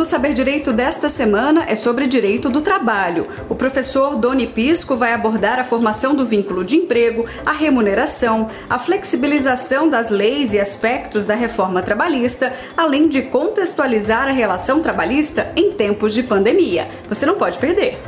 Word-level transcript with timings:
do 0.00 0.04
Saber 0.06 0.32
Direito 0.32 0.72
desta 0.72 1.10
semana 1.10 1.66
é 1.68 1.74
sobre 1.74 2.06
direito 2.06 2.48
do 2.48 2.62
trabalho. 2.62 3.26
O 3.50 3.54
professor 3.54 4.16
Doni 4.16 4.46
Pisco 4.46 4.96
vai 4.96 5.12
abordar 5.12 5.58
a 5.58 5.64
formação 5.64 6.14
do 6.14 6.24
vínculo 6.24 6.64
de 6.64 6.74
emprego, 6.74 7.26
a 7.44 7.52
remuneração, 7.52 8.48
a 8.70 8.78
flexibilização 8.78 9.90
das 9.90 10.08
leis 10.08 10.54
e 10.54 10.58
aspectos 10.58 11.26
da 11.26 11.34
reforma 11.34 11.82
trabalhista, 11.82 12.50
além 12.74 13.10
de 13.10 13.20
contextualizar 13.20 14.26
a 14.26 14.32
relação 14.32 14.80
trabalhista 14.80 15.52
em 15.54 15.72
tempos 15.72 16.14
de 16.14 16.22
pandemia. 16.22 16.88
Você 17.06 17.26
não 17.26 17.34
pode 17.34 17.58
perder. 17.58 17.98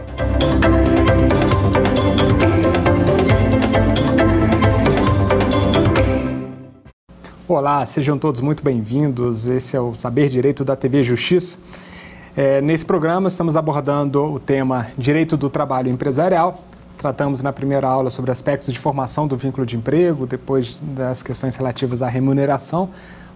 Olá, 7.46 7.84
sejam 7.84 8.16
todos 8.18 8.40
muito 8.40 8.64
bem-vindos. 8.64 9.46
Esse 9.46 9.76
é 9.76 9.80
o 9.80 9.94
Saber 9.94 10.30
Direito 10.30 10.64
da 10.64 10.74
TV 10.74 11.02
Justiça. 11.02 11.58
É, 12.34 12.62
nesse 12.62 12.82
programa 12.82 13.28
estamos 13.28 13.56
abordando 13.56 14.24
o 14.24 14.40
tema 14.40 14.86
Direito 14.96 15.36
do 15.36 15.50
Trabalho 15.50 15.90
Empresarial. 15.90 16.58
Tratamos 16.96 17.42
na 17.42 17.52
primeira 17.52 17.86
aula 17.86 18.08
sobre 18.08 18.30
aspectos 18.30 18.72
de 18.72 18.78
formação 18.78 19.26
do 19.26 19.36
vínculo 19.36 19.66
de 19.66 19.76
emprego, 19.76 20.26
depois 20.26 20.80
das 20.80 21.22
questões 21.22 21.56
relativas 21.56 22.00
à 22.00 22.08
remuneração. 22.08 22.88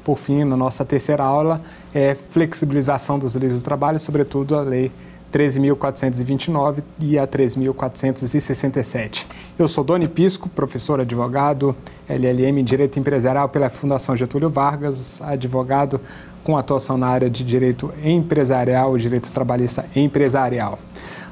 Por 0.03 0.17
fim, 0.17 0.45
na 0.45 0.57
nossa 0.57 0.83
terceira 0.83 1.23
aula, 1.23 1.61
é 1.93 2.15
flexibilização 2.15 3.19
das 3.19 3.35
leis 3.35 3.53
do 3.53 3.61
trabalho, 3.61 4.01
sobretudo 4.01 4.57
a 4.57 4.63
lei 4.63 4.91
13.429 5.31 6.83
e 6.99 7.19
a 7.19 7.27
13.467. 7.27 9.27
Eu 9.59 9.69
sou 9.69 9.85
Doni 9.85 10.09
Pisco, 10.09 10.49
professor 10.49 11.01
advogado, 11.01 11.77
LLM 12.09 12.61
em 12.61 12.65
Direito 12.65 12.99
Empresarial 12.99 13.51
pela 13.51 13.69
Fundação 13.69 14.17
Getúlio 14.17 14.49
Vargas, 14.49 15.21
advogado 15.21 16.01
com 16.47 16.57
atuação 16.57 16.97
na 16.97 17.09
área 17.09 17.29
de 17.29 17.43
Direito 17.43 17.93
Empresarial 18.05 18.97
Direito 18.97 19.33
Trabalhista 19.33 19.85
Empresarial. 19.97 20.79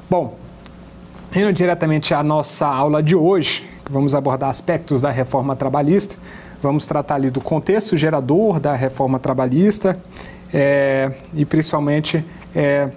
Bom, 0.09 0.35
indo 1.33 1.53
diretamente 1.53 2.13
à 2.13 2.21
nossa 2.21 2.67
aula 2.67 3.01
de 3.01 3.15
hoje, 3.15 3.65
vamos 3.89 4.13
abordar 4.13 4.49
aspectos 4.49 5.01
da 5.01 5.09
reforma 5.09 5.55
trabalhista, 5.55 6.17
vamos 6.61 6.85
tratar 6.85 7.15
ali 7.15 7.29
do 7.29 7.39
contexto 7.39 7.95
gerador 7.95 8.59
da 8.59 8.75
reforma 8.75 9.17
trabalhista 9.17 9.97
é, 10.53 11.13
e 11.33 11.45
principalmente 11.45 12.21
é, 12.53 12.89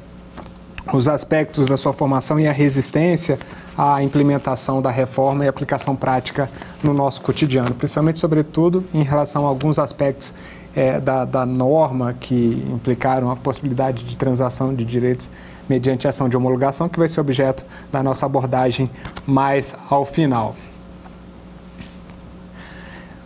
os 0.93 1.07
aspectos 1.07 1.69
da 1.69 1.77
sua 1.77 1.93
formação 1.93 2.41
e 2.41 2.49
a 2.49 2.53
resistência 2.53 3.39
à 3.77 4.03
implementação 4.03 4.83
da 4.83 4.91
reforma 4.91 5.45
e 5.45 5.49
aplicação 5.49 5.95
prática 5.95 6.51
no 6.83 6.93
nosso 6.93 7.21
cotidiano, 7.21 7.73
principalmente, 7.75 8.19
sobretudo, 8.19 8.85
em 8.93 9.05
relação 9.05 9.47
a 9.47 9.49
alguns 9.49 9.79
aspectos 9.79 10.35
é, 10.75 11.01
da, 11.01 11.25
da, 11.25 11.47
norma 11.47 12.15
que 12.19 12.65
implicaram 12.73 13.31
a 13.31 13.37
possibilidade 13.37 14.05
de 14.05 14.17
transação 14.17 14.75
de 14.75 14.85
direitos 14.85 15.29
mediante 15.69 16.09
ação 16.09 16.29
de 16.29 16.37
homologação, 16.37 16.89
que 16.89 16.99
vai 16.99 17.09
ser 17.09 17.21
objeto 17.21 17.65
da 17.93 18.03
nossa 18.03 18.25
abordagem 18.27 18.91
mais 19.27 19.75
ao 19.91 20.05
final. 20.05 20.55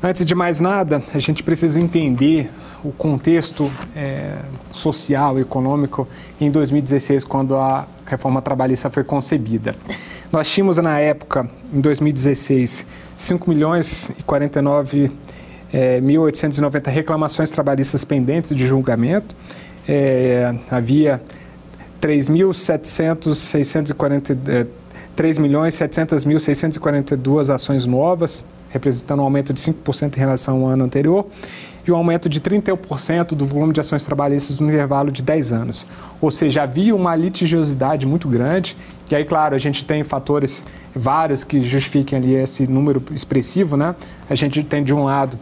Antes 0.02 0.26
de 0.26 0.34
mais 0.34 0.58
nada, 0.58 1.02
a 1.14 1.18
gente 1.20 1.44
precisa 1.44 1.80
entender 1.80 2.50
o 2.82 2.90
contexto 2.90 3.70
é, 3.94 4.34
social 4.72 5.38
e 5.38 5.42
econômico 5.42 6.08
em 6.40 6.50
2016, 6.50 7.22
quando 7.22 7.56
a 7.56 7.86
reforma 8.04 8.42
trabalhista 8.42 8.90
foi 8.90 9.04
concebida. 9.04 9.76
Nós 10.32 10.48
tínhamos 10.48 10.78
na 10.78 10.98
época, 10.98 11.48
em 11.72 11.80
2016, 11.80 12.84
5 13.16 13.48
milhões 13.48 14.10
e 14.18 14.22
49 14.24 15.10
é, 15.72 16.00
1.890 16.00 16.88
reclamações 16.88 17.50
trabalhistas 17.50 18.04
pendentes 18.04 18.54
de 18.54 18.64
julgamento. 18.66 19.34
É, 19.88 20.54
havia 20.70 21.20
3.742 22.00 24.38
é, 24.48 24.66
3 25.14 25.38
milhões 25.38 25.74
700 25.74 26.24
mil 26.24 26.40
642 26.40 27.50
ações 27.50 27.86
novas, 27.86 28.42
representando 28.70 29.20
um 29.20 29.24
aumento 29.24 29.52
de 29.52 29.60
5% 29.60 30.16
em 30.16 30.18
relação 30.18 30.62
ao 30.62 30.68
ano 30.68 30.84
anterior 30.84 31.26
e 31.86 31.90
um 31.90 31.96
aumento 31.96 32.28
de 32.28 32.40
31% 32.40 33.34
do 33.34 33.44
volume 33.44 33.72
de 33.72 33.80
ações 33.80 34.04
trabalhistas 34.04 34.60
no 34.60 34.68
intervalo 34.68 35.10
de 35.10 35.22
10 35.22 35.52
anos. 35.52 35.86
Ou 36.20 36.30
seja, 36.30 36.62
havia 36.62 36.94
uma 36.94 37.14
litigiosidade 37.16 38.06
muito 38.06 38.28
grande, 38.28 38.76
e 39.10 39.14
aí, 39.14 39.24
claro, 39.24 39.54
a 39.54 39.58
gente 39.58 39.84
tem 39.84 40.02
fatores 40.02 40.64
vários 40.94 41.44
que 41.44 41.60
justifiquem 41.60 42.18
ali 42.18 42.34
esse 42.34 42.66
número 42.66 43.02
expressivo, 43.12 43.76
né? 43.76 43.94
A 44.30 44.34
gente 44.34 44.62
tem, 44.62 44.82
de 44.82 44.94
um 44.94 45.04
lado, 45.04 45.38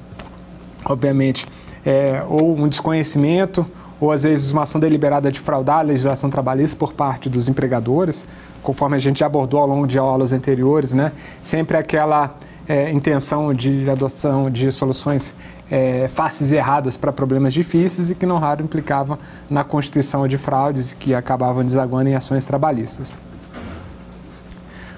obviamente, 0.85 1.47
é, 1.85 2.23
ou 2.29 2.57
um 2.57 2.69
desconhecimento, 2.69 3.67
ou 4.01 4.11
às 4.11 4.23
vezes 4.23 4.51
uma 4.51 4.63
ação 4.63 4.81
deliberada 4.81 5.31
de 5.31 5.39
fraudar 5.39 5.81
a 5.81 5.83
legislação 5.83 6.31
trabalhista 6.31 6.77
por 6.77 6.93
parte 6.93 7.29
dos 7.29 7.49
empregadores, 7.49 8.25
conforme 8.63 8.97
a 8.97 8.99
gente 8.99 9.21
já 9.21 9.27
abordou 9.27 9.61
ao 9.61 9.67
longo 9.67 9.87
de 9.87 9.99
aulas 9.99 10.33
anteriores, 10.33 10.93
né? 10.93 11.13
Sempre 11.43 11.77
aquela 11.77 12.35
é, 12.69 12.91
intenção 12.91 13.53
de 13.53 13.89
adoção 13.91 14.51
de 14.51 14.71
soluções 14.73 15.35
é, 15.71 16.09
faces 16.09 16.51
erradas 16.51 16.97
para 16.97 17.13
problemas 17.13 17.55
difíceis 17.55 18.11
e 18.11 18.15
que 18.15 18.27
não 18.27 18.39
raro 18.39 18.63
implicavam 18.63 19.19
na 19.49 19.63
constituição 19.63 20.27
de 20.27 20.37
fraudes 20.37 20.93
que 20.93 21.15
acabavam 21.15 21.65
desaguando 21.65 22.11
em 22.11 22.15
ações 22.15 22.45
trabalhistas. 22.45 23.17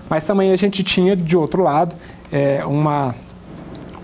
Mas 0.08 0.26
também 0.26 0.52
a 0.52 0.56
gente 0.56 0.82
tinha, 0.82 1.16
de 1.16 1.36
outro 1.36 1.62
lado, 1.62 1.94
é, 2.30 2.64
uma, 2.64 3.14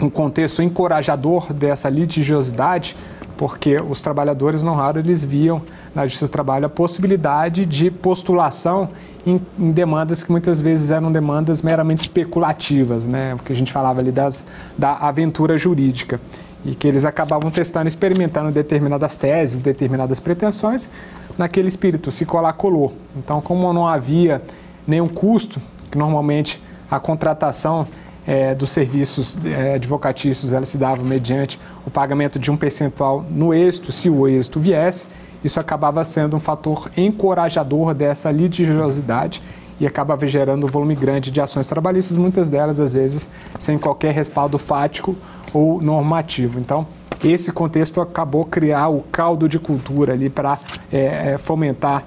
um 0.00 0.10
contexto 0.10 0.62
encorajador 0.62 1.53
dessa 1.53 1.88
litigiosidade, 1.88 2.97
porque 3.36 3.76
os 3.81 4.00
trabalhadores, 4.00 4.62
não 4.62 4.75
raro, 4.75 4.98
eles 4.98 5.25
viam 5.25 5.62
na 5.94 6.06
Justiça 6.06 6.26
do 6.26 6.31
Trabalho 6.31 6.66
a 6.66 6.69
possibilidade 6.69 7.64
de 7.64 7.91
postulação 7.91 8.88
em, 9.26 9.41
em, 9.59 9.70
demandas 9.70 10.22
que 10.22 10.31
muitas 10.31 10.60
vezes 10.60 10.91
eram 10.91 11.10
demandas 11.10 11.62
meramente 11.62 12.03
especulativas, 12.03 13.04
né? 13.04 13.34
o 13.34 13.38
que 13.38 13.53
a 13.53 13.56
gente 13.56 13.72
falava 13.72 14.00
ali 14.00 14.10
das, 14.10 14.44
da 14.76 14.94
aventura 14.94 15.56
jurídica 15.56 16.20
e 16.65 16.75
que 16.75 16.88
eles 16.88 17.04
acabavam 17.04 17.50
testando, 17.50 17.88
experimentando 17.88 18.50
determinadas 18.50 19.16
teses, 19.16 19.62
determinadas 19.62 20.19
pretensões, 20.19 20.91
naquele 21.36 21.69
espírito, 21.69 22.10
se 22.10 22.26
colar, 22.26 22.53
colou. 22.54 22.92
Então, 23.16 23.41
como 23.41 23.72
não 23.72 23.86
havia 23.86 24.42
nenhum 24.86 25.06
custo, 25.06 25.60
que 25.91 25.97
normalmente 25.97 26.60
a 26.91 26.98
contratação 26.98 27.86
é, 28.28 28.55
dos 28.55 28.69
serviços 28.69 29.39
é, 29.43 29.77
advocatícios 29.77 30.53
ela 30.53 30.66
se 30.66 30.77
dava 30.77 31.03
mediante 31.03 31.59
o 31.87 31.91
pagamento 31.91 32.39
de 32.39 32.50
um 32.50 32.59
percentual 32.59 33.25
no 33.31 33.55
êxito, 33.55 33.91
se 33.91 34.11
o 34.11 34.28
êxito 34.28 34.61
viesse, 34.61 35.06
isso 35.43 35.59
acabava 35.59 36.05
sendo 36.05 36.37
um 36.37 36.41
fator 36.41 36.91
encorajador 36.94 37.94
dessa 37.94 38.31
litigiosidade 38.31 39.41
e 39.81 39.87
acabava 39.87 40.27
gerando 40.27 40.66
um 40.66 40.69
volume 40.69 40.94
grande 40.94 41.31
de 41.31 41.41
ações 41.41 41.66
trabalhistas, 41.66 42.19
muitas 42.19 42.50
delas, 42.50 42.78
às 42.78 42.93
vezes, 42.93 43.28
sem 43.59 43.78
qualquer 43.78 44.12
respaldo 44.12 44.59
fático 44.59 45.16
ou 45.55 45.81
normativo. 45.81 46.60
Então, 46.60 46.87
esse 47.25 47.50
contexto 47.50 47.99
acabou 48.00 48.45
criar 48.45 48.89
o 48.89 49.00
caldo 49.10 49.49
de 49.49 49.59
cultura 49.59 50.12
ali 50.12 50.28
para 50.28 50.59
é, 50.93 51.33
é, 51.33 51.39
fomentar 51.39 52.05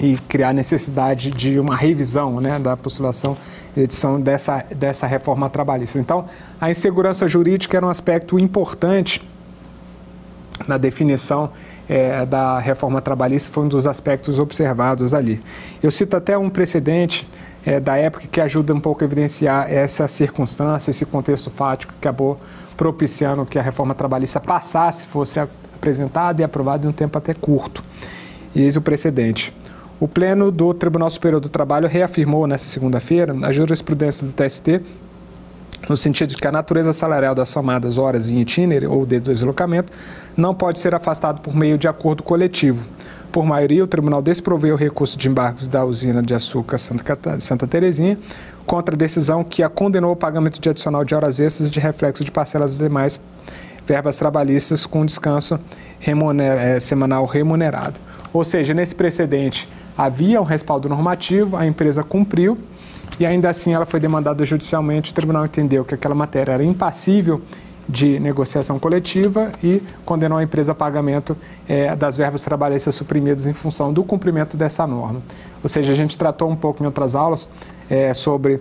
e 0.00 0.16
criar 0.28 0.52
necessidade 0.52 1.30
de 1.30 1.60
uma 1.60 1.76
revisão 1.76 2.40
né, 2.40 2.58
da 2.58 2.76
postulação 2.76 3.36
edição 3.76 4.20
dessa, 4.20 4.64
dessa 4.74 5.06
reforma 5.06 5.48
trabalhista. 5.48 5.98
Então, 5.98 6.26
a 6.60 6.70
insegurança 6.70 7.28
jurídica 7.28 7.76
era 7.76 7.86
um 7.86 7.90
aspecto 7.90 8.38
importante 8.38 9.22
na 10.66 10.76
definição 10.76 11.50
é, 11.88 12.24
da 12.24 12.58
reforma 12.58 13.00
trabalhista, 13.00 13.50
foi 13.52 13.64
um 13.64 13.68
dos 13.68 13.86
aspectos 13.86 14.38
observados 14.38 15.12
ali. 15.12 15.42
Eu 15.82 15.90
cito 15.90 16.16
até 16.16 16.38
um 16.38 16.48
precedente 16.48 17.26
é, 17.66 17.80
da 17.80 17.96
época 17.96 18.26
que 18.30 18.40
ajuda 18.40 18.72
um 18.72 18.80
pouco 18.80 19.02
a 19.02 19.04
evidenciar 19.04 19.70
essa 19.70 20.06
circunstância, 20.06 20.90
esse 20.90 21.04
contexto 21.04 21.50
fático 21.50 21.92
que 21.92 21.98
acabou 21.98 22.38
propiciando 22.76 23.44
que 23.44 23.58
a 23.58 23.62
reforma 23.62 23.94
trabalhista 23.94 24.40
passasse, 24.40 25.06
fosse 25.06 25.40
apresentada 25.40 26.40
e 26.40 26.44
aprovada 26.44 26.86
em 26.86 26.90
um 26.90 26.92
tempo 26.92 27.18
até 27.18 27.34
curto. 27.34 27.82
E 28.54 28.62
eis 28.62 28.76
o 28.76 28.80
precedente. 28.80 29.52
O 30.00 30.08
Pleno 30.08 30.50
do 30.50 30.72
Tribunal 30.72 31.10
Superior 31.10 31.42
do 31.42 31.50
Trabalho 31.50 31.86
reafirmou 31.86 32.46
nesta 32.46 32.70
segunda-feira 32.70 33.36
a 33.42 33.52
jurisprudência 33.52 34.26
do 34.26 34.32
TST 34.32 34.80
no 35.86 35.94
sentido 35.94 36.30
de 36.30 36.36
que 36.36 36.48
a 36.48 36.52
natureza 36.52 36.94
salarial 36.94 37.34
das 37.34 37.50
somadas 37.50 37.98
horas 37.98 38.26
em 38.26 38.40
itinerário 38.40 38.90
ou 38.90 39.04
de 39.04 39.20
deslocamento 39.20 39.92
não 40.34 40.54
pode 40.54 40.78
ser 40.78 40.94
afastado 40.94 41.42
por 41.42 41.54
meio 41.54 41.76
de 41.76 41.86
acordo 41.86 42.22
coletivo, 42.22 42.86
por 43.30 43.44
maioria, 43.44 43.84
o 43.84 43.86
tribunal 43.86 44.22
desproveu 44.22 44.74
o 44.74 44.78
recurso 44.78 45.18
de 45.18 45.28
embargos 45.28 45.66
da 45.66 45.84
usina 45.84 46.22
de 46.22 46.34
açúcar 46.34 46.78
Santa, 46.78 47.66
Terezinha 47.66 48.18
contra 48.66 48.94
a 48.94 48.98
decisão 48.98 49.44
que 49.44 49.62
a 49.62 49.68
condenou 49.68 50.10
ao 50.10 50.16
pagamento 50.16 50.60
de 50.60 50.68
adicional 50.68 51.04
de 51.04 51.14
horas 51.14 51.38
extras 51.38 51.70
de 51.70 51.78
reflexo 51.78 52.24
de 52.24 52.30
parcelas 52.30 52.78
demais 52.78 53.20
verbas 53.86 54.16
trabalhistas 54.16 54.86
com 54.86 55.04
descanso 55.04 55.60
remuner, 55.98 56.58
é, 56.58 56.80
semanal 56.80 57.24
remunerado. 57.24 58.00
Ou 58.32 58.44
seja, 58.44 58.72
nesse 58.72 58.94
precedente 58.94 59.68
havia 59.96 60.40
um 60.40 60.44
respaldo 60.44 60.88
normativo, 60.88 61.56
a 61.56 61.66
empresa 61.66 62.02
cumpriu 62.02 62.58
e 63.18 63.26
ainda 63.26 63.48
assim 63.48 63.74
ela 63.74 63.84
foi 63.84 64.00
demandada 64.00 64.44
judicialmente. 64.44 65.12
O 65.12 65.14
tribunal 65.14 65.44
entendeu 65.44 65.84
que 65.84 65.94
aquela 65.94 66.14
matéria 66.14 66.52
era 66.52 66.64
impassível 66.64 67.40
de 67.88 68.20
negociação 68.20 68.78
coletiva 68.78 69.50
e 69.62 69.82
condenou 70.04 70.38
a 70.38 70.42
empresa 70.42 70.72
a 70.72 70.74
pagamento 70.74 71.36
é, 71.68 71.94
das 71.96 72.16
verbas 72.16 72.42
trabalhistas 72.42 72.94
suprimidas 72.94 73.46
em 73.46 73.52
função 73.52 73.92
do 73.92 74.04
cumprimento 74.04 74.56
dessa 74.56 74.86
norma. 74.86 75.20
Ou 75.62 75.68
seja, 75.68 75.92
a 75.92 75.94
gente 75.94 76.16
tratou 76.16 76.48
um 76.48 76.56
pouco 76.56 76.82
em 76.82 76.86
outras 76.86 77.14
aulas 77.14 77.48
é, 77.90 78.14
sobre 78.14 78.60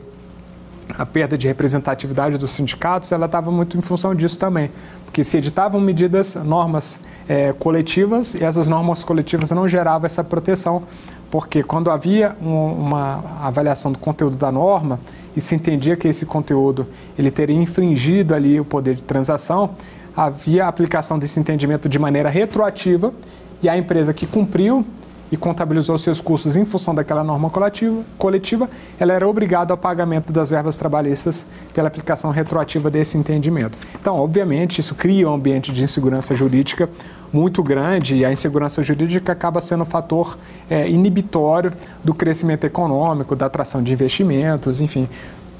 a 0.97 1.05
perda 1.05 1.37
de 1.37 1.47
representatividade 1.47 2.37
dos 2.39 2.49
sindicatos, 2.49 3.11
ela 3.11 3.27
estava 3.27 3.51
muito 3.51 3.77
em 3.77 3.81
função 3.81 4.15
disso 4.15 4.39
também, 4.39 4.71
porque 5.05 5.23
se 5.23 5.37
editavam 5.37 5.79
medidas, 5.79 6.33
normas 6.35 6.99
é, 7.27 7.53
coletivas 7.53 8.33
e 8.33 8.43
essas 8.43 8.67
normas 8.67 9.03
coletivas 9.03 9.51
não 9.51 9.67
geravam 9.67 10.07
essa 10.07 10.23
proteção, 10.23 10.83
porque 11.31 11.63
quando 11.63 11.91
havia 11.91 12.35
um, 12.41 12.71
uma 12.73 13.23
avaliação 13.41 13.91
do 13.91 13.99
conteúdo 13.99 14.35
da 14.35 14.51
norma 14.51 14.99
e 15.35 15.41
se 15.41 15.55
entendia 15.55 15.95
que 15.95 16.07
esse 16.07 16.25
conteúdo 16.25 16.87
ele 17.17 17.29
teria 17.29 17.55
infringido 17.55 18.33
ali 18.33 18.59
o 18.59 18.65
poder 18.65 18.95
de 18.95 19.03
transação, 19.03 19.75
havia 20.15 20.65
a 20.65 20.67
aplicação 20.67 21.19
desse 21.19 21.39
entendimento 21.39 21.87
de 21.87 21.99
maneira 21.99 22.29
retroativa 22.29 23.13
e 23.61 23.69
a 23.69 23.77
empresa 23.77 24.13
que 24.13 24.25
cumpriu 24.25 24.85
e 25.31 25.37
contabilizou 25.37 25.97
seus 25.97 26.19
custos 26.19 26.55
em 26.55 26.65
função 26.65 26.93
daquela 26.93 27.23
norma 27.23 27.49
coletiva, 27.49 28.03
coletiva, 28.17 28.69
ela 28.99 29.13
era 29.13 29.27
obrigada 29.27 29.73
ao 29.73 29.77
pagamento 29.77 30.33
das 30.33 30.49
verbas 30.49 30.77
trabalhistas 30.77 31.45
pela 31.73 31.87
aplicação 31.87 32.31
retroativa 32.31 32.89
desse 32.89 33.17
entendimento. 33.17 33.77
Então, 33.99 34.15
obviamente, 34.15 34.79
isso 34.79 34.95
cria 34.95 35.29
um 35.29 35.33
ambiente 35.33 35.71
de 35.71 35.83
insegurança 35.83 36.33
jurídica 36.33 36.89
muito 37.31 37.61
grande 37.61 38.15
e 38.15 38.25
a 38.25 38.31
insegurança 38.31 38.81
jurídica 38.81 39.31
acaba 39.31 39.61
sendo 39.61 39.83
um 39.83 39.85
fator 39.85 40.37
é, 40.69 40.89
inibitório 40.89 41.71
do 42.03 42.13
crescimento 42.13 42.63
econômico, 42.65 43.35
da 43.35 43.45
atração 43.45 43.83
de 43.83 43.93
investimentos, 43.93 44.81
enfim, 44.81 45.07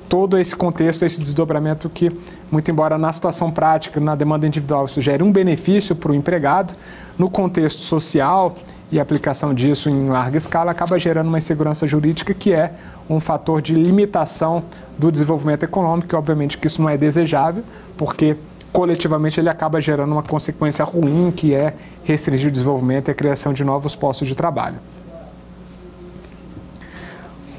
todo 0.10 0.40
esse 0.40 0.56
contexto, 0.56 1.06
esse 1.06 1.22
desdobramento 1.22 1.88
que, 1.88 2.12
muito 2.52 2.72
embora 2.72 2.98
na 2.98 3.14
situação 3.14 3.52
prática, 3.52 4.00
na 4.00 4.16
demanda 4.16 4.48
individual, 4.48 4.86
isso 4.86 5.00
gere 5.00 5.22
um 5.22 5.32
benefício 5.32 5.96
para 5.96 6.12
o 6.12 6.16
empregado, 6.16 6.74
no 7.18 7.30
contexto 7.30 7.82
social 7.82 8.56
e 8.92 9.00
a 9.00 9.02
aplicação 9.02 9.54
disso 9.54 9.90
em 9.90 10.08
larga 10.08 10.38
escala 10.38 10.72
acaba 10.72 10.98
gerando 10.98 11.28
uma 11.28 11.38
insegurança 11.38 11.86
jurídica 11.86 12.34
que 12.34 12.54
é 12.54 12.74
um 13.10 13.20
fator 13.20 13.62
de 13.62 13.74
limitação 13.74 14.64
do 14.98 15.12
desenvolvimento 15.12 15.64
econômico, 15.64 16.14
e 16.14 16.18
obviamente 16.18 16.58
que 16.58 16.68
isso 16.68 16.82
não 16.82 16.90
é 16.90 16.98
desejável, 16.98 17.64
porque 17.98 18.36
coletivamente 18.72 19.40
ele 19.40 19.50
acaba 19.50 19.80
gerando 19.80 20.12
uma 20.12 20.24
consequência 20.24 20.84
ruim, 20.86 21.32
que 21.36 21.54
é 21.54 21.74
restringir 22.04 22.50
o 22.50 22.52
desenvolvimento 22.52 23.10
e 23.10 23.12
a 23.12 23.16
criação 23.16 23.54
de 23.54 23.64
novos 23.64 23.96
postos 23.96 24.28
de 24.28 24.36
trabalho. 24.36 24.78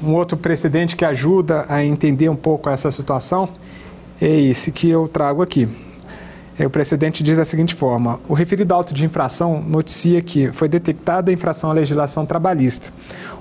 Um 0.03 0.13
outro 0.15 0.35
precedente 0.35 0.95
que 0.95 1.05
ajuda 1.05 1.65
a 1.69 1.83
entender 1.83 2.27
um 2.27 2.35
pouco 2.35 2.69
essa 2.69 2.89
situação 2.91 3.49
é 4.19 4.27
esse 4.27 4.71
que 4.71 4.89
eu 4.89 5.07
trago 5.07 5.41
aqui. 5.41 5.69
É, 6.59 6.65
o 6.65 6.69
precedente 6.69 7.23
diz 7.23 7.37
da 7.37 7.45
seguinte 7.45 7.73
forma: 7.73 8.19
o 8.27 8.33
referido 8.33 8.73
auto 8.73 8.93
de 8.93 9.05
infração 9.05 9.61
noticia 9.61 10.21
que 10.21 10.51
foi 10.51 10.67
detectada 10.67 11.31
a 11.31 11.33
infração 11.33 11.69
à 11.69 11.73
legislação 11.73 12.25
trabalhista, 12.25 12.89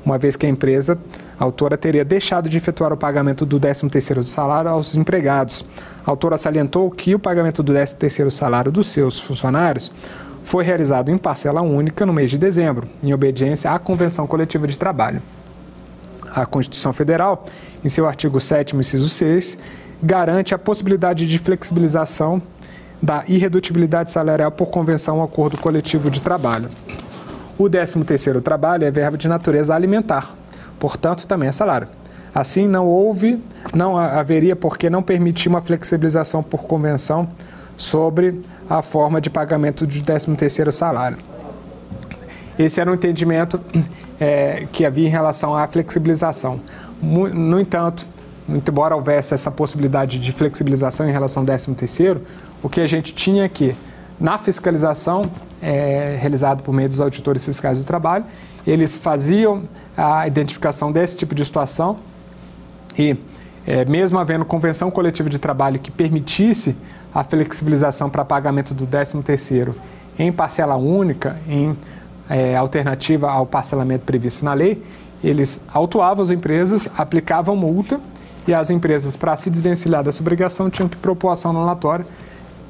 uma 0.04 0.18
vez 0.18 0.36
que 0.36 0.46
a 0.46 0.48
empresa 0.48 0.98
a 1.38 1.44
autora 1.44 1.78
teria 1.78 2.04
deixado 2.04 2.50
de 2.50 2.58
efetuar 2.58 2.92
o 2.92 2.98
pagamento 2.98 3.46
do 3.46 3.58
13º 3.58 4.26
salário 4.26 4.70
aos 4.70 4.94
empregados. 4.94 5.64
A 6.06 6.10
autora 6.10 6.36
salientou 6.36 6.90
que 6.90 7.14
o 7.14 7.18
pagamento 7.18 7.62
do 7.62 7.72
13º 7.72 8.30
salário 8.30 8.70
dos 8.70 8.88
seus 8.88 9.18
funcionários 9.18 9.90
foi 10.44 10.64
realizado 10.64 11.10
em 11.10 11.16
parcela 11.16 11.62
única 11.62 12.04
no 12.04 12.12
mês 12.12 12.30
de 12.30 12.36
dezembro, 12.36 12.86
em 13.02 13.14
obediência 13.14 13.70
à 13.70 13.78
Convenção 13.78 14.26
Coletiva 14.26 14.66
de 14.66 14.76
Trabalho. 14.76 15.22
A 16.34 16.44
Constituição 16.44 16.92
Federal, 16.92 17.46
em 17.82 17.88
seu 17.88 18.06
artigo 18.06 18.38
7 18.38 18.76
inciso 18.76 19.08
6, 19.08 19.56
garante 20.02 20.54
a 20.54 20.58
possibilidade 20.58 21.26
de 21.26 21.38
flexibilização 21.38 22.42
da 23.02 23.24
irredutibilidade 23.26 24.10
salarial 24.10 24.50
por 24.50 24.66
convenção 24.66 25.18
ou 25.18 25.24
acordo 25.24 25.56
coletivo 25.58 26.10
de 26.10 26.20
trabalho. 26.20 26.68
O 27.58 27.64
13º 27.64 28.40
trabalho 28.40 28.84
é 28.84 28.90
verbo 28.90 29.16
de 29.16 29.28
natureza 29.28 29.74
alimentar, 29.74 30.34
portanto 30.78 31.26
também 31.26 31.48
é 31.48 31.52
salário. 31.52 31.88
Assim, 32.34 32.66
não 32.66 32.86
houve, 32.86 33.42
não 33.74 33.96
haveria 33.96 34.54
por 34.54 34.78
que 34.78 34.88
não 34.88 35.02
permitir 35.02 35.48
uma 35.48 35.60
flexibilização 35.60 36.42
por 36.42 36.62
convenção 36.62 37.28
sobre 37.76 38.40
a 38.68 38.82
forma 38.82 39.20
de 39.20 39.28
pagamento 39.28 39.86
do 39.86 39.92
13º 39.92 40.70
salário. 40.70 41.18
Esse 42.58 42.80
era 42.80 42.90
um 42.90 42.94
entendimento 42.94 43.58
é, 44.20 44.66
que 44.70 44.84
havia 44.84 45.06
em 45.06 45.10
relação 45.10 45.56
à 45.56 45.66
flexibilização. 45.66 46.60
No 47.02 47.58
entanto, 47.58 48.06
muito 48.50 48.68
embora 48.68 48.96
houvesse 48.96 49.32
essa 49.32 49.50
possibilidade 49.50 50.18
de 50.18 50.32
flexibilização 50.32 51.08
em 51.08 51.12
relação 51.12 51.42
ao 51.42 51.46
13º, 51.46 52.18
o 52.62 52.68
que 52.68 52.80
a 52.80 52.86
gente 52.86 53.14
tinha 53.14 53.44
aqui 53.44 53.74
na 54.18 54.36
fiscalização 54.36 55.22
é, 55.62 56.18
realizada 56.20 56.62
por 56.62 56.72
meio 56.74 56.88
dos 56.88 57.00
auditores 57.00 57.44
fiscais 57.44 57.78
do 57.78 57.84
trabalho, 57.84 58.24
eles 58.66 58.96
faziam 58.96 59.62
a 59.96 60.26
identificação 60.26 60.90
desse 60.90 61.16
tipo 61.16 61.34
de 61.34 61.44
situação 61.44 61.98
e, 62.98 63.16
é, 63.66 63.84
mesmo 63.84 64.18
havendo 64.18 64.44
convenção 64.44 64.90
coletiva 64.90 65.30
de 65.30 65.38
trabalho 65.38 65.78
que 65.78 65.90
permitisse 65.90 66.76
a 67.14 67.22
flexibilização 67.22 68.10
para 68.10 68.24
pagamento 68.24 68.74
do 68.74 68.86
13º 68.86 69.72
em 70.18 70.30
parcela 70.32 70.76
única, 70.76 71.36
em 71.48 71.76
é, 72.28 72.56
alternativa 72.56 73.30
ao 73.30 73.46
parcelamento 73.46 74.04
previsto 74.04 74.44
na 74.44 74.54
lei, 74.54 74.82
eles 75.22 75.60
autuavam 75.72 76.22
as 76.22 76.30
empresas, 76.30 76.88
aplicavam 76.96 77.54
multa 77.54 78.00
e 78.50 78.54
as 78.54 78.68
empresas, 78.68 79.16
para 79.16 79.36
se 79.36 79.48
desvencilhar 79.48 80.02
dessa 80.02 80.20
obrigação, 80.20 80.68
tinham 80.68 80.88
que 80.88 80.96
propor 80.96 81.30
ação 81.30 81.52
anulatória, 81.52 82.04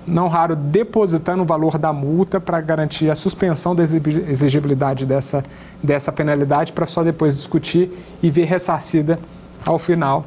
não 0.06 0.28
raro 0.28 0.54
depositando 0.54 1.42
o 1.42 1.46
valor 1.46 1.78
da 1.78 1.92
multa 1.92 2.40
para 2.40 2.60
garantir 2.60 3.10
a 3.10 3.14
suspensão 3.14 3.74
da 3.74 3.82
exigibilidade 3.82 5.06
dessa, 5.06 5.42
dessa 5.82 6.12
penalidade, 6.12 6.72
para 6.72 6.86
só 6.86 7.02
depois 7.02 7.36
discutir 7.36 7.90
e 8.22 8.30
ver 8.30 8.44
ressarcida 8.44 9.18
ao 9.64 9.78
final 9.78 10.26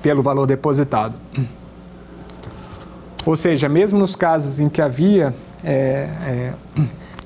pelo 0.00 0.22
valor 0.22 0.46
depositado. 0.46 1.14
Ou 3.24 3.36
seja, 3.36 3.68
mesmo 3.68 3.98
nos 3.98 4.14
casos 4.14 4.58
em 4.58 4.68
que 4.68 4.82
havia 4.82 5.34
é, 5.64 5.72
é, 6.26 6.52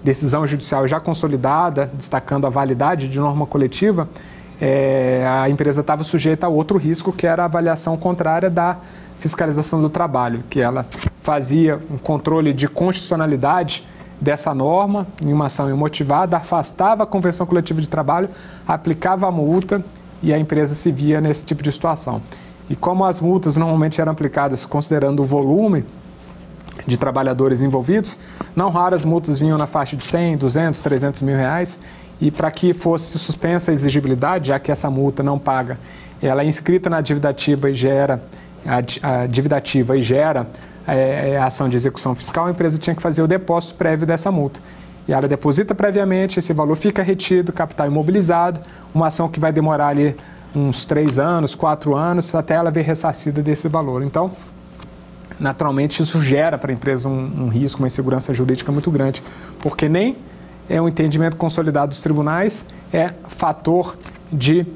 decisão 0.03 0.47
judicial 0.47 0.87
já 0.87 1.01
consolidada, 1.01 1.91
destacando 1.95 2.47
a 2.47 2.51
validade 2.51 3.09
de 3.09 3.19
norma 3.19 3.47
coletiva, 3.47 4.09
é, 4.61 5.27
a 5.29 5.49
empresa 5.49 5.81
estava 5.81 6.03
sujeita 6.05 6.47
a 6.47 6.49
outro 6.49 6.79
risco, 6.79 7.13
que 7.13 7.27
era 7.27 7.43
a 7.43 7.45
avaliação 7.47 7.97
contrária 7.97 8.49
da 8.49 8.79
fiscalização 9.19 9.81
do 9.81 9.89
trabalho, 9.89 10.43
que 10.49 10.61
ela 10.61 10.87
fazia 11.21 11.81
um 11.91 11.99
controle 11.99 12.53
de 12.53 12.69
constitucionalidade 12.69 13.87
dessa 14.21 14.55
norma 14.55 15.07
em 15.23 15.33
uma 15.33 15.47
ação 15.47 15.69
imotivada, 15.69 16.37
afastava 16.37 17.03
a 17.03 17.07
convenção 17.07 17.47
coletiva 17.47 17.81
de 17.81 17.89
trabalho, 17.89 18.29
aplicava 18.67 19.27
a 19.27 19.31
multa 19.31 19.85
e 20.23 20.33
a 20.33 20.39
empresa 20.39 20.75
se 20.75 20.91
via 20.91 21.21
nesse 21.21 21.45
tipo 21.45 21.63
de 21.63 21.71
situação. 21.71 22.23
E 22.69 22.75
como 22.75 23.05
as 23.05 23.21
multas 23.21 23.57
normalmente 23.57 24.01
eram 24.01 24.13
aplicadas 24.13 24.65
considerando 24.65 25.21
o 25.21 25.25
volume 25.25 25.85
de 26.87 26.97
trabalhadores 26.97 27.61
envolvidos, 27.61 28.17
não 28.55 28.71
raras 28.71 29.05
multas 29.05 29.39
vinham 29.39 29.59
na 29.59 29.67
faixa 29.67 29.97
de 29.97 30.03
100, 30.03 30.39
200, 30.39 30.83
300 30.83 31.23
mil 31.23 31.37
reais 31.37 31.79
e 32.21 32.31
para 32.31 32.51
que 32.51 32.73
fosse 32.73 33.19
suspensa 33.19 33.71
a 33.71 33.75
exigibilidade, 33.75 34.49
já 34.49 34.59
que 34.59 34.73
essa 34.73 34.91
multa 34.91 35.23
não 35.23 35.39
paga, 35.39 35.79
ela 36.23 36.43
é 36.43 36.47
inscrita 36.47 36.89
na 36.89 37.01
dívida 37.01 37.29
ativa 37.29 37.71
e 37.71 37.75
gera 37.75 38.23
a, 38.67 39.27
dívida 39.27 39.57
ativa 39.57 39.97
e 39.97 40.03
gera 40.03 40.47
é, 40.87 41.31
é, 41.31 41.39
a 41.39 41.47
ação 41.47 41.69
de 41.69 41.77
execução 41.77 42.15
fiscal, 42.15 42.47
a 42.47 42.51
empresa 42.51 42.79
tinha 42.79 42.95
que 42.95 43.03
fazer 43.03 43.23
o 43.23 43.27
depósito 43.27 43.75
prévio 43.75 44.07
dessa 44.07 44.31
multa. 44.31 44.61
E 45.07 45.13
ela 45.13 45.29
deposita 45.29 45.75
previamente, 45.75 46.39
esse 46.39 46.53
valor 46.53 46.77
fica 46.77 47.03
retido, 47.03 47.53
capital 47.53 47.87
imobilizado, 47.87 48.61
uma 48.95 49.07
ação 49.07 49.29
que 49.29 49.39
vai 49.39 49.53
demorar 49.53 49.89
ali 49.89 50.17
uns 50.55 50.85
três 50.85 51.19
anos, 51.19 51.55
quatro 51.55 51.95
anos, 51.95 52.35
até 52.35 52.55
ela 52.55 52.71
ver 52.71 52.83
ressarcida 52.83 53.43
desse 53.43 53.69
valor. 53.69 54.03
Então, 54.03 54.33
naturalmente, 55.39 56.03
isso 56.03 56.21
gera 56.23 56.59
para 56.59 56.73
a 56.73 56.75
empresa 56.75 57.09
um, 57.09 57.45
um 57.45 57.49
risco, 57.49 57.81
uma 57.81 57.87
insegurança 57.87 58.35
jurídica 58.35 58.73
muito 58.73 58.91
grande, 58.91 59.23
porque 59.61 59.89
nem 59.89 60.17
é 60.69 60.81
um 60.81 60.89
entendimento 60.89 61.37
consolidado 61.37 61.91
dos 61.91 62.01
tribunais, 62.01 62.65
é 62.93 63.13
fator 63.29 63.97
de 64.33 64.67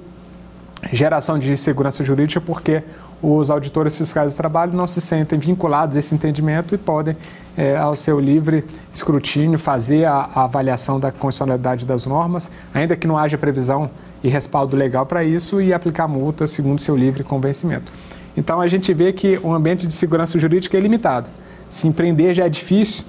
geração 0.92 1.38
de 1.38 1.56
segurança 1.56 2.04
jurídica, 2.04 2.40
porque 2.40 2.82
os 3.22 3.50
auditores 3.50 3.96
fiscais 3.96 4.32
do 4.32 4.36
trabalho 4.36 4.72
não 4.72 4.86
se 4.86 5.00
sentem 5.00 5.38
vinculados 5.38 5.94
a 5.94 5.98
esse 5.98 6.14
entendimento 6.14 6.74
e 6.74 6.78
podem, 6.78 7.16
é, 7.56 7.76
ao 7.76 7.94
seu 7.94 8.18
livre 8.18 8.64
escrutínio, 8.94 9.58
fazer 9.58 10.06
a, 10.06 10.30
a, 10.34 10.44
avaliação 10.44 10.98
da 10.98 11.12
constitucionalidade 11.12 11.84
das 11.84 12.06
normas, 12.06 12.48
ainda 12.72 12.96
que 12.96 13.06
não 13.06 13.18
haja 13.18 13.36
previsão 13.36 13.90
e 14.24 14.28
respaldo 14.28 14.76
legal 14.76 15.04
para 15.04 15.22
isso, 15.22 15.60
e 15.60 15.72
aplicar 15.72 16.08
multa 16.08 16.46
segundo 16.46 16.80
seu 16.80 16.96
livre 16.96 17.22
convencimento. 17.22 17.92
Então 18.36 18.60
a 18.60 18.66
gente 18.66 18.94
vê 18.94 19.12
que 19.12 19.38
o 19.42 19.52
ambiente 19.52 19.86
de 19.86 19.92
segurança 19.92 20.38
jurídica 20.38 20.76
é 20.78 20.80
limitado. 20.80 21.28
Se 21.68 21.86
empreender 21.86 22.32
já 22.32 22.46
é 22.46 22.48
difícil, 22.48 23.04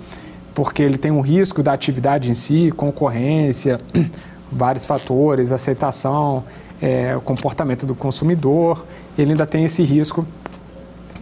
porque 0.54 0.82
ele 0.82 0.98
tem 0.98 1.12
um 1.12 1.22
risco 1.22 1.64
da 1.64 1.74
atividade 1.74 2.30
em 2.30 2.34
si, 2.34 2.72
concorrência, 2.76 3.80
vários 4.52 4.86
fatores, 4.86 5.52
aceitação, 5.52 6.44
é, 6.82 7.16
o 7.16 7.22
comportamento 7.22 7.86
do 7.86 7.96
consumidor, 7.96 8.86
ele 9.18 9.32
ainda 9.32 9.46
tem 9.46 9.64
esse 9.66 9.84
risco 9.84 10.26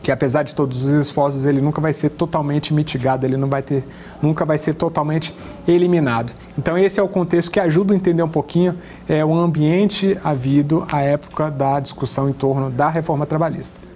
que 0.01 0.11
apesar 0.11 0.43
de 0.43 0.55
todos 0.55 0.83
os 0.83 0.89
esforços, 0.89 1.45
ele 1.45 1.61
nunca 1.61 1.81
vai 1.81 1.93
ser 1.93 2.09
totalmente 2.09 2.73
mitigado, 2.73 3.25
ele 3.25 3.37
não 3.37 3.47
vai 3.47 3.61
ter, 3.61 3.83
nunca 4.21 4.45
vai 4.45 4.57
ser 4.57 4.73
totalmente 4.73 5.35
eliminado. 5.67 6.33
Então 6.57 6.77
esse 6.77 6.99
é 6.99 7.03
o 7.03 7.07
contexto 7.07 7.51
que 7.51 7.59
ajuda 7.59 7.93
a 7.93 7.95
entender 7.95 8.23
um 8.23 8.29
pouquinho 8.29 8.75
é, 9.07 9.23
o 9.23 9.33
ambiente 9.33 10.17
havido 10.23 10.85
à 10.91 11.01
época 11.01 11.51
da 11.51 11.79
discussão 11.79 12.29
em 12.29 12.33
torno 12.33 12.69
da 12.69 12.89
reforma 12.89 13.25
trabalhista. 13.25 13.88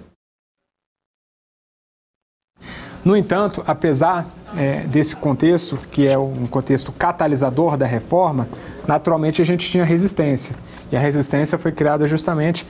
No 3.04 3.16
entanto, 3.16 3.62
apesar 3.66 4.26
é, 4.56 4.80
desse 4.86 5.14
contexto, 5.14 5.78
que 5.90 6.06
é 6.06 6.16
um 6.16 6.46
contexto 6.46 6.90
catalisador 6.92 7.76
da 7.76 7.86
reforma, 7.86 8.48
naturalmente 8.86 9.42
a 9.42 9.44
gente 9.44 9.70
tinha 9.70 9.84
resistência. 9.84 10.56
E 10.90 10.96
a 10.96 11.00
resistência 11.00 11.58
foi 11.58 11.72
criada 11.72 12.06
justamente 12.06 12.66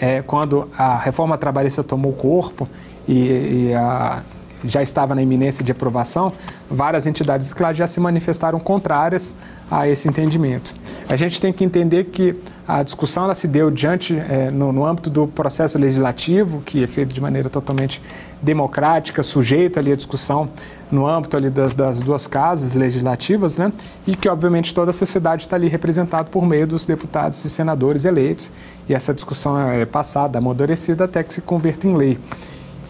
é, 0.00 0.20
quando 0.22 0.68
a 0.76 0.96
reforma 0.96 1.38
trabalhista 1.38 1.82
tomou 1.82 2.12
corpo 2.12 2.68
e, 3.08 3.68
e 3.68 3.74
a, 3.74 4.22
já 4.64 4.82
estava 4.82 5.14
na 5.14 5.22
iminência 5.22 5.64
de 5.64 5.72
aprovação, 5.72 6.32
várias 6.70 7.06
entidades 7.06 7.52
já 7.74 7.86
se 7.86 8.00
manifestaram 8.00 8.58
contrárias 8.60 9.34
a 9.70 9.88
esse 9.88 10.08
entendimento. 10.08 10.74
A 11.08 11.16
gente 11.16 11.40
tem 11.40 11.52
que 11.52 11.64
entender 11.64 12.04
que 12.04 12.34
a 12.66 12.82
discussão 12.82 13.24
ela 13.24 13.34
se 13.34 13.48
deu 13.48 13.70
diante, 13.70 14.16
é, 14.16 14.50
no, 14.50 14.72
no, 14.72 14.84
âmbito 14.84 15.10
do 15.10 15.26
processo 15.26 15.78
legislativo, 15.78 16.60
que 16.60 16.84
é 16.84 16.86
feito 16.86 17.12
de 17.12 17.20
maneira 17.20 17.50
totalmente 17.50 18.00
democrática, 18.40 19.22
sujeita 19.22 19.80
ali 19.80 19.92
à 19.92 19.96
discussão 19.96 20.48
no 20.90 21.06
âmbito 21.06 21.36
ali 21.36 21.48
das, 21.48 21.74
das 21.74 22.00
duas 22.00 22.26
casas 22.26 22.74
legislativas, 22.74 23.56
né? 23.56 23.72
e 24.06 24.14
que 24.14 24.28
obviamente 24.28 24.74
toda 24.74 24.90
a 24.90 24.94
sociedade 24.94 25.44
está 25.44 25.56
ali 25.56 25.68
representada 25.68 26.24
por 26.24 26.46
meio 26.46 26.66
dos 26.66 26.84
deputados 26.84 27.42
e 27.44 27.50
senadores 27.50 28.04
eleitos, 28.04 28.50
e 28.88 28.94
essa 28.94 29.14
discussão 29.14 29.58
é 29.58 29.86
passada, 29.86 30.38
amadurecida 30.38 31.04
até 31.04 31.22
que 31.22 31.32
se 31.32 31.40
converta 31.40 31.86
em 31.86 31.96
lei. 31.96 32.18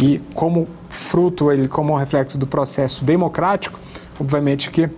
E 0.01 0.21
como 0.35 0.69
fruto, 0.89 1.51
ele 1.51 1.69
como 1.69 1.97
reflexo 1.97 2.37
do 2.37 2.47
processo 2.47 3.05
democrático, 3.05 3.79
obviamente 4.19 4.71
que 4.71 4.89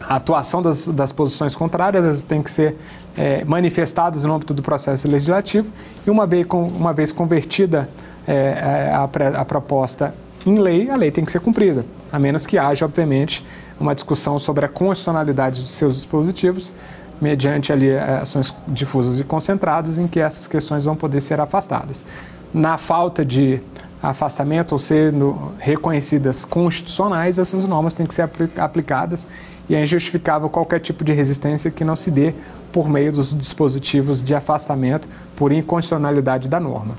a 0.00 0.16
atuação 0.16 0.60
das, 0.60 0.88
das 0.88 1.12
posições 1.12 1.54
contrárias 1.54 2.22
tem 2.22 2.42
que 2.42 2.50
ser 2.50 2.76
é, 3.16 3.44
manifestadas 3.44 4.24
no 4.24 4.34
âmbito 4.34 4.54
do 4.54 4.62
processo 4.62 5.06
legislativo 5.08 5.70
e 6.06 6.10
uma 6.10 6.26
vez, 6.26 6.46
uma 6.50 6.92
vez 6.92 7.12
convertida 7.12 7.88
é, 8.26 8.32
é, 8.32 8.94
a, 8.94 9.40
a 9.40 9.44
proposta 9.44 10.14
em 10.44 10.58
lei, 10.58 10.90
a 10.90 10.96
lei 10.96 11.10
tem 11.10 11.24
que 11.24 11.30
ser 11.30 11.40
cumprida, 11.40 11.84
a 12.10 12.18
menos 12.18 12.46
que 12.46 12.58
haja, 12.58 12.84
obviamente, 12.84 13.44
uma 13.78 13.94
discussão 13.94 14.38
sobre 14.38 14.64
a 14.64 14.68
constitucionalidade 14.68 15.60
dos 15.60 15.70
seus 15.70 15.94
dispositivos, 15.96 16.72
mediante 17.20 17.72
ali 17.72 17.90
é, 17.90 18.18
ações 18.22 18.54
difusas 18.66 19.20
e 19.20 19.24
concentradas, 19.24 19.98
em 19.98 20.08
que 20.08 20.18
essas 20.18 20.48
questões 20.48 20.84
vão 20.84 20.96
poder 20.96 21.20
ser 21.20 21.40
afastadas. 21.40 22.04
Na 22.52 22.76
falta 22.76 23.24
de 23.24 23.60
afastamento 24.02 24.72
ou 24.72 24.78
sendo 24.78 25.52
reconhecidas 25.58 26.44
constitucionais, 26.44 27.38
essas 27.38 27.64
normas 27.64 27.94
têm 27.94 28.04
que 28.04 28.14
ser 28.14 28.28
aplicadas 28.58 29.26
e 29.68 29.76
é 29.76 29.82
injustificável 29.82 30.48
qualquer 30.48 30.80
tipo 30.80 31.04
de 31.04 31.12
resistência 31.12 31.70
que 31.70 31.84
não 31.84 31.94
se 31.94 32.10
dê 32.10 32.34
por 32.72 32.88
meio 32.88 33.12
dos 33.12 33.36
dispositivos 33.36 34.22
de 34.22 34.34
afastamento 34.34 35.06
por 35.36 35.52
inconstitucionalidade 35.52 36.48
da 36.48 36.58
norma. 36.58 36.96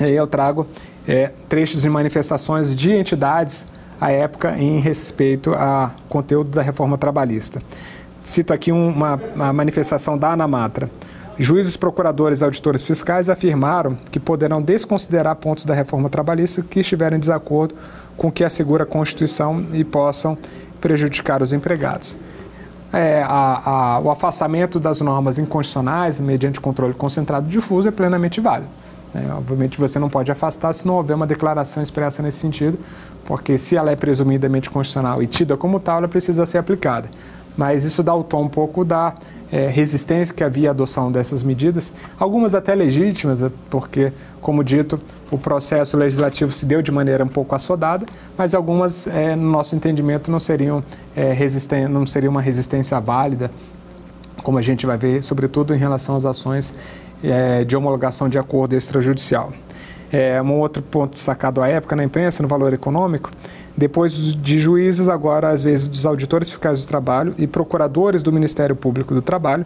E 0.00 0.04
aí 0.04 0.16
eu 0.16 0.26
trago 0.26 0.66
é, 1.06 1.30
trechos 1.48 1.84
e 1.84 1.88
manifestações 1.88 2.74
de 2.74 2.92
entidades 2.92 3.66
à 4.00 4.10
época 4.10 4.56
em 4.56 4.80
respeito 4.80 5.54
ao 5.54 5.90
conteúdo 6.08 6.50
da 6.50 6.62
reforma 6.62 6.96
trabalhista. 6.96 7.60
Cito 8.24 8.52
aqui 8.52 8.72
uma, 8.72 9.20
uma 9.34 9.52
manifestação 9.52 10.16
da 10.16 10.32
Anamatra. 10.32 10.90
Juízes, 11.38 11.76
procuradores 11.78 12.40
e 12.40 12.44
auditores 12.44 12.82
fiscais 12.82 13.28
afirmaram 13.28 13.96
que 14.10 14.20
poderão 14.20 14.60
desconsiderar 14.60 15.34
pontos 15.36 15.64
da 15.64 15.72
reforma 15.72 16.10
trabalhista 16.10 16.62
que 16.62 16.80
estiverem 16.80 17.16
em 17.16 17.20
desacordo 17.20 17.74
com 18.16 18.28
o 18.28 18.32
que 18.32 18.44
assegura 18.44 18.82
a 18.82 18.86
Constituição 18.86 19.56
e 19.72 19.82
possam 19.82 20.36
prejudicar 20.80 21.42
os 21.42 21.52
empregados. 21.52 22.18
É, 22.92 23.22
a, 23.22 23.62
a, 23.64 24.00
o 24.00 24.10
afastamento 24.10 24.78
das 24.78 25.00
normas 25.00 25.38
inconstitucionais 25.38 26.20
mediante 26.20 26.60
controle 26.60 26.92
concentrado 26.92 27.46
difuso 27.48 27.88
é 27.88 27.90
plenamente 27.90 28.38
válido. 28.38 28.68
É, 29.14 29.32
obviamente 29.32 29.78
você 29.78 29.98
não 29.98 30.10
pode 30.10 30.30
afastar 30.30 30.72
se 30.74 30.86
não 30.86 30.94
houver 30.94 31.14
uma 31.14 31.26
declaração 31.26 31.82
expressa 31.82 32.22
nesse 32.22 32.38
sentido, 32.38 32.78
porque 33.24 33.56
se 33.56 33.76
ela 33.76 33.90
é 33.90 33.96
presumidamente 33.96 34.68
constitucional 34.68 35.22
e 35.22 35.26
tida 35.26 35.56
como 35.56 35.80
tal, 35.80 35.98
ela 35.98 36.08
precisa 36.08 36.44
ser 36.44 36.58
aplicada. 36.58 37.08
Mas 37.56 37.84
isso 37.84 38.02
dá 38.02 38.14
o 38.14 38.22
tom 38.22 38.44
um 38.44 38.48
pouco 38.48 38.84
da 38.84 39.14
é, 39.52 39.68
resistência 39.68 40.34
que 40.34 40.42
havia 40.42 40.70
à 40.70 40.72
adoção 40.72 41.12
dessas 41.12 41.42
medidas, 41.42 41.92
algumas 42.18 42.54
até 42.54 42.74
legítimas, 42.74 43.42
é, 43.42 43.50
porque, 43.68 44.10
como 44.40 44.64
dito, 44.64 44.98
o 45.30 45.36
processo 45.36 45.94
legislativo 45.96 46.50
se 46.50 46.64
deu 46.64 46.80
de 46.80 46.90
maneira 46.90 47.22
um 47.22 47.28
pouco 47.28 47.54
assodada, 47.54 48.06
mas 48.36 48.54
algumas, 48.54 49.06
é, 49.06 49.36
no 49.36 49.50
nosso 49.50 49.76
entendimento, 49.76 50.30
não 50.30 50.40
seriam, 50.40 50.82
é, 51.14 51.36
não 51.88 52.06
seria 52.06 52.30
uma 52.30 52.40
resistência 52.40 52.98
válida, 52.98 53.50
como 54.42 54.56
a 54.56 54.62
gente 54.62 54.86
vai 54.86 54.96
ver, 54.96 55.22
sobretudo 55.22 55.74
em 55.74 55.78
relação 55.78 56.16
às 56.16 56.24
ações 56.24 56.74
é, 57.22 57.62
de 57.62 57.76
homologação 57.76 58.28
de 58.28 58.38
acordo 58.38 58.74
extrajudicial. 58.74 59.52
É, 60.10 60.42
um 60.42 60.58
outro 60.58 60.82
ponto 60.82 61.12
destacado 61.12 61.62
à 61.62 61.68
época 61.68 61.96
na 61.96 62.04
imprensa, 62.04 62.42
no 62.42 62.48
valor 62.48 62.74
econômico, 62.74 63.30
depois 63.76 64.12
de 64.34 64.58
juízes, 64.58 65.08
agora 65.08 65.48
às 65.48 65.62
vezes 65.62 65.88
dos 65.88 66.04
auditores 66.04 66.48
fiscais 66.48 66.84
do 66.84 66.86
trabalho 66.86 67.34
e 67.38 67.46
procuradores 67.46 68.22
do 68.22 68.32
Ministério 68.32 68.76
Público 68.76 69.14
do 69.14 69.22
Trabalho 69.22 69.64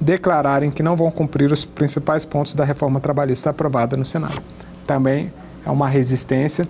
declararem 0.00 0.70
que 0.70 0.82
não 0.82 0.96
vão 0.96 1.10
cumprir 1.10 1.50
os 1.50 1.64
principais 1.64 2.24
pontos 2.24 2.54
da 2.54 2.64
reforma 2.64 3.00
trabalhista 3.00 3.50
aprovada 3.50 3.96
no 3.96 4.04
Senado. 4.04 4.40
Também 4.86 5.32
é 5.66 5.70
uma 5.70 5.88
resistência 5.88 6.68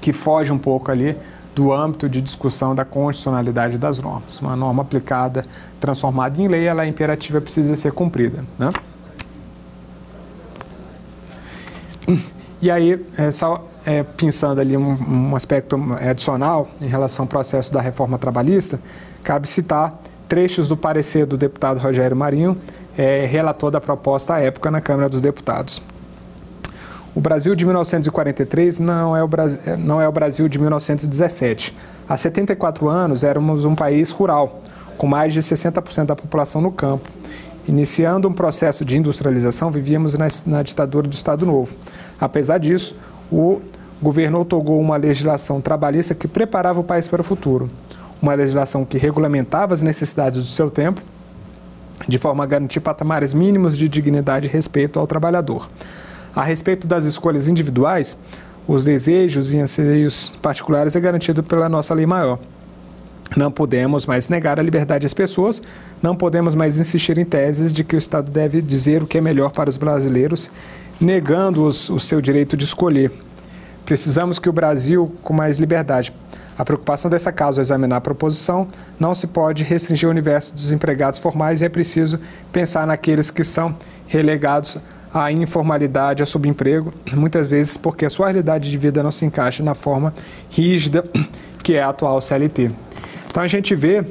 que 0.00 0.12
foge 0.12 0.50
um 0.50 0.58
pouco 0.58 0.90
ali 0.90 1.16
do 1.54 1.72
âmbito 1.72 2.08
de 2.08 2.20
discussão 2.22 2.74
da 2.74 2.84
constitucionalidade 2.84 3.76
das 3.76 3.98
normas. 3.98 4.40
Uma 4.40 4.56
norma 4.56 4.82
aplicada, 4.82 5.44
transformada 5.78 6.40
em 6.40 6.48
lei, 6.48 6.64
ela 6.64 6.84
é 6.84 6.88
imperativa, 6.88 7.40
precisa 7.40 7.76
ser 7.76 7.92
cumprida. 7.92 8.40
Né? 8.58 8.70
E 12.62 12.70
aí, 12.70 13.04
é, 13.18 13.30
só 13.30 13.68
é, 13.84 14.02
pensando 14.02 14.60
ali 14.60 14.76
um, 14.76 15.30
um, 15.30 15.36
aspecto 15.36 15.76
adicional 16.00 16.68
em 16.80 16.86
relação 16.86 17.24
ao 17.24 17.28
processo 17.28 17.72
da 17.72 17.80
reforma 17.80 18.18
trabalhista, 18.18 18.78
cabe 19.22 19.48
citar 19.48 20.00
trechos 20.28 20.68
do 20.68 20.76
parecer 20.76 21.26
do 21.26 21.36
deputado 21.36 21.78
Rogério 21.78 22.16
Marinho, 22.16 22.56
é, 22.96 23.26
relator 23.26 23.70
da 23.70 23.80
proposta 23.80 24.34
à 24.34 24.40
época 24.40 24.70
na 24.70 24.80
Câmara 24.80 25.08
dos 25.08 25.20
Deputados. 25.20 25.82
O 27.14 27.20
Brasil 27.20 27.54
de 27.54 27.66
1943 27.66 28.78
não 28.78 29.14
é 29.14 29.22
o, 29.22 29.28
Brasil, 29.28 29.60
não 29.76 30.00
é 30.00 30.08
o 30.08 30.12
Brasil 30.12 30.48
de 30.48 30.58
1917. 30.58 31.76
Há 32.08 32.16
74 32.16 32.88
anos 32.88 33.22
éramos 33.22 33.66
um 33.66 33.74
país 33.74 34.08
rural, 34.10 34.62
com 34.96 35.06
mais 35.06 35.32
de 35.34 35.40
60% 35.40 36.06
da 36.06 36.16
população 36.16 36.62
no 36.62 36.72
campo. 36.72 37.10
Iniciando 37.68 38.28
um 38.28 38.32
processo 38.32 38.84
de 38.84 38.96
industrialização, 38.96 39.70
vivíamos 39.70 40.14
na, 40.14 40.28
na 40.46 40.62
ditadura 40.62 41.06
do 41.06 41.12
Estado 41.12 41.44
Novo. 41.44 41.74
Apesar 42.18 42.56
disso, 42.56 42.96
o 43.32 43.62
governo 44.02 44.40
otorgou 44.40 44.78
uma 44.78 44.96
legislação 44.96 45.60
trabalhista 45.60 46.14
que 46.14 46.28
preparava 46.28 46.80
o 46.80 46.84
país 46.84 47.08
para 47.08 47.22
o 47.22 47.24
futuro. 47.24 47.70
Uma 48.20 48.34
legislação 48.34 48.84
que 48.84 48.98
regulamentava 48.98 49.72
as 49.72 49.82
necessidades 49.82 50.42
do 50.42 50.48
seu 50.48 50.70
tempo, 50.70 51.00
de 52.06 52.18
forma 52.18 52.44
a 52.44 52.46
garantir 52.46 52.80
patamares 52.80 53.32
mínimos 53.32 53.76
de 53.76 53.88
dignidade 53.88 54.46
e 54.46 54.50
respeito 54.50 55.00
ao 55.00 55.06
trabalhador. 55.06 55.68
A 56.34 56.42
respeito 56.42 56.86
das 56.86 57.04
escolhas 57.04 57.48
individuais, 57.48 58.16
os 58.66 58.84
desejos 58.84 59.52
e 59.52 59.58
anseios 59.58 60.32
particulares 60.42 60.94
é 60.94 61.00
garantido 61.00 61.42
pela 61.42 61.68
nossa 61.68 61.94
lei 61.94 62.06
maior. 62.06 62.38
Não 63.36 63.50
podemos 63.50 64.04
mais 64.04 64.28
negar 64.28 64.60
a 64.60 64.62
liberdade 64.62 65.06
às 65.06 65.14
pessoas, 65.14 65.62
não 66.02 66.14
podemos 66.14 66.54
mais 66.54 66.78
insistir 66.78 67.18
em 67.18 67.24
teses 67.24 67.72
de 67.72 67.82
que 67.82 67.96
o 67.96 67.98
Estado 67.98 68.30
deve 68.30 68.60
dizer 68.60 69.02
o 69.02 69.06
que 69.06 69.18
é 69.18 69.20
melhor 69.20 69.50
para 69.50 69.70
os 69.70 69.78
brasileiros, 69.78 70.50
negando-os 71.02 71.90
o 71.90 71.98
seu 71.98 72.20
direito 72.20 72.56
de 72.56 72.64
escolher. 72.64 73.10
Precisamos 73.84 74.38
que 74.38 74.48
o 74.48 74.52
Brasil 74.52 75.12
com 75.22 75.34
mais 75.34 75.58
liberdade. 75.58 76.12
A 76.56 76.64
preocupação 76.64 77.10
dessa 77.10 77.32
casa 77.32 77.60
ao 77.60 77.62
examinar 77.62 77.96
a 77.96 78.00
proposição 78.00 78.68
não 79.00 79.14
se 79.14 79.26
pode 79.26 79.64
restringir 79.64 80.06
ao 80.06 80.12
universo 80.12 80.54
dos 80.54 80.70
empregados 80.70 81.18
formais 81.18 81.60
e 81.60 81.64
é 81.64 81.68
preciso 81.68 82.20
pensar 82.52 82.86
naqueles 82.86 83.30
que 83.30 83.42
são 83.42 83.76
relegados 84.06 84.78
à 85.12 85.32
informalidade, 85.32 86.22
ao 86.22 86.26
subemprego, 86.26 86.92
muitas 87.14 87.46
vezes 87.46 87.76
porque 87.76 88.06
a 88.06 88.10
sua 88.10 88.26
realidade 88.26 88.70
de 88.70 88.78
vida 88.78 89.02
não 89.02 89.10
se 89.10 89.24
encaixa 89.24 89.62
na 89.62 89.74
forma 89.74 90.14
rígida 90.50 91.04
que 91.62 91.74
é 91.74 91.82
a 91.82 91.88
atual 91.88 92.20
CLT. 92.20 92.70
Então 93.28 93.42
a 93.42 93.48
gente 93.48 93.74
vê 93.74 94.04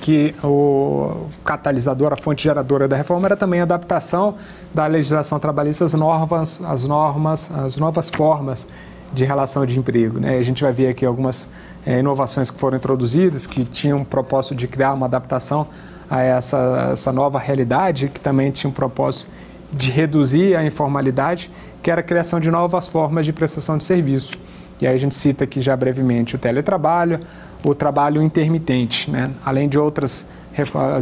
que 0.00 0.34
o 0.42 1.26
catalisador, 1.44 2.12
a 2.12 2.16
fonte 2.16 2.44
geradora 2.44 2.86
da 2.86 2.96
reforma 2.96 3.26
era 3.26 3.36
também 3.36 3.60
a 3.60 3.62
adaptação 3.64 4.36
da 4.72 4.86
legislação 4.86 5.38
trabalhista 5.38 5.84
às 5.84 5.94
normas, 5.94 6.60
às 6.64 6.84
normas, 6.84 7.50
às 7.50 7.76
novas 7.76 8.10
formas 8.10 8.66
de 9.12 9.24
relação 9.24 9.66
de 9.66 9.78
emprego. 9.78 10.18
Né? 10.18 10.38
A 10.38 10.42
gente 10.42 10.62
vai 10.62 10.72
ver 10.72 10.88
aqui 10.88 11.04
algumas 11.04 11.48
é, 11.84 11.98
inovações 11.98 12.50
que 12.50 12.58
foram 12.58 12.76
introduzidas, 12.76 13.46
que 13.46 13.64
tinham 13.64 14.00
o 14.00 14.04
propósito 14.04 14.54
de 14.54 14.66
criar 14.66 14.92
uma 14.94 15.06
adaptação 15.06 15.66
a 16.10 16.20
essa, 16.20 16.90
essa 16.92 17.12
nova 17.12 17.38
realidade, 17.38 18.08
que 18.08 18.20
também 18.20 18.50
tinha 18.50 18.70
o 18.70 18.72
propósito 18.72 19.30
de 19.72 19.90
reduzir 19.90 20.54
a 20.54 20.64
informalidade, 20.64 21.50
que 21.82 21.90
era 21.90 22.00
a 22.00 22.04
criação 22.04 22.38
de 22.38 22.50
novas 22.50 22.86
formas 22.86 23.24
de 23.24 23.32
prestação 23.32 23.78
de 23.78 23.84
serviço. 23.84 24.38
E 24.80 24.86
aí 24.86 24.94
a 24.94 24.98
gente 24.98 25.14
cita 25.14 25.44
aqui 25.44 25.60
já 25.60 25.76
brevemente 25.76 26.34
o 26.34 26.38
teletrabalho, 26.38 27.20
o 27.64 27.74
trabalho 27.74 28.22
intermitente, 28.22 29.10
né? 29.10 29.30
além 29.44 29.68
de 29.68 29.78
outras 29.78 30.26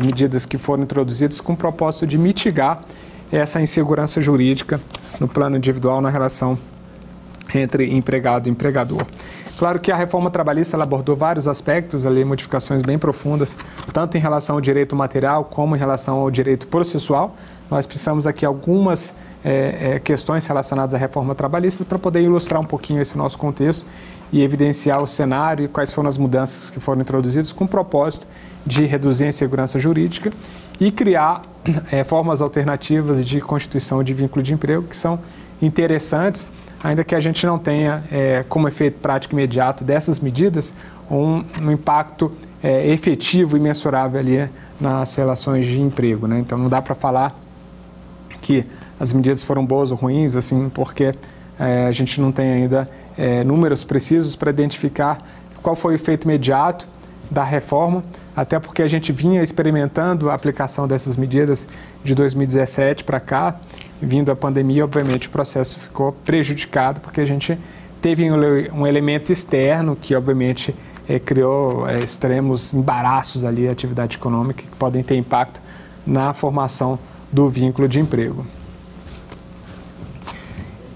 medidas 0.02 0.46
que 0.46 0.58
foram 0.58 0.82
introduzidas 0.82 1.40
com 1.40 1.54
o 1.54 1.56
propósito 1.56 2.06
de 2.06 2.16
mitigar 2.16 2.82
essa 3.32 3.60
insegurança 3.60 4.20
jurídica 4.20 4.80
no 5.20 5.28
plano 5.28 5.56
individual 5.56 6.00
na 6.00 6.10
relação 6.10 6.58
entre 7.54 7.92
empregado 7.92 8.48
e 8.48 8.50
empregador. 8.50 9.04
Claro 9.58 9.78
que 9.78 9.92
a 9.92 9.96
reforma 9.96 10.30
trabalhista 10.30 10.80
abordou 10.82 11.14
vários 11.14 11.46
aspectos, 11.46 12.06
ali 12.06 12.24
modificações 12.24 12.80
bem 12.80 12.98
profundas, 12.98 13.54
tanto 13.92 14.16
em 14.16 14.20
relação 14.20 14.56
ao 14.56 14.60
direito 14.60 14.96
material 14.96 15.44
como 15.44 15.76
em 15.76 15.78
relação 15.78 16.18
ao 16.18 16.30
direito 16.30 16.66
processual. 16.66 17.36
Nós 17.70 17.86
precisamos 17.86 18.26
aqui 18.26 18.46
algumas 18.46 19.12
é, 19.44 19.94
é, 19.96 19.98
questões 19.98 20.46
relacionadas 20.46 20.94
à 20.94 20.98
reforma 20.98 21.34
trabalhista 21.34 21.84
para 21.84 21.98
poder 21.98 22.22
ilustrar 22.22 22.60
um 22.60 22.64
pouquinho 22.64 23.02
esse 23.02 23.18
nosso 23.18 23.36
contexto 23.36 23.84
e 24.32 24.42
evidenciar 24.42 25.02
o 25.02 25.06
cenário 25.06 25.64
e 25.64 25.68
quais 25.68 25.92
foram 25.92 26.08
as 26.08 26.16
mudanças 26.16 26.70
que 26.70 26.78
foram 26.78 27.00
introduzidas 27.00 27.52
com 27.52 27.64
o 27.64 27.68
propósito 27.68 28.26
de 28.64 28.84
reduzir 28.86 29.24
a 29.24 29.28
insegurança 29.28 29.78
jurídica 29.78 30.32
e 30.78 30.90
criar 30.90 31.42
é, 31.90 32.04
formas 32.04 32.40
alternativas 32.40 33.26
de 33.26 33.40
constituição 33.40 34.02
de 34.02 34.14
vínculo 34.14 34.42
de 34.42 34.54
emprego 34.54 34.84
que 34.84 34.96
são 34.96 35.18
interessantes, 35.60 36.48
ainda 36.82 37.04
que 37.04 37.14
a 37.14 37.20
gente 37.20 37.44
não 37.44 37.58
tenha 37.58 38.04
é, 38.10 38.44
como 38.48 38.68
efeito 38.68 38.98
prático 39.00 39.34
imediato 39.34 39.84
dessas 39.84 40.20
medidas 40.20 40.72
um, 41.10 41.44
um 41.62 41.72
impacto 41.72 42.32
é, 42.62 42.88
efetivo 42.90 43.56
e 43.56 43.60
mensurável 43.60 44.20
ali 44.20 44.48
nas 44.80 45.14
relações 45.14 45.66
de 45.66 45.80
emprego. 45.80 46.26
Né? 46.26 46.38
Então 46.38 46.56
não 46.56 46.68
dá 46.68 46.80
para 46.80 46.94
falar 46.94 47.34
que 48.40 48.64
as 48.98 49.12
medidas 49.12 49.42
foram 49.42 49.64
boas 49.64 49.90
ou 49.90 49.98
ruins, 49.98 50.34
assim, 50.34 50.70
porque 50.72 51.12
a 51.58 51.90
gente 51.92 52.18
não 52.20 52.32
tem 52.32 52.50
ainda 52.52 52.88
é, 53.20 53.44
números 53.44 53.84
precisos 53.84 54.34
para 54.34 54.48
identificar 54.48 55.18
qual 55.62 55.76
foi 55.76 55.92
o 55.92 55.94
efeito 55.94 56.24
imediato 56.24 56.88
da 57.30 57.44
reforma, 57.44 58.02
até 58.34 58.58
porque 58.58 58.82
a 58.82 58.88
gente 58.88 59.12
vinha 59.12 59.42
experimentando 59.42 60.30
a 60.30 60.34
aplicação 60.34 60.88
dessas 60.88 61.18
medidas 61.18 61.66
de 62.02 62.14
2017 62.14 63.04
para 63.04 63.20
cá, 63.20 63.60
vindo 64.00 64.32
a 64.32 64.36
pandemia, 64.36 64.84
obviamente 64.84 65.28
o 65.28 65.30
processo 65.30 65.78
ficou 65.78 66.12
prejudicado 66.24 67.02
porque 67.02 67.20
a 67.20 67.26
gente 67.26 67.58
teve 68.00 68.28
um, 68.30 68.86
elemento 68.86 69.30
externo 69.30 69.94
que 69.94 70.14
obviamente 70.14 70.74
é, 71.06 71.18
criou 71.18 71.86
é, 71.86 72.00
extremos 72.00 72.72
embaraços 72.72 73.44
ali 73.44 73.68
à 73.68 73.72
atividade 73.72 74.16
econômica 74.16 74.62
que 74.62 74.76
podem 74.76 75.02
ter 75.02 75.16
impacto 75.16 75.60
na 76.06 76.32
formação 76.32 76.98
do 77.30 77.50
vínculo 77.50 77.86
de 77.86 78.00
emprego. 78.00 78.46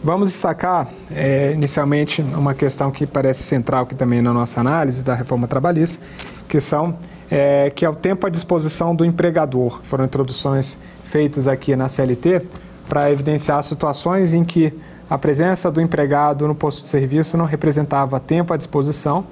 Vamos 0.04 0.28
destacar 0.28 0.86
é, 1.10 1.52
inicialmente 1.52 2.20
uma 2.20 2.52
questão 2.52 2.90
que 2.90 3.06
parece 3.06 3.42
central 3.42 3.84
aqui 3.84 3.94
também 3.94 4.20
na 4.20 4.34
nossa 4.34 4.60
análise 4.60 5.02
da 5.02 5.14
reforma 5.14 5.48
trabalhista, 5.48 6.04
que 6.46 6.60
são 6.60 6.98
é, 7.30 7.70
que 7.70 7.86
é 7.86 7.88
o 7.88 7.94
tempo 7.94 8.26
à 8.26 8.28
disposição 8.28 8.94
do 8.94 9.02
empregador. 9.02 9.80
Foram 9.82 10.04
introduções 10.04 10.76
feitas 11.04 11.48
aqui 11.48 11.74
na 11.74 11.88
CLT 11.88 12.42
para 12.86 13.10
evidenciar 13.10 13.62
situações 13.62 14.34
em 14.34 14.44
que 14.44 14.78
a 15.08 15.16
presença 15.16 15.70
do 15.70 15.80
empregado 15.80 16.46
no 16.46 16.54
posto 16.54 16.82
de 16.82 16.90
serviço 16.90 17.38
não 17.38 17.46
representava 17.46 18.20
tempo 18.20 18.52
à 18.52 18.58
disposição 18.58 19.24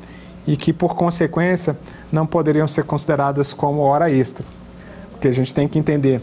e 0.47 0.57
que, 0.57 0.73
por 0.73 0.95
consequência, 0.95 1.76
não 2.11 2.26
poderiam 2.26 2.67
ser 2.67 2.85
consideradas 2.85 3.52
como 3.52 3.83
hora 3.83 4.11
extra. 4.11 4.47
Porque 5.11 5.29
a 5.29 5.33
gente 5.33 5.52
tem 5.52 5.69
que 5.69 5.79
entender 5.79 6.23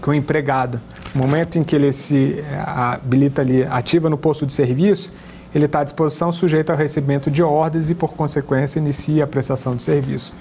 que 0.00 0.08
o 0.08 0.14
empregado 0.14 0.80
no 1.14 1.22
momento 1.22 1.58
em 1.58 1.64
que 1.64 1.74
ele 1.74 1.92
se 1.92 2.38
eh, 2.38 2.64
habilita 2.66 3.42
ali, 3.42 3.64
ativa 3.64 4.08
no 4.08 4.16
posto 4.16 4.46
de 4.46 4.52
serviço, 4.52 5.12
ele 5.54 5.64
está 5.64 5.80
à 5.80 5.84
disposição 5.84 6.30
sujeito 6.30 6.70
ao 6.70 6.76
recebimento 6.76 7.30
de 7.30 7.42
ordens 7.42 7.90
e, 7.90 7.94
por 7.94 8.12
consequência, 8.12 8.78
inicia 8.78 9.24
a 9.24 9.26
prestação 9.26 9.74
de 9.74 9.82
serviço. 9.82 10.32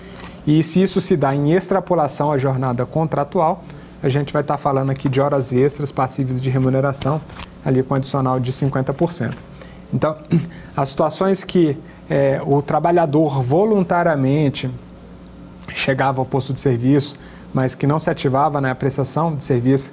E 0.45 0.61
se 0.63 0.81
isso 0.81 1.01
se 1.01 1.17
dá 1.17 1.33
em 1.33 1.53
extrapolação 1.53 2.31
à 2.31 2.37
jornada 2.37 2.85
contratual, 2.85 3.63
a 4.01 4.07
gente 4.07 4.31
vai 4.31 4.41
estar 4.41 4.55
tá 4.55 4.57
falando 4.57 4.91
aqui 4.91 5.09
de 5.09 5.19
horas 5.19 5.51
extras 5.51 5.91
passíveis 5.91 6.39
de 6.39 6.49
remuneração, 6.49 7.19
ali 7.65 7.81
com 7.81 7.95
adicional 7.95 8.39
de 8.39 8.53
50%. 8.53 9.33
Então, 9.93 10.15
as 10.77 10.89
situações 10.89 11.43
que 11.43 11.77
é, 12.09 12.39
o 12.45 12.61
trabalhador 12.61 13.41
voluntariamente 13.41 14.69
chegava 15.73 16.21
ao 16.21 16.25
posto 16.25 16.53
de 16.53 16.59
serviço, 16.59 17.15
mas 17.53 17.75
que 17.75 17.87
não 17.87 17.99
se 17.99 18.09
ativava 18.09 18.61
na 18.61 18.73
prestação 18.75 19.35
de 19.35 19.43
serviço 19.43 19.91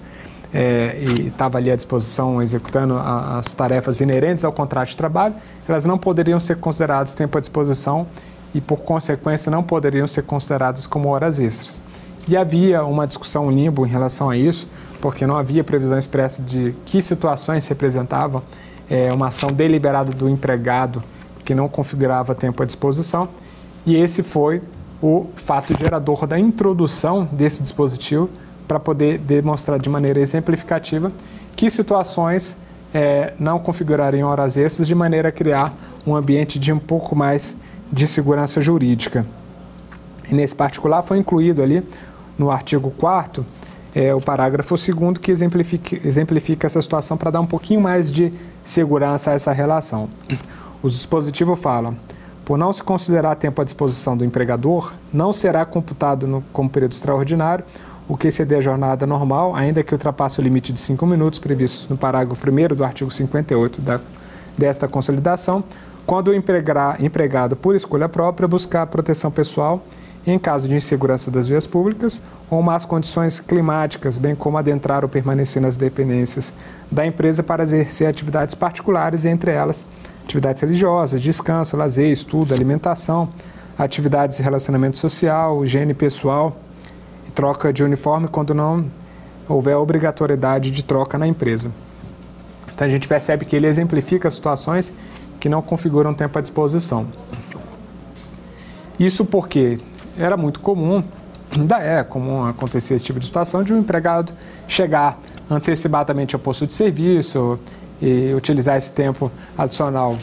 é, 0.56 0.96
e 0.98 1.28
estava 1.28 1.58
ali 1.58 1.70
à 1.70 1.76
disposição 1.76 2.40
executando 2.40 2.94
a, 2.94 3.40
as 3.40 3.52
tarefas 3.52 4.00
inerentes 4.00 4.42
ao 4.42 4.50
contrato 4.50 4.88
de 4.88 4.96
trabalho, 4.96 5.34
elas 5.68 5.84
não 5.84 5.98
poderiam 5.98 6.40
ser 6.40 6.56
consideradas 6.56 7.12
tempo 7.12 7.36
à 7.36 7.40
disposição 7.42 8.06
e, 8.54 8.60
por 8.60 8.78
consequência, 8.78 9.50
não 9.50 9.62
poderiam 9.62 10.06
ser 10.06 10.22
consideradas 10.22 10.86
como 10.86 11.10
horas 11.10 11.38
extras. 11.38 11.82
E 12.26 12.38
havia 12.38 12.82
uma 12.84 13.06
discussão 13.06 13.50
limbo 13.50 13.84
em 13.84 13.88
relação 13.90 14.30
a 14.30 14.36
isso, 14.36 14.66
porque 14.98 15.26
não 15.26 15.36
havia 15.36 15.62
previsão 15.62 15.98
expressa 15.98 16.42
de 16.42 16.74
que 16.86 17.02
situações 17.02 17.66
representavam. 17.66 18.42
É, 18.88 19.12
uma 19.12 19.26
ação 19.26 19.50
deliberada 19.50 20.10
do 20.10 20.26
empregado 20.26 21.02
que 21.44 21.54
não 21.54 21.68
configurava 21.68 22.34
tempo 22.34 22.62
à 22.62 22.66
disposição, 22.66 23.28
e 23.84 23.94
esse 23.94 24.22
foi 24.22 24.62
o 25.02 25.26
fato 25.34 25.76
gerador 25.78 26.26
da 26.26 26.38
introdução 26.38 27.28
desse 27.30 27.62
dispositivo 27.62 28.30
para 28.66 28.80
poder 28.80 29.18
demonstrar 29.18 29.78
de 29.78 29.88
maneira 29.88 30.20
exemplificativa 30.20 31.10
que 31.54 31.70
situações 31.70 32.56
é, 32.92 33.32
não 33.38 33.58
configurariam 33.58 34.28
horas 34.28 34.56
extras 34.56 34.86
de 34.86 34.94
maneira 34.94 35.28
a 35.28 35.32
criar 35.32 35.74
um 36.06 36.14
ambiente 36.14 36.58
de 36.58 36.72
um 36.72 36.78
pouco 36.78 37.14
mais 37.14 37.56
de 37.92 38.06
segurança 38.06 38.60
jurídica. 38.60 39.26
E 40.30 40.34
nesse 40.34 40.54
particular 40.54 41.02
foi 41.02 41.18
incluído 41.18 41.62
ali 41.62 41.86
no 42.38 42.50
artigo 42.50 42.90
4 42.90 43.44
é, 43.96 44.14
o 44.14 44.20
parágrafo 44.20 44.74
2 44.74 45.18
que 45.18 45.32
exemplifica, 45.32 46.06
exemplifica 46.06 46.66
essa 46.66 46.82
situação 46.82 47.16
para 47.16 47.30
dar 47.30 47.40
um 47.40 47.46
pouquinho 47.46 47.80
mais 47.80 48.12
de 48.12 48.30
segurança 48.62 49.30
a 49.30 49.34
essa 49.34 49.52
relação. 49.52 50.10
O 50.82 50.90
dispositivo 50.90 51.56
fala: 51.56 51.94
por 52.44 52.58
não 52.58 52.74
se 52.74 52.82
considerar 52.82 53.36
tempo 53.36 53.62
à 53.62 53.64
disposição 53.64 54.14
do 54.14 54.22
empregador, 54.22 54.92
não 55.10 55.32
será 55.32 55.64
computado 55.64 56.26
no, 56.26 56.44
como 56.52 56.68
período 56.68 56.92
extraordinário 56.92 57.64
o 58.08 58.16
que 58.16 58.28
exceder 58.28 58.58
a 58.58 58.60
jornada 58.60 59.06
normal, 59.06 59.54
ainda 59.54 59.82
que 59.82 59.92
ultrapasse 59.92 60.40
o 60.40 60.42
limite 60.42 60.72
de 60.72 60.80
5 60.80 61.04
minutos 61.06 61.38
previsto 61.38 61.90
no 61.90 61.96
parágrafo 61.96 62.40
1 62.48 62.74
do 62.74 62.84
artigo 62.84 63.10
58 63.10 63.80
da, 63.80 64.00
desta 64.56 64.86
consolidação, 64.86 65.64
quando 66.06 66.28
o 66.28 66.34
empregado, 66.34 67.56
por 67.56 67.74
escolha 67.74 68.08
própria, 68.08 68.46
buscar 68.46 68.86
proteção 68.86 69.30
pessoal 69.30 69.82
em 70.26 70.38
caso 70.38 70.68
de 70.68 70.74
insegurança 70.74 71.30
das 71.30 71.46
vias 71.46 71.66
públicas 71.66 72.20
ou 72.50 72.60
más 72.60 72.84
condições 72.84 73.38
climáticas, 73.38 74.18
bem 74.18 74.34
como 74.34 74.58
adentrar 74.58 75.04
ou 75.04 75.08
permanecer 75.08 75.62
nas 75.62 75.76
dependências 75.76 76.52
da 76.90 77.06
empresa 77.06 77.42
para 77.42 77.62
exercer 77.62 78.08
atividades 78.08 78.54
particulares, 78.54 79.24
entre 79.24 79.52
elas 79.52 79.86
atividades 80.24 80.60
religiosas, 80.60 81.22
descanso, 81.22 81.76
lazer, 81.76 82.10
estudo, 82.10 82.52
alimentação, 82.52 83.28
atividades 83.78 84.38
de 84.38 84.42
relacionamento 84.42 84.98
social, 84.98 85.64
higiene 85.64 85.94
pessoal, 85.94 86.56
troca 87.36 87.70
de 87.70 87.84
uniforme 87.84 88.26
quando 88.26 88.54
não 88.54 88.86
houver 89.46 89.76
obrigatoriedade 89.76 90.70
de 90.70 90.82
troca 90.82 91.18
na 91.18 91.26
empresa. 91.26 91.70
Então 92.74 92.86
a 92.86 92.90
gente 92.90 93.06
percebe 93.06 93.44
que 93.44 93.54
ele 93.54 93.66
exemplifica 93.66 94.28
situações 94.30 94.92
que 95.38 95.48
não 95.48 95.60
configuram 95.60 96.14
tempo 96.14 96.36
à 96.38 96.42
disposição. 96.42 97.06
Isso 98.98 99.24
porque 99.24 99.78
era 100.18 100.36
muito 100.36 100.60
comum, 100.60 101.04
ainda 101.54 101.78
é 101.78 102.02
comum 102.02 102.46
acontecer 102.46 102.94
esse 102.94 103.04
tipo 103.04 103.20
de 103.20 103.26
situação, 103.26 103.62
de 103.62 103.72
um 103.72 103.78
empregado 103.78 104.32
chegar 104.66 105.18
antecipadamente 105.50 106.34
ao 106.34 106.40
posto 106.40 106.66
de 106.66 106.72
serviço 106.72 107.58
e 108.00 108.32
utilizar 108.34 108.76
esse 108.76 108.92
tempo 108.92 109.30
adicional 109.56 110.16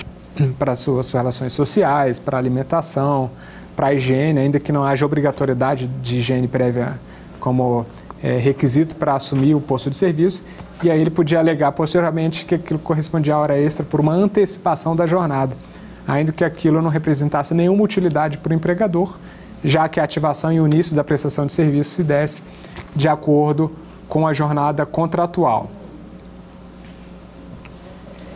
para 0.58 0.76
suas 0.76 1.12
relações 1.12 1.54
sociais, 1.54 2.17
para 2.17 2.39
alimentação, 2.39 3.30
para 3.76 3.88
a 3.88 3.94
higiene, 3.94 4.40
ainda 4.40 4.60
que 4.60 4.72
não 4.72 4.84
haja 4.84 5.06
obrigatoriedade 5.06 5.88
de 5.88 6.18
higiene 6.18 6.48
prévia 6.48 7.00
como 7.40 7.86
é, 8.22 8.38
requisito 8.38 8.96
para 8.96 9.16
assumir 9.16 9.54
o 9.56 9.62
posto 9.62 9.90
de 9.90 9.98
serviço, 9.98 10.44
e 10.82 10.90
aí 10.90 11.00
ele 11.00 11.10
podia 11.10 11.40
alegar 11.40 11.72
posteriormente 11.72 12.46
que 12.46 12.56
aquilo 12.56 12.80
correspondia 12.80 13.36
à 13.36 13.40
hora 13.40 13.58
extra 13.58 13.86
por 13.86 14.00
uma 14.00 14.14
antecipação 14.14 14.96
da 14.96 15.06
jornada, 15.06 15.56
ainda 16.08 16.32
que 16.32 16.44
aquilo 16.44 16.82
não 16.82 16.90
representasse 16.90 17.54
nenhuma 17.54 17.84
utilidade 17.84 18.38
para 18.38 18.52
o 18.52 18.56
empregador, 18.56 19.18
já 19.64 19.88
que 19.88 20.00
a 20.00 20.04
ativação 20.04 20.52
e 20.52 20.60
o 20.60 20.68
início 20.68 20.96
da 20.96 21.04
prestação 21.04 21.46
de 21.46 21.54
serviço 21.54 21.92
se 21.92 22.04
desse 22.04 22.42
de 22.96 23.08
acordo 23.08 23.72
com 24.08 24.28
a 24.28 24.34
jornada 24.34 24.86
contratual. 24.86 25.70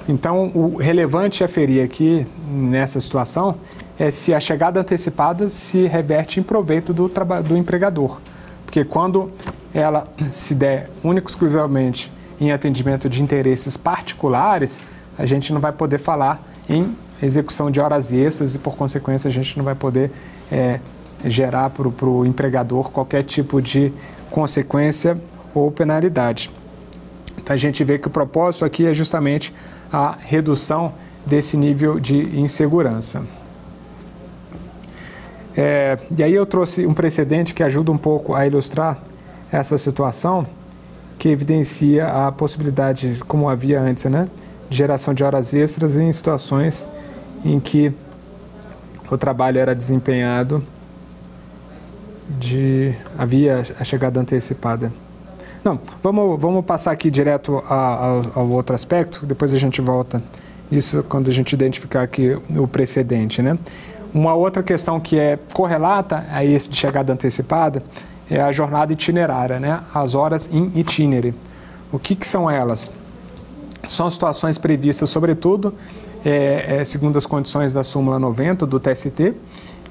Então, 0.07 0.51
o 0.53 0.77
relevante 0.77 1.43
a 1.43 1.49
ferir 1.49 1.83
aqui 1.83 2.25
nessa 2.49 2.99
situação 3.01 3.55
é 3.99 4.11
se 4.11 4.33
a 4.33 4.39
chegada 4.39 4.79
antecipada 4.79 5.49
se 5.49 5.87
reverte 5.87 6.39
em 6.39 6.43
proveito 6.43 6.93
do, 6.93 7.11
do 7.47 7.57
empregador. 7.57 8.19
Porque 8.65 8.83
quando 8.85 9.27
ela 9.73 10.05
se 10.33 10.53
der 10.53 10.89
único 11.03 11.29
exclusivamente 11.29 12.11
em 12.39 12.51
atendimento 12.51 13.09
de 13.09 13.23
interesses 13.23 13.75
particulares, 13.75 14.81
a 15.17 15.25
gente 15.25 15.51
não 15.51 15.59
vai 15.59 15.71
poder 15.71 15.97
falar 15.97 16.41
em 16.69 16.95
execução 17.21 17.71
de 17.71 17.79
horas 17.79 18.11
extras 18.11 18.53
e, 18.53 18.59
por 18.59 18.75
consequência, 18.75 19.27
a 19.27 19.31
gente 19.31 19.57
não 19.57 19.65
vai 19.65 19.73
poder 19.73 20.11
é, 20.51 20.79
gerar 21.25 21.71
para 21.71 22.07
o 22.07 22.25
empregador 22.25 22.91
qualquer 22.91 23.23
tipo 23.23 23.61
de 23.61 23.91
consequência 24.29 25.17
ou 25.53 25.71
penalidade. 25.71 26.51
Então, 27.37 27.53
a 27.53 27.57
gente 27.57 27.83
vê 27.83 27.97
que 27.97 28.07
o 28.07 28.11
propósito 28.11 28.65
aqui 28.65 28.85
é 28.85 28.93
justamente 28.93 29.53
a 29.91 30.15
redução 30.19 30.93
desse 31.25 31.57
nível 31.57 31.99
de 31.99 32.39
insegurança. 32.39 33.23
É, 35.57 35.97
e 36.15 36.23
aí 36.23 36.35
eu 36.35 36.45
trouxe 36.45 36.85
um 36.85 36.93
precedente 36.93 37.55
que 37.55 37.63
ajuda 37.63 37.91
um 37.91 37.97
pouco 37.97 38.35
a 38.35 38.45
ilustrar 38.45 38.99
essa 39.51 39.75
situação, 39.75 40.45
que 41.17 41.29
evidencia 41.29 42.27
a 42.27 42.31
possibilidade, 42.31 43.19
como 43.27 43.49
havia 43.49 43.81
antes, 43.81 44.03
né, 44.05 44.27
de 44.69 44.77
geração 44.77 45.15
de 45.15 45.23
horas 45.23 45.55
extras 45.55 45.97
em 45.97 46.13
situações 46.13 46.87
em 47.43 47.59
que 47.59 47.91
o 49.09 49.17
trabalho 49.17 49.57
era 49.57 49.73
desempenhado 49.73 50.61
de 52.29 52.93
havia 53.17 53.63
a 53.79 53.83
chegada 53.83 54.19
antecipada. 54.19 54.93
Não, 55.63 55.79
vamos, 56.03 56.39
vamos 56.39 56.63
passar 56.65 56.91
aqui 56.91 57.09
direto 57.09 57.63
ao, 57.67 58.21
ao 58.35 58.49
outro 58.49 58.75
aspecto, 58.75 59.25
depois 59.25 59.55
a 59.55 59.57
gente 59.57 59.81
volta 59.81 60.21
isso 60.71 61.03
quando 61.03 61.29
a 61.29 61.33
gente 61.33 61.53
identificar 61.53 62.03
aqui 62.03 62.37
o 62.55 62.67
precedente, 62.67 63.41
né? 63.41 63.57
Uma 64.13 64.33
outra 64.33 64.63
questão 64.63 64.99
que 64.99 65.19
é 65.19 65.37
correlata 65.53 66.25
a 66.31 66.43
esse 66.43 66.69
de 66.69 66.77
chegada 66.77 67.11
antecipada 67.13 67.83
é 68.29 68.41
a 68.41 68.51
jornada 68.51 68.91
itinerária, 68.91 69.59
né? 69.59 69.81
as 69.93 70.15
horas 70.15 70.49
in 70.51 70.71
itinere. 70.75 71.33
O 71.91 71.99
que, 71.99 72.15
que 72.15 72.27
são 72.27 72.49
elas? 72.49 72.91
São 73.87 74.09
situações 74.09 74.57
previstas, 74.57 75.09
sobretudo, 75.09 75.73
é, 76.25 76.79
é, 76.79 76.85
segundo 76.85 77.17
as 77.17 77.25
condições 77.25 77.73
da 77.73 77.83
súmula 77.83 78.19
90 78.19 78.65
do 78.65 78.79
TST, 78.79 79.33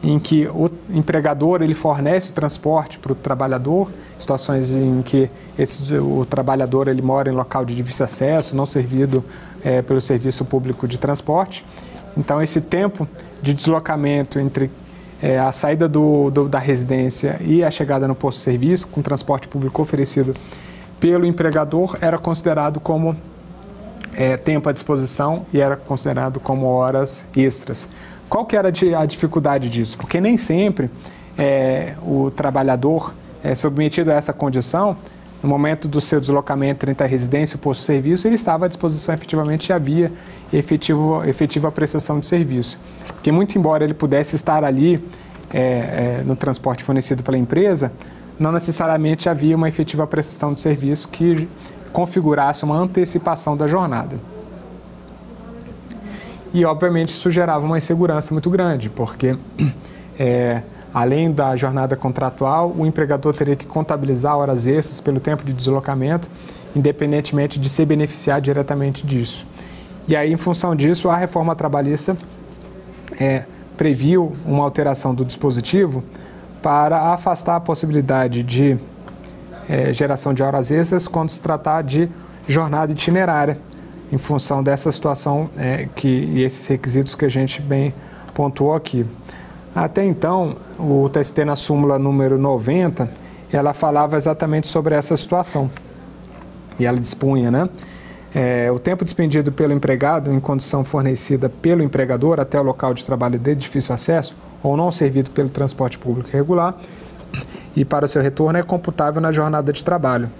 em 0.03 0.19
que 0.19 0.47
o 0.49 0.71
empregador 0.91 1.63
ele 1.63 1.75
fornece 1.75 2.31
o 2.31 2.35
transporte 2.35 2.99
para 2.99 3.13
o 3.13 3.15
trabalhador, 3.15 3.89
situações 4.19 4.71
em 4.71 5.01
que 5.01 5.31
esse, 5.59 5.95
o 5.95 6.27
trabalhador 6.29 6.89
ele 6.89 7.01
mora 7.01 7.31
em 7.31 7.33
local 7.33 7.65
de 7.65 7.75
difícil 7.75 8.05
acesso, 8.05 8.55
não 8.55 8.67
servido 8.67 9.25
é, 9.65 9.81
pelo 9.81 10.01
serviço 10.01 10.45
público 10.45 10.87
de 10.87 10.99
transporte. 10.99 11.65
Então, 12.17 12.43
esse 12.43 12.61
tempo 12.61 13.09
de 13.43 13.55
deslocamento 13.55 14.39
entre 14.39 14.71
é, 15.23 15.39
a 15.39 15.53
saída 15.53 15.89
do, 15.89 16.31
do, 16.31 16.49
da 16.49 16.59
residência 16.59 17.37
e 17.41 17.65
a 17.65 17.71
chegada 17.71 18.07
no 18.07 18.15
posto 18.15 18.39
de 18.39 18.45
serviço, 18.45 18.87
com 18.89 19.03
transporte 19.03 19.49
público 19.49 19.83
oferecido 19.83 20.35
pelo 21.01 21.25
empregador, 21.25 21.97
era 22.01 22.19
considerado 22.19 22.81
como 22.81 23.17
é, 24.15 24.37
tempo 24.37 24.69
à 24.69 24.73
disposição 24.73 25.47
e 25.53 25.61
era 25.61 25.77
considerado 25.77 26.41
como 26.41 26.67
horas 26.67 27.25
extras. 27.37 27.89
Qual 28.29 28.45
que 28.45 28.57
era 28.57 28.69
a 28.69 29.07
dificuldade 29.07 29.69
disso? 29.69 29.97
Porque 29.97 30.21
nem 30.21 30.37
sempre 30.37 30.91
é, 31.39 31.95
o 32.03 32.31
trabalhador 32.31 33.15
é 33.43 33.55
submetido 33.55 34.11
a 34.11 34.15
essa 34.15 34.33
condição, 34.33 34.97
no 35.47 35.51
momento 35.51 35.87
do 35.87 36.01
seu 36.01 36.21
deslocamento 36.21 36.91
entre 36.91 37.05
a 37.05 37.07
residência 37.07 37.55
e 37.55 37.57
o 37.57 37.61
posto 37.61 37.81
de 37.81 37.87
serviço, 37.87 38.27
ele 38.27 38.35
estava 38.35 38.65
à 38.65 38.69
disposição 38.69 39.15
efetivamente 39.15 39.69
e 39.69 39.73
havia 39.73 40.13
efetivo, 40.53 41.25
efetiva 41.25 41.71
prestação 41.71 42.19
de 42.19 42.27
serviço. 42.27 42.77
Porque, 43.07 43.31
muito 43.31 43.57
embora 43.57 43.85
ele 43.85 43.95
pudesse 43.95 44.35
estar 44.35 44.65
ali 44.65 45.01
é, 45.53 45.61
é, 45.61 46.23
no 46.27 46.35
transporte 46.35 46.83
fornecido 46.83 47.23
pela 47.23 47.39
empresa, 47.39 47.93
não 48.41 48.51
necessariamente 48.51 49.29
havia 49.29 49.55
uma 49.55 49.69
efetiva 49.69 50.05
prestação 50.05 50.53
de 50.53 50.61
serviço 50.61 51.09
que 51.09 51.49
configurasse 51.93 52.65
uma 52.65 52.77
antecipação 52.77 53.57
da 53.57 53.69
jornada. 53.69 54.19
E, 56.53 56.65
obviamente, 56.65 57.11
isso 57.11 57.31
gerava 57.31 57.65
uma 57.65 57.79
insegurança 57.79 58.35
muito 58.35 58.51
grande, 58.51 58.91
porque, 58.91 59.37
é, 60.19 60.63
além 60.97 61.31
da 61.31 61.55
jornada 61.55 61.95
contratual, 61.95 62.75
o 62.75 62.87
empregador 62.87 63.35
teria 63.35 63.55
que 63.55 63.67
contabilizar 63.67 64.35
horas 64.35 64.67
extras 64.67 64.99
pelo 64.99 65.21
tempo 65.21 65.45
de 65.45 65.53
deslocamento, 65.53 66.27
independentemente 66.75 67.61
de 67.61 67.69
se 67.69 67.85
beneficiar 67.85 68.41
diretamente 68.41 69.07
disso. 69.07 69.47
E 70.09 70.17
aí, 70.17 70.33
em 70.33 70.39
função 70.39 70.75
disso, 70.75 71.11
a 71.11 71.17
reforma 71.17 71.55
trabalhista 71.55 72.17
é, 73.21 73.43
previu 73.77 74.33
uma 74.47 74.65
alteração 74.65 75.15
do 75.15 75.23
dispositivo 75.23 76.03
para 76.63 77.13
afastar 77.13 77.57
a 77.57 77.61
possibilidade 77.61 78.43
de 78.43 78.79
é, 79.69 79.93
geração 79.93 80.33
de 80.33 80.43
horas 80.43 80.71
extras 80.71 81.07
quando 81.07 81.29
se 81.29 81.43
tratar 81.43 81.83
de 81.83 82.09
jornada 82.49 82.91
itinerária, 82.91 83.59
em 84.11 84.17
função 84.17 84.63
dessa 84.63 84.91
situação 84.91 85.51
é, 85.59 85.91
que, 85.95 86.09
e 86.09 86.43
esses 86.43 86.67
requisitos 86.67 87.15
que 87.15 87.27
a 87.27 87.29
gente 87.29 87.61
bem 87.61 87.93
pontuou 88.33 88.75
aqui. 88.75 89.05
Até 89.77 90.03
então, 90.07 90.57
o 90.79 91.07
TST 91.11 91.45
na 91.45 91.55
súmula 91.55 91.99
número 91.99 92.39
90, 92.39 93.11
ela 93.53 93.75
falava 93.75 94.17
exatamente 94.17 94.69
sobre 94.69 94.95
essa 94.95 95.15
situação. 95.19 95.71
E 96.81 96.87
ela 96.87 96.99
dispunha, 96.99 97.51
né? 97.51 97.69
É, 98.35 98.73
o 98.73 98.79
tempo 98.79 99.05
despendido 99.05 99.53
pelo 99.53 99.75
empregado 99.75 100.33
em 100.33 100.41
condição 100.41 100.83
fornecida 100.83 101.51
pelo 101.51 101.83
empregador 101.83 102.41
até 102.41 102.59
o 102.59 102.63
local 102.63 102.95
de 102.95 103.05
trabalho 103.05 103.39
de 103.39 103.55
difícil 103.55 103.95
acesso 103.95 104.35
ou 104.63 104.79
não 104.79 104.91
servido 104.91 105.31
pelo 105.31 105.51
transporte 105.51 105.99
público 105.99 106.31
regular 106.33 106.75
e 107.77 107.85
para 107.85 108.07
o 108.07 108.09
seu 108.09 108.23
retorno 108.23 108.59
é 108.59 108.63
computável 108.63 109.21
na 109.21 109.31
jornada 109.31 109.75
de 109.75 109.85
trabalho. 109.85 110.31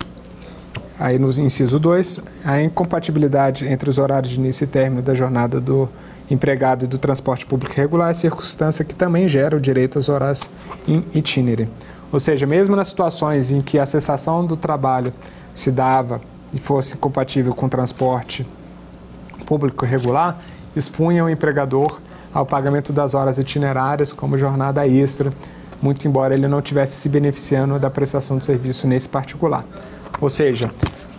Aí 0.99 1.19
no 1.19 1.29
inciso 1.29 1.79
2, 1.79 2.21
a 2.43 2.63
incompatibilidade 2.63 3.67
entre 3.67 3.91
os 3.91 3.99
horários 3.99 4.33
de 4.33 4.41
início 4.41 4.65
e 4.65 4.67
término 4.67 5.03
da 5.03 5.13
jornada 5.13 5.61
do 5.61 5.91
empregado 6.31 6.87
do 6.87 6.99
transporte 6.99 7.47
público 7.47 7.75
regular 7.75 8.11
é 8.11 8.15
circunstância 8.15 8.85
que 8.85 8.95
também 8.95 9.29
gera 9.29 9.57
o 9.57 9.61
direito 9.61 9.99
às 9.99 10.09
horas 10.09 10.49
in 10.87 11.05
itinere. 11.15 11.69
Ou 12.13 12.21
seja, 12.21 12.47
mesmo 12.47 12.77
nas 12.77 12.89
situações 12.89 13.51
em 13.51 13.61
que 13.61 13.79
a 13.79 13.87
cessação 13.87 14.45
do 14.45 14.57
trabalho 14.57 15.13
se 15.55 15.71
dava 15.71 16.21
e 16.53 16.59
fosse 16.59 16.97
compatível 16.97 17.55
com 17.55 17.67
o 17.67 17.69
transporte 17.69 18.47
público 19.45 19.85
regular, 19.85 20.39
expunha 20.75 21.25
o 21.25 21.31
empregador 21.31 22.01
ao 22.33 22.45
pagamento 22.45 22.93
das 22.93 23.15
horas 23.15 23.39
itinerárias 23.39 24.13
como 24.13 24.37
jornada 24.37 24.87
extra, 24.87 25.31
muito 25.81 26.07
embora 26.07 26.35
ele 26.35 26.49
não 26.49 26.61
tivesse 26.61 27.01
se 27.01 27.09
beneficiando 27.09 27.79
da 27.79 27.91
prestação 27.91 28.39
de 28.39 28.45
serviço 28.45 28.87
nesse 28.87 29.09
particular. 29.09 29.65
Ou 30.21 30.31
seja, 30.31 30.71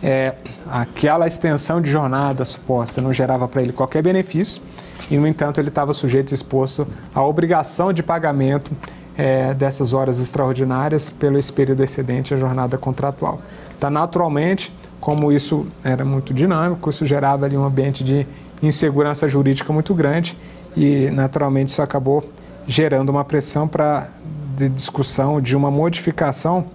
é, 0.02 0.36
aquela 0.70 1.28
extensão 1.28 1.82
de 1.82 1.90
jornada 1.90 2.46
suposta 2.46 3.02
não 3.02 3.12
gerava 3.12 3.48
para 3.48 3.62
ele 3.62 3.72
qualquer 3.72 4.02
benefício 4.02 4.62
e, 5.10 5.18
no 5.18 5.28
entanto, 5.28 5.60
ele 5.60 5.70
estava 5.70 5.94
sujeito 5.94 6.32
e 6.32 6.36
exposto 6.36 6.88
à 7.14 7.24
obrigação 7.24 7.94
de 7.94 8.04
pagamento 8.04 8.72
é, 9.18 9.54
dessas 9.54 9.94
horas 9.94 10.20
extraordinárias 10.20 11.10
pelo 11.10 11.38
esse 11.38 11.52
período 11.52 11.84
excedente 11.84 12.34
à 12.34 12.38
jornada 12.38 12.78
contratual. 12.78 13.42
Então, 13.78 13.90
naturalmente, 13.90 14.74
como 15.00 15.32
isso 15.32 15.66
era 15.84 16.04
muito 16.04 16.34
dinâmico, 16.34 16.90
isso 16.90 17.06
gerava 17.06 17.46
ali 17.46 17.58
um 17.58 17.66
ambiente 17.66 18.04
de 18.04 18.28
insegurança 18.62 19.28
jurídica 19.28 19.72
muito 19.72 19.94
grande 19.94 20.38
e, 20.76 21.10
naturalmente, 21.12 21.70
isso 21.70 21.82
acabou 21.82 22.24
gerando 22.68 23.10
uma 23.10 23.24
pressão 23.24 23.68
para 23.68 24.10
de 24.58 24.68
discussão 24.68 25.40
de 25.40 25.56
uma 25.56 25.70
modificação 25.70 26.66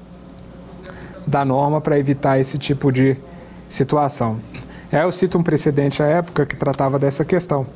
da 1.26 1.44
norma 1.44 1.80
para 1.80 1.98
evitar 1.98 2.38
esse 2.38 2.56
tipo 2.56 2.92
de 2.92 3.16
situação. 3.68 4.38
É, 4.90 5.02
eu 5.02 5.10
cito 5.10 5.36
um 5.36 5.42
precedente 5.42 6.00
à 6.00 6.06
época 6.06 6.46
que 6.46 6.54
tratava 6.54 6.96
dessa 6.96 7.24
questão, 7.24 7.66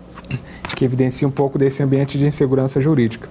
que 0.75 0.85
evidencia 0.85 1.27
um 1.27 1.31
pouco 1.31 1.59
desse 1.59 1.83
ambiente 1.83 2.19
de 2.19 2.27
insegurança 2.27 2.81
jurídica. 2.81 3.29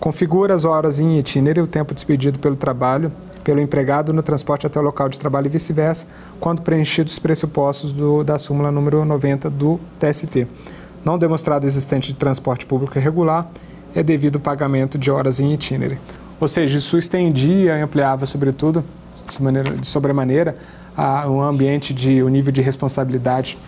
Configura 0.00 0.54
as 0.54 0.64
horas 0.64 0.98
em 0.98 1.18
itinerário 1.18 1.64
o 1.64 1.66
tempo 1.66 1.92
despedido 1.92 2.38
pelo 2.38 2.54
trabalho, 2.54 3.10
pelo 3.42 3.60
empregado 3.60 4.12
no 4.12 4.22
transporte 4.22 4.66
até 4.66 4.78
o 4.78 4.82
local 4.82 5.08
de 5.08 5.18
trabalho 5.18 5.46
e 5.46 5.48
vice-versa, 5.48 6.06
quando 6.38 6.62
preenchidos 6.62 7.14
os 7.14 7.18
pressupostos 7.18 7.92
do, 7.92 8.22
da 8.22 8.38
súmula 8.38 8.70
número 8.70 9.04
90 9.04 9.50
do 9.50 9.80
TST. 9.98 10.46
Não 11.04 11.18
demonstrado 11.18 11.66
existente 11.66 12.12
de 12.12 12.18
transporte 12.18 12.66
público 12.66 12.96
irregular, 12.98 13.48
é 13.94 14.02
devido 14.02 14.36
ao 14.36 14.42
pagamento 14.42 14.98
de 14.98 15.10
horas 15.10 15.40
em 15.40 15.52
itinerário. 15.52 15.98
Ou 16.40 16.46
seja, 16.46 16.78
isso 16.78 16.96
estendia 16.98 17.76
e 17.76 17.80
ampliava, 17.80 18.26
sobretudo, 18.26 18.84
de, 19.28 19.42
maneira, 19.42 19.72
de 19.72 19.86
sobremaneira, 19.86 20.56
a, 20.96 21.28
um 21.28 21.40
ambiente 21.40 21.92
de 21.92 22.22
o 22.22 22.26
um 22.26 22.28
nível 22.28 22.52
de 22.52 22.60
responsabilidade 22.60 23.58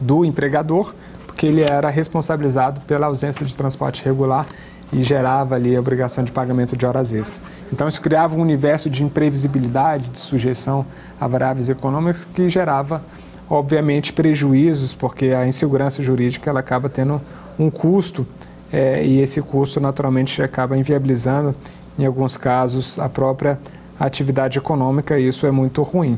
do 0.00 0.24
empregador, 0.24 0.94
porque 1.34 1.46
ele 1.48 1.62
era 1.62 1.90
responsabilizado 1.90 2.80
pela 2.82 3.06
ausência 3.08 3.44
de 3.44 3.56
transporte 3.56 4.04
regular 4.04 4.46
e 4.92 5.02
gerava 5.02 5.56
ali 5.56 5.74
a 5.74 5.80
obrigação 5.80 6.22
de 6.22 6.30
pagamento 6.30 6.76
de 6.76 6.86
horas 6.86 7.12
extras. 7.12 7.40
Então 7.72 7.88
isso 7.88 8.00
criava 8.00 8.36
um 8.36 8.40
universo 8.40 8.88
de 8.88 9.02
imprevisibilidade, 9.02 10.08
de 10.10 10.18
sujeição 10.18 10.86
a 11.20 11.26
variáveis 11.26 11.68
econômicas 11.68 12.24
que 12.24 12.48
gerava, 12.48 13.02
obviamente, 13.50 14.12
prejuízos, 14.12 14.94
porque 14.94 15.26
a 15.26 15.44
insegurança 15.44 16.04
jurídica 16.04 16.48
ela 16.48 16.60
acaba 16.60 16.88
tendo 16.88 17.20
um 17.58 17.68
custo 17.68 18.24
é, 18.72 19.04
e 19.04 19.20
esse 19.20 19.42
custo 19.42 19.80
naturalmente 19.80 20.40
acaba 20.40 20.78
inviabilizando, 20.78 21.52
em 21.98 22.06
alguns 22.06 22.36
casos, 22.36 22.96
a 23.00 23.08
própria 23.08 23.58
atividade 23.98 24.56
econômica 24.56 25.18
e 25.18 25.26
isso 25.26 25.46
é 25.46 25.50
muito 25.50 25.82
ruim. 25.82 26.16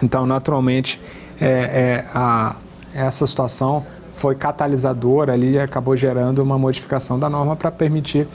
Então, 0.00 0.26
naturalmente, 0.26 1.00
é, 1.40 1.46
é, 1.46 2.04
a, 2.14 2.54
essa 2.94 3.26
situação 3.26 3.84
foi 4.16 4.34
catalisadora 4.34 5.32
ali 5.34 5.52
e 5.52 5.58
acabou 5.58 5.96
gerando 5.96 6.42
uma 6.42 6.58
modificação 6.58 7.18
da 7.18 7.28
norma 7.28 7.54
para 7.54 7.70
permitir 7.70 8.26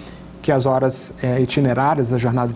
que 0.42 0.52
as 0.52 0.66
horas 0.66 1.14
é, 1.22 1.40
itinerárias, 1.40 2.14
a 2.14 2.18
jornada 2.18 2.54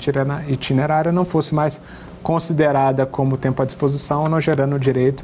itinerária, 0.47 1.11
não 1.11 1.25
fosse 1.25 1.53
mais 1.53 1.79
considerada 2.23 3.05
como 3.05 3.37
tempo 3.37 3.61
à 3.61 3.65
disposição, 3.65 4.27
não 4.27 4.39
gerando 4.39 4.75
o 4.75 4.79
direito 4.79 5.23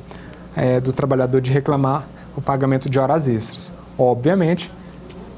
é, 0.56 0.80
do 0.80 0.92
trabalhador 0.92 1.42
de 1.42 1.52
reclamar 1.52 2.06
o 2.36 2.42
pagamento 2.42 2.90
de 2.90 3.00
horas 3.00 3.28
extras. 3.28 3.72
Obviamente, 3.98 4.72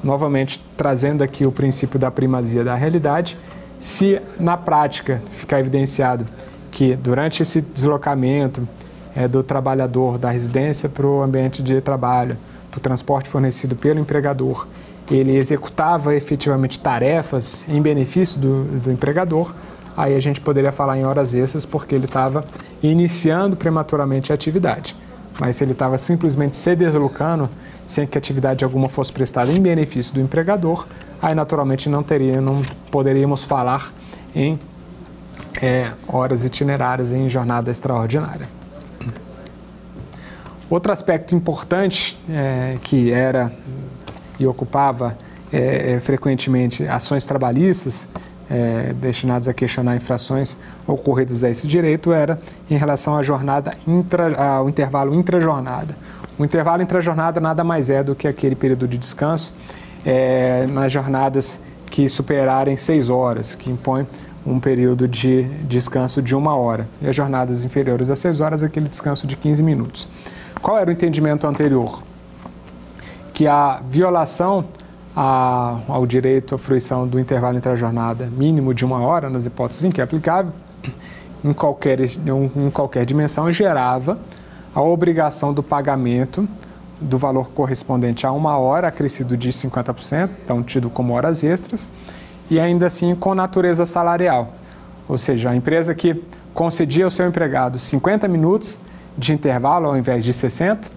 novamente 0.04 0.63
trazendo 0.76 1.23
aqui 1.23 1.45
o 1.45 1.52
princípio 1.52 1.99
da 1.99 2.12
primazia 2.12 2.63
da 2.63 2.76
realidade, 2.76 3.38
se 3.80 4.21
na 4.39 4.58
prática 4.58 5.21
ficar 5.32 5.60
evidenciado 5.60 6.26
que 6.71 6.95
durante 6.95 7.41
esse 7.41 7.62
deslocamento 7.62 8.67
é, 9.15 9.28
do 9.28 9.43
trabalhador 9.43 10.17
da 10.17 10.30
residência 10.30 10.89
para 10.89 11.06
o 11.06 11.21
ambiente 11.21 11.62
de 11.62 11.80
trabalho, 11.82 12.38
para 12.71 12.80
o 12.80 12.82
transporte 12.82 13.30
fornecido 13.30 13.76
pelo 13.76 13.99
empregador, 13.99 14.67
ele 15.12 15.36
executava 15.36 16.15
efetivamente 16.15 16.80
tarefas 16.80 17.65
em 17.67 17.82
benefício 17.82 18.39
do, 18.39 18.63
do 18.80 18.91
empregador, 18.91 19.54
aí 19.95 20.15
a 20.15 20.19
gente 20.19 20.41
poderia 20.41 20.71
falar 20.71 20.97
em 20.97 21.06
horas 21.06 21.34
extras 21.34 21.65
porque 21.65 21.93
ele 21.93 22.06
estava 22.06 22.43
iniciando 22.82 23.56
prematuramente 23.56 24.32
a 24.32 24.36
atividade. 24.36 24.95
Mas 25.39 25.56
se 25.56 25.63
ele 25.63 25.71
estava 25.71 25.97
simplesmente 25.97 26.56
se 26.56 26.76
deslocando 26.76 27.49
sem 27.88 28.08
que 28.08 28.17
atividade 28.17 28.63
alguma 28.63 28.88
fosse 28.88 29.12
prestada 29.12 29.52
em 29.52 29.60
benefício 29.60 30.13
do 30.13 30.21
empregador, 30.21 30.88
aí 31.21 31.36
naturalmente 31.36 31.89
não 31.89 32.02
teria, 32.02 32.39
não 32.39 32.62
poderíamos 32.91 33.43
falar 33.43 33.91
em 34.36 34.60
é, 35.62 35.91
horas 36.08 36.45
itinerárias 36.45 37.12
em 37.12 37.28
jornada 37.30 37.69
extraordinária. 37.71 38.47
Outro 40.69 40.91
aspecto 40.91 41.36
importante 41.36 42.17
é, 42.30 42.78
que 42.82 43.12
era 43.12 43.52
e 44.39 44.47
ocupava 44.47 45.17
é, 45.52 45.93
é, 45.93 45.99
frequentemente 45.99 46.88
ações 46.88 47.26
trabalhistas 47.26 48.08
é, 48.49 48.93
destinadas 48.93 49.47
a 49.47 49.54
questionar 49.54 49.95
infrações 49.95 50.58
ocorridas 50.88 51.43
a 51.43 51.49
esse 51.49 51.67
direito 51.67 52.12
era 52.12 52.39
em 52.69 52.76
relação 52.76 53.15
à 53.15 53.23
jornada 53.23 53.73
intra, 53.88 54.36
ao 54.36 54.67
intervalo 54.67 55.13
intrajornada. 55.13 55.95
O 56.38 56.43
intervalo 56.43 56.82
intrajornada 56.82 57.39
nada 57.39 57.63
mais 57.63 57.89
é 57.89 58.04
do 58.04 58.15
que 58.15 58.28
aquele 58.28 58.56
período 58.56 58.88
de 58.88 58.97
descanso 58.97 59.54
é, 60.06 60.65
nas 60.67 60.91
jornadas 60.91 61.60
que 61.86 62.10
superarem 62.10 62.76
seis 62.76 63.10
horas, 63.10 63.54
que 63.54 63.69
impõe 63.69 64.08
um 64.45 64.60
período 64.60 65.08
de 65.08 65.43
descanso 65.67 66.21
de 66.21 66.36
uma 66.36 66.56
hora. 66.56 66.88
E 67.02 67.08
as 67.08 67.15
jornadas 67.15 67.63
inferiores 67.63 68.10
a 68.10 68.15
seis 68.15 68.41
horas, 68.41 68.63
aquele 68.63 68.89
descanso 68.89 69.28
de 69.28 69.38
15 69.38 69.62
minutos. 69.62 70.08
Qual 70.63 70.80
era 70.80 70.89
o 70.89 70.93
entendimento 70.93 71.45
anterior? 71.45 72.02
Que 73.34 73.45
a 73.47 73.82
violação 73.86 74.63
a, 75.13 75.78
ao 75.89 76.08
direito 76.08 76.56
à 76.56 76.58
fruição 76.58 77.06
do 77.06 77.19
intervalo 77.19 77.58
entre 77.58 77.69
a 77.69 77.76
jornada 77.76 78.28
mínimo 78.28 78.73
de 78.73 78.86
uma 78.86 79.02
hora, 79.02 79.30
nas 79.30 79.45
hipóteses 79.45 79.84
em 79.84 79.91
que 79.91 79.99
é 79.99 80.06
aplicável, 80.06 80.54
em 81.43 81.52
qualquer, 81.52 81.99
em 81.99 82.69
qualquer 82.71 83.06
dimensão, 83.06 83.52
gerava 83.52 84.17
a 84.73 84.82
obrigação 84.82 85.54
do 85.54 85.62
pagamento 85.62 86.47
do 86.97 87.17
valor 87.17 87.49
correspondente 87.49 88.26
a 88.26 88.32
uma 88.32 88.58
hora, 88.58 88.88
acrescido 88.88 89.36
de 89.36 89.49
50%, 89.49 90.30
então 90.45 90.63
tido 90.63 90.89
como 90.89 91.13
horas 91.13 91.43
extras, 91.43 91.89
e 92.49 92.58
ainda 92.58 92.86
assim 92.86 93.13
com 93.15 93.36
natureza 93.36 93.86
salarial. 93.86 94.54
Ou 95.10 95.17
seja, 95.17 95.49
a 95.49 95.56
empresa 95.58 95.93
que 95.93 96.23
concedia 96.54 97.04
ao 97.04 97.12
seu 97.12 97.28
empregado 97.28 97.78
50 97.78 98.30
minutos 98.30 98.80
de 99.17 99.34
intervalo 99.34 99.88
ao 99.88 99.97
invés 99.97 100.23
de 100.23 100.34
60, 100.34 100.88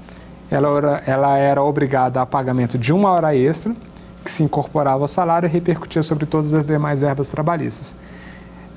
ela 0.50 0.76
era, 0.76 1.02
ela 1.07 1.37
era 1.37 1.62
obrigada 1.62 2.20
a 2.20 2.26
pagamento 2.26 2.79
de 2.79 2.92
uma 2.92 3.11
hora 3.11 3.35
extra 3.35 3.74
que 4.24 4.31
se 4.31 4.42
incorporava 4.42 5.02
ao 5.02 5.09
salário 5.09 5.46
e 5.46 5.50
repercutia 5.50 6.02
sobre 6.02 6.26
todas 6.26 6.52
as 6.52 6.66
demais 6.66 6.98
verbas 6.98 7.31
trabalhistas. 7.31 7.94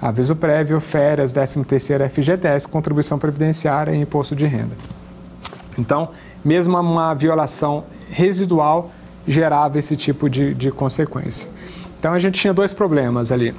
Aviso 0.01 0.35
prévio, 0.35 0.79
férias, 0.79 1.33
13º 1.33 2.09
FGTS, 2.09 2.67
contribuição 2.67 3.19
previdenciária 3.19 3.91
e 3.91 3.99
imposto 3.99 4.35
de 4.35 4.45
renda. 4.45 4.75
Então, 5.77 6.09
mesmo 6.43 6.79
uma 6.79 7.13
violação 7.13 7.83
residual 8.09 8.91
gerava 9.27 9.77
esse 9.77 9.95
tipo 9.95 10.29
de, 10.29 10.53
de 10.53 10.71
consequência. 10.71 11.49
Então, 11.99 12.13
a 12.13 12.19
gente 12.19 12.39
tinha 12.39 12.53
dois 12.53 12.73
problemas 12.73 13.31
ali. 13.31 13.53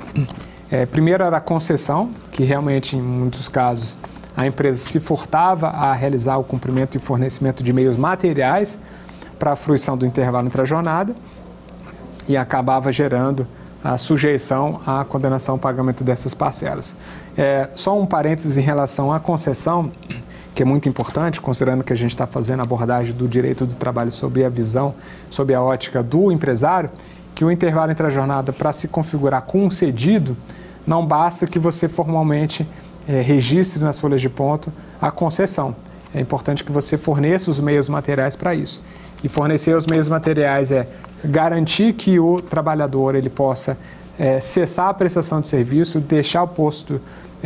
É, 0.71 0.87
primeiro 0.87 1.25
era 1.25 1.37
a 1.37 1.41
concessão, 1.41 2.11
que 2.31 2.45
realmente, 2.45 2.97
em 2.97 3.03
muitos 3.03 3.49
casos, 3.49 3.97
a 4.41 4.47
empresa 4.47 4.79
se 4.79 4.99
furtava 4.99 5.69
a 5.69 5.93
realizar 5.93 6.39
o 6.39 6.45
cumprimento 6.45 6.97
e 6.97 6.99
fornecimento 6.99 7.63
de 7.63 7.75
meios 7.75 7.99
materiais 7.99 8.79
para 9.39 9.53
a 9.53 9.57
fruição 9.57 9.99
do 9.99 10.07
intervalo 10.07 10.47
entre 10.47 10.63
a 10.63 10.65
jornada 10.65 11.15
e 12.27 12.39
acabava 12.39 12.91
gerando 12.91 13.47
a 13.85 13.99
sujeição 13.99 14.81
à 14.87 15.05
condenação 15.05 15.57
ao 15.57 15.59
pagamento 15.59 16.03
dessas 16.03 16.33
parcelas. 16.33 16.97
É, 17.37 17.69
só 17.75 18.01
um 18.01 18.07
parênteses 18.07 18.57
em 18.57 18.63
relação 18.63 19.13
à 19.13 19.21
concessão, 19.21 19.93
que 20.55 20.63
é 20.63 20.67
muito 20.67 20.89
importante, 20.89 21.39
considerando 21.39 21.85
que 21.85 21.93
a 21.93 21.97
gente 21.97 22.13
está 22.13 22.27
fazendo 22.27 22.61
a 22.61 22.63
abordagem 22.63 23.13
do 23.13 23.29
direito 23.29 23.67
do 23.67 23.75
trabalho 23.75 24.11
sob 24.11 24.43
a 24.43 24.49
visão, 24.49 24.95
sob 25.29 25.53
a 25.53 25.61
ótica 25.61 26.03
do 26.03 26.33
empresário, 26.33 26.89
que 27.35 27.45
o 27.45 27.51
intervalo 27.51 27.93
entre 27.93 28.07
a 28.07 28.11
jornada 28.11 28.55
para 28.55 28.73
se 28.73 28.89
configurar 28.89 29.43
concedido, 29.43 30.35
não 30.87 31.05
basta 31.05 31.47
que 31.47 31.59
você 31.59 31.89
formalmente 31.89 32.67
é, 33.11 33.21
registre 33.23 33.83
nas 33.83 33.99
folhas 33.99 34.21
de 34.21 34.29
ponto 34.29 34.73
a 35.03 35.11
concessão. 35.11 35.75
É 36.15 36.21
importante 36.21 36.63
que 36.63 36.71
você 36.71 36.97
forneça 36.97 37.51
os 37.51 37.59
meios 37.59 37.89
materiais 37.89 38.37
para 38.37 38.55
isso. 38.55 38.81
E 39.23 39.29
fornecer 39.29 39.75
os 39.77 39.87
meios 39.87 40.09
materiais 40.09 40.71
é 40.71 40.87
garantir 41.25 41.93
que 41.95 42.21
o 42.21 42.41
trabalhador 42.41 43.17
ele 43.17 43.29
possa 43.29 43.77
é, 44.17 44.39
cessar 44.39 44.89
a 44.89 44.95
prestação 44.95 45.41
de 45.41 45.49
serviço, 45.49 45.99
deixar 45.99 46.45
o 46.45 46.49
posto 46.49 47.01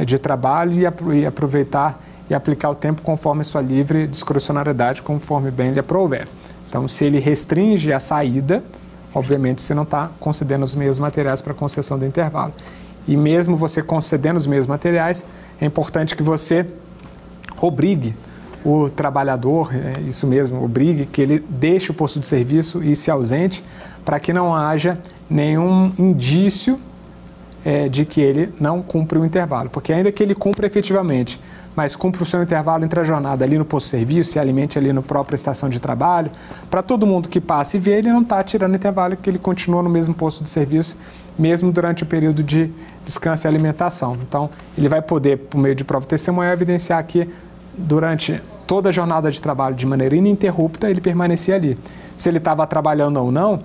de 0.04 0.18
trabalho 0.18 0.92
e, 1.12 1.24
aproveitar 1.24 2.02
e 2.28 2.34
aplicar 2.34 2.70
o 2.70 2.74
tempo 2.74 3.00
conforme 3.00 3.42
sua 3.44 3.62
livre 3.62 4.06
discrecionalidade, 4.06 5.00
conforme 5.00 5.50
bem 5.50 5.72
lhe 5.72 5.80
aprouver. 5.80 6.26
Então, 6.68 6.86
se 6.88 7.04
ele 7.04 7.18
restringe 7.18 7.92
a 7.92 8.00
saída, 8.00 8.62
obviamente 9.14 9.62
você 9.62 9.72
não 9.72 9.84
está 9.84 10.10
concedendo 10.20 10.64
os 10.64 10.74
meios 10.74 10.98
materiais 10.98 11.40
para 11.40 11.54
concessão 11.54 11.98
do 11.98 12.04
intervalo. 12.04 12.52
E 13.06 13.16
mesmo 13.16 13.56
você 13.56 13.82
concedendo 13.82 14.38
os 14.38 14.46
meios 14.46 14.66
materiais, 14.66 15.24
é 15.60 15.64
importante 15.66 16.16
que 16.16 16.22
você 16.22 16.66
obrigue 17.60 18.14
o 18.64 18.88
trabalhador, 18.88 19.70
é 19.74 20.00
isso 20.00 20.26
mesmo, 20.26 20.64
obrigue 20.64 21.04
que 21.06 21.20
ele 21.20 21.44
deixe 21.48 21.90
o 21.90 21.94
posto 21.94 22.18
de 22.18 22.26
serviço 22.26 22.82
e 22.82 22.96
se 22.96 23.10
ausente, 23.10 23.62
para 24.04 24.18
que 24.18 24.32
não 24.32 24.54
haja 24.54 24.98
nenhum 25.28 25.92
indício 25.98 26.78
é, 27.64 27.88
de 27.88 28.04
que 28.04 28.20
ele 28.20 28.52
não 28.58 28.82
cumpre 28.82 29.18
o 29.18 29.24
intervalo. 29.24 29.70
Porque 29.70 29.92
ainda 29.92 30.10
que 30.10 30.22
ele 30.22 30.34
cumpra 30.34 30.66
efetivamente, 30.66 31.40
mas 31.74 31.96
cumpra 31.96 32.22
o 32.22 32.26
seu 32.26 32.42
intervalo 32.42 32.84
entre 32.84 33.00
a 33.00 33.04
jornada 33.04 33.44
ali 33.44 33.58
no 33.58 33.64
posto 33.64 33.86
de 33.86 33.90
serviço, 33.90 34.32
se 34.32 34.38
alimente 34.38 34.78
ali 34.78 34.92
no 34.92 35.02
própria 35.02 35.34
estação 35.34 35.68
de 35.68 35.80
trabalho, 35.80 36.30
para 36.70 36.82
todo 36.82 37.06
mundo 37.06 37.28
que 37.28 37.40
passa 37.40 37.76
e 37.76 37.80
vê, 37.80 37.98
ele 37.98 38.12
não 38.12 38.22
está 38.22 38.42
tirando 38.42 38.74
intervalo, 38.74 39.16
que 39.16 39.28
ele 39.28 39.38
continua 39.38 39.82
no 39.82 39.90
mesmo 39.90 40.14
posto 40.14 40.44
de 40.44 40.50
serviço, 40.50 40.96
mesmo 41.38 41.72
durante 41.72 42.02
o 42.02 42.06
período 42.06 42.42
de 42.42 42.70
descanso 43.04 43.46
e 43.46 43.48
alimentação. 43.48 44.16
Então, 44.26 44.50
ele 44.76 44.88
vai 44.88 45.02
poder, 45.02 45.38
por 45.38 45.58
meio 45.58 45.74
de 45.74 45.84
prova 45.84 46.06
testemunhal, 46.06 46.52
evidenciar 46.52 47.04
que 47.04 47.28
durante 47.76 48.40
toda 48.66 48.88
a 48.88 48.92
jornada 48.92 49.30
de 49.30 49.40
trabalho 49.40 49.74
de 49.74 49.86
maneira 49.86 50.14
ininterrupta, 50.16 50.88
ele 50.88 51.00
permanecia 51.00 51.54
ali. 51.56 51.76
Se 52.16 52.28
ele 52.28 52.38
estava 52.38 52.66
trabalhando 52.66 53.18
ou 53.18 53.30
não, 53.30 53.60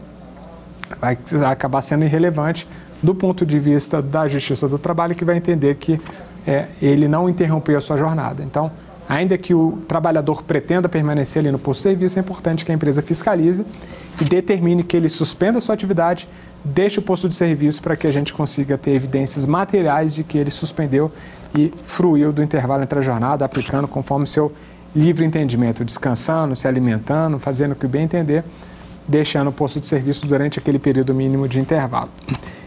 vai 1.00 1.18
acabar 1.50 1.82
sendo 1.82 2.04
irrelevante 2.04 2.68
do 3.02 3.16
ponto 3.16 3.46
de 3.46 3.60
vista 3.60 4.02
da 4.02 4.28
Justiça 4.28 4.68
do 4.68 4.78
Trabalho, 4.78 5.16
que 5.16 5.24
vai 5.24 5.38
entender 5.38 5.76
que 5.76 6.00
é, 6.46 6.66
ele 6.82 7.08
não 7.08 7.30
interrompeu 7.30 7.78
a 7.78 7.82
sua 7.82 7.98
jornada. 7.98 8.44
Então, 8.44 8.72
ainda 9.08 9.38
que 9.38 9.54
o 9.54 9.80
trabalhador 9.88 10.44
pretenda 10.44 10.90
permanecer 10.90 11.40
ali 11.42 11.52
no 11.52 11.60
posto 11.60 11.82
de 11.82 11.84
serviço, 11.84 12.20
é 12.20 12.22
importante 12.22 12.66
que 12.66 12.72
a 12.72 12.76
empresa 12.76 13.02
fiscalize 13.02 13.66
e 14.20 14.26
determine 14.26 14.84
que 14.84 14.98
ele 14.98 15.10
suspenda 15.10 15.60
a 15.60 15.62
sua 15.62 15.74
atividade, 15.76 16.28
deixe 16.64 17.00
o 17.00 17.02
posto 17.02 17.30
de 17.30 17.36
serviço 17.36 17.82
para 17.82 17.96
que 17.96 18.08
a 18.08 18.12
gente 18.12 18.34
consiga 18.34 18.78
ter 18.78 18.92
evidências 18.92 19.46
materiais 19.46 20.14
de 20.14 20.24
que 20.24 20.38
ele 20.38 20.52
suspendeu 20.52 21.12
e 21.56 21.72
fruiu 21.84 22.32
do 22.32 22.44
intervalo 22.44 22.84
entre 22.84 23.00
a 23.00 23.02
jornada, 23.02 23.46
aplicando 23.46 23.88
conforme 23.88 24.28
seu 24.28 24.52
livre 24.96 25.26
entendimento, 25.26 25.86
descansando, 25.86 26.56
se 26.56 26.68
alimentando, 26.68 27.40
fazendo 27.40 27.74
o 27.74 27.76
que 27.76 27.88
bem 27.88 28.04
entender, 28.04 28.44
deixando 29.08 29.50
o 29.50 29.54
posto 29.54 29.80
de 29.80 29.88
serviço 29.88 30.28
durante 30.28 30.60
aquele 30.60 30.80
período 30.80 31.14
mínimo 31.14 31.48
de 31.48 31.60
intervalo. 31.60 32.10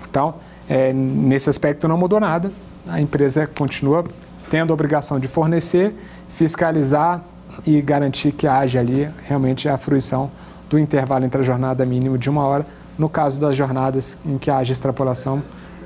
Então, 0.08 0.34
é, 0.68 0.92
nesse 0.92 1.50
aspecto 1.50 1.86
não 1.86 1.96
mudou 1.96 2.18
nada, 2.18 2.50
a 2.86 3.00
empresa 3.00 3.46
continua 3.46 4.04
tendo 4.50 4.70
a 4.70 4.74
obrigação 4.74 5.18
de 5.18 5.28
fornecer, 5.28 5.94
fiscalizar 6.28 7.22
e 7.66 7.80
garantir 7.80 8.32
que 8.32 8.46
haja 8.46 8.80
ali 8.80 9.08
realmente 9.26 9.68
a 9.68 9.76
fruição 9.76 10.30
do 10.68 10.78
intervalo 10.78 11.24
entre 11.24 11.40
a 11.40 11.44
jornada 11.44 11.84
mínimo 11.84 12.16
de 12.16 12.28
uma 12.28 12.44
hora, 12.44 12.66
no 13.02 13.08
caso 13.08 13.40
das 13.40 13.56
jornadas 13.56 14.16
em 14.24 14.38
que 14.38 14.48
haja 14.48 14.72
extrapolação 14.72 15.42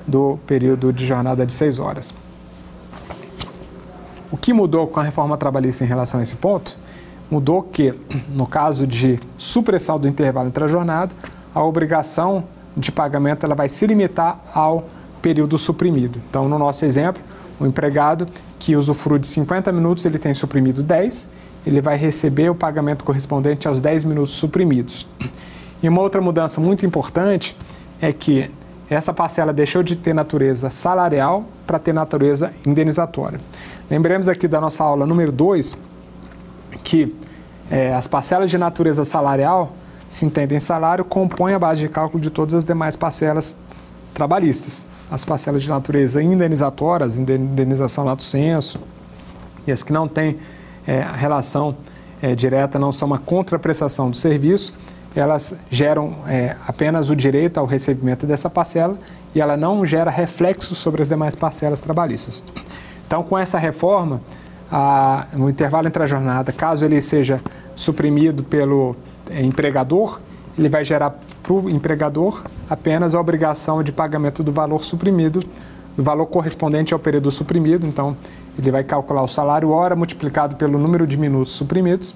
do 0.06 0.38
período 0.46 0.92
de 0.92 1.06
jornada 1.06 1.46
de 1.46 1.54
seis 1.54 1.78
horas. 1.78 2.12
O 4.30 4.36
que 4.36 4.52
mudou 4.52 4.86
com 4.86 5.00
a 5.00 5.02
reforma 5.02 5.34
trabalhista 5.38 5.82
em 5.82 5.86
relação 5.86 6.20
a 6.20 6.22
esse 6.22 6.36
ponto? 6.36 6.76
Mudou 7.30 7.62
que, 7.62 7.94
no 8.28 8.46
caso 8.46 8.86
de 8.86 9.18
supressão 9.38 9.98
do 9.98 10.06
intervalo 10.06 10.48
entre 10.48 10.62
a 10.62 10.68
jornada, 10.68 11.10
a 11.54 11.64
obrigação 11.64 12.44
de 12.76 12.92
pagamento 12.92 13.46
ela 13.46 13.54
vai 13.54 13.70
se 13.70 13.86
limitar 13.86 14.38
ao 14.52 14.84
período 15.22 15.56
suprimido. 15.56 16.20
Então, 16.28 16.46
no 16.50 16.58
nosso 16.58 16.84
exemplo, 16.84 17.22
o 17.58 17.64
empregado 17.64 18.26
que 18.58 18.76
usufrui 18.76 19.18
de 19.20 19.26
50 19.26 19.72
minutos, 19.72 20.04
ele 20.04 20.18
tem 20.18 20.34
suprimido 20.34 20.82
10, 20.82 21.26
ele 21.66 21.80
vai 21.80 21.96
receber 21.96 22.50
o 22.50 22.54
pagamento 22.54 23.06
correspondente 23.06 23.66
aos 23.66 23.80
10 23.80 24.04
minutos 24.04 24.34
suprimidos. 24.34 25.08
E 25.82 25.88
uma 25.88 26.00
outra 26.00 26.20
mudança 26.20 26.60
muito 26.60 26.84
importante 26.86 27.56
é 28.00 28.12
que 28.12 28.50
essa 28.88 29.12
parcela 29.12 29.52
deixou 29.52 29.82
de 29.82 29.96
ter 29.96 30.14
natureza 30.14 30.70
salarial 30.70 31.44
para 31.66 31.78
ter 31.78 31.92
natureza 31.92 32.52
indenizatória. 32.66 33.38
Lembremos 33.90 34.28
aqui 34.28 34.46
da 34.46 34.60
nossa 34.60 34.84
aula 34.84 35.04
número 35.06 35.32
2 35.32 35.76
que 36.84 37.14
é, 37.70 37.92
as 37.94 38.06
parcelas 38.06 38.48
de 38.48 38.56
natureza 38.56 39.04
salarial, 39.04 39.72
se 40.08 40.24
entendem 40.24 40.60
salário, 40.60 41.04
compõem 41.04 41.54
a 41.54 41.58
base 41.58 41.80
de 41.80 41.88
cálculo 41.88 42.22
de 42.22 42.30
todas 42.30 42.54
as 42.54 42.64
demais 42.64 42.94
parcelas 42.94 43.56
trabalhistas. 44.14 44.86
As 45.10 45.24
parcelas 45.24 45.62
de 45.62 45.68
natureza 45.68 46.22
indenizatórias, 46.22 47.18
indenização 47.18 48.04
lato 48.04 48.22
senso, 48.22 48.78
e 49.66 49.72
as 49.72 49.82
que 49.82 49.92
não 49.92 50.06
têm 50.06 50.38
é, 50.86 51.04
relação 51.14 51.76
é, 52.22 52.34
direta, 52.34 52.78
não 52.78 52.92
são 52.92 53.06
uma 53.06 53.18
contraprestação 53.18 54.10
do 54.10 54.16
serviço, 54.16 54.72
elas 55.20 55.54
geram 55.70 56.14
é, 56.26 56.56
apenas 56.66 57.10
o 57.10 57.16
direito 57.16 57.58
ao 57.58 57.66
recebimento 57.66 58.26
dessa 58.26 58.50
parcela 58.50 58.98
e 59.34 59.40
ela 59.40 59.56
não 59.56 59.84
gera 59.86 60.10
reflexos 60.10 60.78
sobre 60.78 61.02
as 61.02 61.08
demais 61.08 61.34
parcelas 61.34 61.80
trabalhistas. 61.80 62.44
Então, 63.06 63.22
com 63.22 63.38
essa 63.38 63.58
reforma, 63.58 64.20
a, 64.70 65.26
no 65.32 65.48
intervalo 65.48 65.86
entre 65.86 66.02
a 66.02 66.06
jornada, 66.06 66.52
caso 66.52 66.84
ele 66.84 67.00
seja 67.00 67.40
suprimido 67.74 68.42
pelo 68.42 68.96
é, 69.30 69.42
empregador, 69.42 70.20
ele 70.58 70.68
vai 70.68 70.84
gerar 70.84 71.18
para 71.42 71.52
o 71.52 71.70
empregador 71.70 72.42
apenas 72.68 73.14
a 73.14 73.20
obrigação 73.20 73.82
de 73.82 73.92
pagamento 73.92 74.42
do 74.42 74.50
valor 74.50 74.84
suprimido, 74.84 75.42
do 75.96 76.02
valor 76.02 76.26
correspondente 76.26 76.92
ao 76.92 77.00
período 77.00 77.30
suprimido. 77.30 77.86
Então, 77.86 78.16
ele 78.58 78.70
vai 78.70 78.82
calcular 78.82 79.22
o 79.22 79.28
salário 79.28 79.70
hora 79.70 79.94
multiplicado 79.94 80.56
pelo 80.56 80.78
número 80.78 81.06
de 81.06 81.16
minutos 81.16 81.52
suprimidos, 81.52 82.14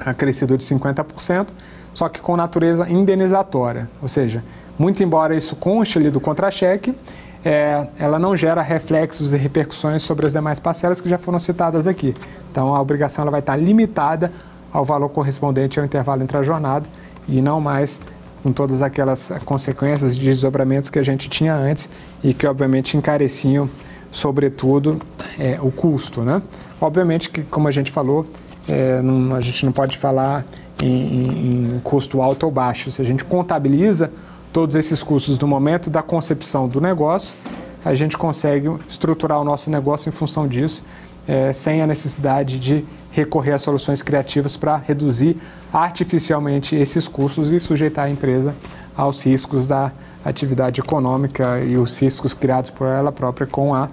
acrescido 0.00 0.56
de 0.56 0.64
50%, 0.64 1.48
só 1.96 2.10
que 2.10 2.20
com 2.20 2.36
natureza 2.36 2.86
indenizatória. 2.90 3.88
Ou 4.02 4.08
seja, 4.08 4.44
muito 4.78 5.02
embora 5.02 5.34
isso 5.34 5.56
conste 5.56 5.96
ali 5.96 6.10
do 6.10 6.20
contra-cheque, 6.20 6.94
é, 7.42 7.86
ela 7.98 8.18
não 8.18 8.36
gera 8.36 8.60
reflexos 8.60 9.32
e 9.32 9.36
repercussões 9.38 10.02
sobre 10.02 10.26
as 10.26 10.34
demais 10.34 10.60
parcelas 10.60 11.00
que 11.00 11.08
já 11.08 11.16
foram 11.16 11.38
citadas 11.38 11.86
aqui. 11.86 12.14
Então, 12.52 12.74
a 12.74 12.82
obrigação 12.82 13.22
ela 13.22 13.30
vai 13.30 13.40
estar 13.40 13.56
limitada 13.56 14.30
ao 14.70 14.84
valor 14.84 15.08
correspondente 15.08 15.80
ao 15.80 15.86
intervalo 15.86 16.22
entre 16.22 16.36
a 16.36 16.42
jornada 16.42 16.86
e 17.26 17.40
não 17.40 17.62
mais 17.62 17.98
com 18.42 18.52
todas 18.52 18.82
aquelas 18.82 19.32
consequências 19.46 20.14
de 20.14 20.22
desdobramentos 20.22 20.90
que 20.90 20.98
a 20.98 21.02
gente 21.02 21.30
tinha 21.30 21.54
antes 21.54 21.88
e 22.22 22.34
que, 22.34 22.46
obviamente, 22.46 22.94
encareciam, 22.94 23.70
sobretudo, 24.12 25.00
é, 25.38 25.58
o 25.62 25.70
custo. 25.70 26.20
Né? 26.20 26.42
Obviamente 26.78 27.30
que, 27.30 27.40
como 27.40 27.68
a 27.68 27.70
gente 27.70 27.90
falou, 27.90 28.26
é, 28.68 29.00
não, 29.00 29.34
a 29.34 29.40
gente 29.40 29.64
não 29.64 29.72
pode 29.72 29.96
falar 29.96 30.44
em, 30.82 31.76
em, 31.76 31.80
custo 31.82 32.20
alto 32.20 32.44
ou 32.44 32.52
baixo. 32.52 32.90
Se 32.90 33.00
a 33.00 33.04
gente 33.04 33.24
contabiliza 33.24 34.10
todos 34.52 34.74
esses 34.76 35.02
custos 35.02 35.38
no 35.38 35.46
momento 35.46 35.90
da 35.90 36.02
concepção 36.02 36.68
do 36.68 36.80
negócio, 36.80 37.36
a 37.84 37.94
gente 37.94 38.16
consegue 38.16 38.68
estruturar 38.88 39.40
o 39.40 39.44
nosso 39.44 39.70
negócio 39.70 40.08
em 40.08 40.12
função 40.12 40.48
disso, 40.48 40.82
é, 41.26 41.52
sem 41.52 41.82
a 41.82 41.86
necessidade 41.86 42.58
de 42.58 42.84
recorrer 43.10 43.52
a 43.52 43.58
soluções 43.58 44.02
criativas 44.02 44.56
para 44.56 44.76
reduzir 44.76 45.36
artificialmente 45.72 46.76
esses 46.76 47.08
custos 47.08 47.50
e 47.52 47.58
sujeitar 47.58 48.06
a 48.06 48.10
empresa 48.10 48.54
aos 48.96 49.20
riscos 49.20 49.66
da 49.66 49.92
atividade 50.24 50.80
econômica 50.80 51.60
e 51.60 51.76
os 51.76 51.98
riscos 51.98 52.34
criados 52.34 52.70
por 52.70 52.86
ela 52.86 53.12
própria 53.12 53.46
com 53.46 53.74
a 53.74 53.88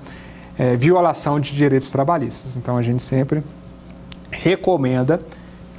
é, 0.57 0.75
violação 0.75 1.39
de 1.39 1.53
direitos 1.53 1.91
trabalhistas. 1.91 2.55
Então 2.55 2.77
a 2.77 2.81
gente 2.81 3.03
sempre 3.03 3.43
recomenda 4.31 5.19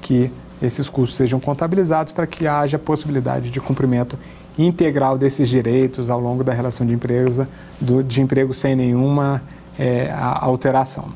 que 0.00 0.30
esses 0.64 0.88
custos 0.88 1.16
sejam 1.16 1.38
contabilizados 1.38 2.12
para 2.12 2.26
que 2.26 2.46
haja 2.46 2.78
possibilidade 2.78 3.50
de 3.50 3.60
cumprimento 3.60 4.18
integral 4.56 5.18
desses 5.18 5.48
direitos 5.48 6.08
ao 6.10 6.20
longo 6.20 6.44
da 6.44 6.52
relação 6.52 6.86
de 6.86 6.94
empresa, 6.94 7.48
do, 7.80 8.02
de 8.02 8.20
emprego 8.20 8.54
sem 8.54 8.74
nenhuma 8.74 9.42
é, 9.78 10.12
alteração. 10.12 11.08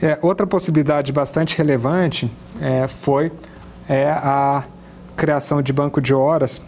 É, 0.00 0.18
outra 0.20 0.46
possibilidade 0.46 1.10
bastante 1.10 1.56
relevante 1.56 2.30
é, 2.60 2.86
foi 2.86 3.32
é, 3.88 4.10
a 4.10 4.62
criação 5.16 5.62
de 5.62 5.72
banco 5.72 6.02
de 6.02 6.12
horas 6.12 6.60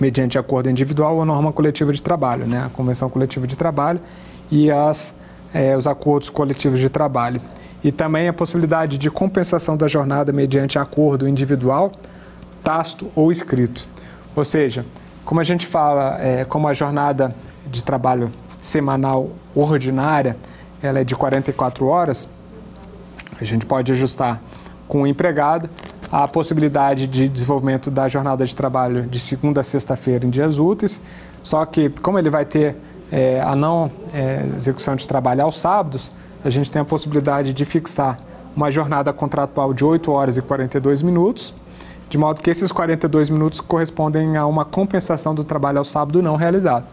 mediante 0.00 0.36
acordo 0.36 0.68
individual 0.68 1.16
ou 1.16 1.24
norma 1.24 1.52
coletiva 1.52 1.92
de 1.92 2.02
trabalho, 2.02 2.46
né? 2.46 2.64
a 2.66 2.68
convenção 2.68 3.08
coletiva 3.08 3.46
de 3.46 3.56
trabalho 3.56 4.00
e 4.50 4.68
as, 4.68 5.14
é, 5.52 5.76
os 5.76 5.86
acordos 5.86 6.28
coletivos 6.28 6.80
de 6.80 6.88
trabalho 6.88 7.40
e 7.84 7.92
também 7.92 8.26
a 8.26 8.32
possibilidade 8.32 8.96
de 8.96 9.10
compensação 9.10 9.76
da 9.76 9.86
jornada 9.86 10.32
mediante 10.32 10.78
acordo 10.78 11.28
individual, 11.28 11.92
tácito 12.62 13.12
ou 13.14 13.30
escrito. 13.30 13.86
Ou 14.34 14.42
seja, 14.42 14.86
como 15.22 15.38
a 15.38 15.44
gente 15.44 15.66
fala, 15.66 16.18
é, 16.18 16.46
como 16.46 16.66
a 16.66 16.72
jornada 16.72 17.34
de 17.66 17.84
trabalho 17.84 18.32
semanal 18.60 19.30
ordinária 19.54 20.36
ela 20.82 21.00
é 21.00 21.04
de 21.04 21.14
44 21.14 21.86
horas, 21.86 22.28
a 23.40 23.44
gente 23.44 23.66
pode 23.66 23.92
ajustar 23.92 24.40
com 24.88 25.02
o 25.02 25.06
empregado 25.06 25.68
a 26.10 26.26
possibilidade 26.28 27.06
de 27.06 27.28
desenvolvimento 27.28 27.90
da 27.90 28.06
jornada 28.08 28.46
de 28.46 28.54
trabalho 28.54 29.02
de 29.02 29.18
segunda 29.18 29.60
a 29.60 29.64
sexta-feira 29.64 30.26
em 30.26 30.30
dias 30.30 30.58
úteis, 30.58 31.00
só 31.42 31.64
que 31.66 31.90
como 31.90 32.18
ele 32.18 32.30
vai 32.30 32.44
ter 32.44 32.76
é, 33.10 33.40
a 33.40 33.54
não 33.54 33.90
é, 34.12 34.44
execução 34.56 34.96
de 34.96 35.06
trabalho 35.06 35.42
aos 35.42 35.58
sábados, 35.58 36.10
a 36.44 36.50
gente 36.50 36.70
tem 36.70 36.82
a 36.82 36.84
possibilidade 36.84 37.54
de 37.54 37.64
fixar 37.64 38.18
uma 38.54 38.70
jornada 38.70 39.12
contratual 39.12 39.72
de 39.72 39.84
8 39.84 40.12
horas 40.12 40.36
e 40.36 40.42
42 40.42 41.02
minutos, 41.02 41.54
de 42.08 42.18
modo 42.18 42.40
que 42.40 42.50
esses 42.50 42.70
42 42.70 43.30
minutos 43.30 43.60
correspondem 43.60 44.36
a 44.36 44.46
uma 44.46 44.64
compensação 44.64 45.34
do 45.34 45.42
trabalho 45.42 45.78
ao 45.78 45.84
sábado 45.84 46.22
não 46.22 46.36
realizado. 46.36 46.84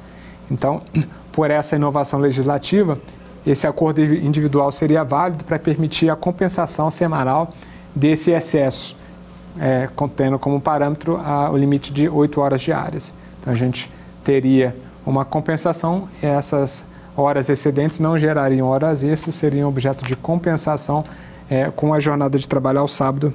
Então, 0.50 0.82
por 1.32 1.52
essa 1.52 1.76
inovação 1.76 2.20
legislativa, 2.20 2.98
esse 3.46 3.68
acordo 3.68 4.02
individual 4.02 4.72
seria 4.72 5.04
válido 5.04 5.44
para 5.44 5.60
permitir 5.60 6.10
a 6.10 6.16
compensação 6.16 6.90
semanal 6.90 7.54
desse 7.94 8.32
excesso, 8.32 8.96
é, 9.60 9.90
contendo 9.96 10.40
como 10.40 10.62
parâmetro 10.62 11.18
a, 11.18 11.52
o 11.52 11.58
limite 11.58 11.92
de 11.92 12.08
8 12.08 12.40
horas 12.40 12.62
diárias. 12.62 13.14
Então, 13.40 13.52
a 13.52 13.56
gente 13.56 13.92
teria 14.24 14.76
uma 15.06 15.26
compensação, 15.26 16.08
essas 16.22 16.84
horas 17.16 17.50
excedentes 17.50 18.00
não 18.00 18.18
gerariam 18.18 18.68
horas 18.68 19.04
extras, 19.04 19.36
seriam 19.36 19.70
objeto 19.70 20.06
de 20.06 20.16
compensação 20.16 21.04
é, 21.50 21.70
com 21.70 21.94
a 21.94 22.00
jornada 22.00 22.38
de 22.40 22.48
trabalho 22.48 22.80
ao 22.80 22.88
sábado 22.88 23.34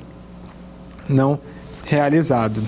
não 1.08 1.38
realizado. 1.84 2.62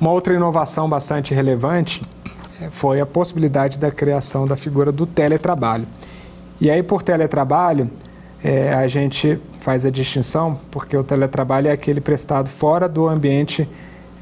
Uma 0.00 0.10
outra 0.10 0.34
inovação 0.34 0.88
bastante 0.88 1.32
relevante 1.32 2.04
é, 2.60 2.68
foi 2.70 3.00
a 3.00 3.06
possibilidade 3.06 3.78
da 3.78 3.90
criação 3.90 4.46
da 4.46 4.56
figura 4.56 4.90
do 4.90 5.06
teletrabalho. 5.06 5.86
E 6.60 6.70
aí, 6.70 6.82
por 6.82 7.02
teletrabalho, 7.02 7.90
é, 8.42 8.72
a 8.74 8.86
gente 8.86 9.40
faz 9.60 9.86
a 9.86 9.90
distinção, 9.90 10.58
porque 10.70 10.96
o 10.96 11.02
teletrabalho 11.02 11.68
é 11.68 11.72
aquele 11.72 12.00
prestado 12.00 12.48
fora 12.48 12.88
do 12.88 13.08
ambiente 13.08 13.68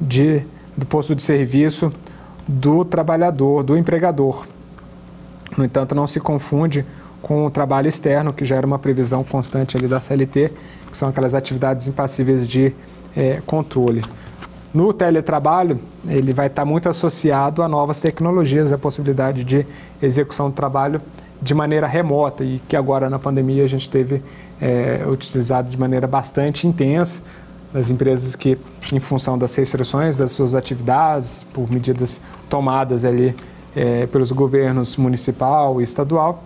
de, 0.01 0.42
do 0.77 0.87
posto 0.87 1.14
de 1.14 1.22
serviço 1.22 1.90
do 2.46 2.85
trabalhador, 2.85 3.62
do 3.62 3.76
empregador. 3.76 4.46
No 5.57 5.64
entanto, 5.64 5.94
não 5.94 6.07
se 6.07 6.18
confunde 6.18 6.85
com 7.20 7.47
o 7.47 7.51
trabalho 7.51 7.88
externo, 7.88 8.32
que 8.32 8.45
já 8.45 8.57
era 8.57 8.66
uma 8.66 8.78
previsão 8.78 9.22
constante 9.22 9.76
ali 9.76 9.86
da 9.86 10.01
CLT, 10.01 10.53
que 10.90 10.97
são 10.97 11.09
aquelas 11.09 11.34
atividades 11.34 11.86
impassíveis 11.86 12.49
de 12.49 12.74
é, 13.16 13.40
controle. 13.47 14.03
No 14.74 14.93
teletrabalho, 14.93 15.78
ele 16.07 16.32
vai 16.32 16.47
estar 16.47 16.64
muito 16.64 16.88
associado 16.88 17.62
a 17.62 17.68
novas 17.68 18.01
tecnologias, 18.01 18.72
a 18.72 18.78
possibilidade 18.78 19.45
de 19.45 19.66
execução 20.01 20.49
do 20.49 20.55
trabalho 20.55 21.01
de 21.43 21.55
maneira 21.55 21.86
remota 21.86 22.43
e 22.43 22.61
que 22.68 22.76
agora 22.76 23.11
na 23.11 23.18
pandemia 23.18 23.64
a 23.64 23.66
gente 23.66 23.90
teve 23.90 24.22
é, 24.61 25.05
utilizado 25.07 25.68
de 25.68 25.78
maneira 25.78 26.07
bastante 26.07 26.66
intensa, 26.66 27.22
das 27.73 27.89
empresas 27.89 28.37
que, 28.37 28.59
em 28.93 29.01
função 29.01 29.39
das 29.39 29.55
restrições 29.55 30.16
das 30.16 30.33
suas 30.33 30.55
atividades, 30.55 31.45
por 31.53 31.70
medidas 31.70 32.20
tomadas 32.49 33.05
ali 33.05 33.35
é, 33.75 34.07
pelos 34.07 34.31
governos 34.31 34.97
municipal 34.97 35.81
e 35.81 35.85
estadual, 35.85 36.45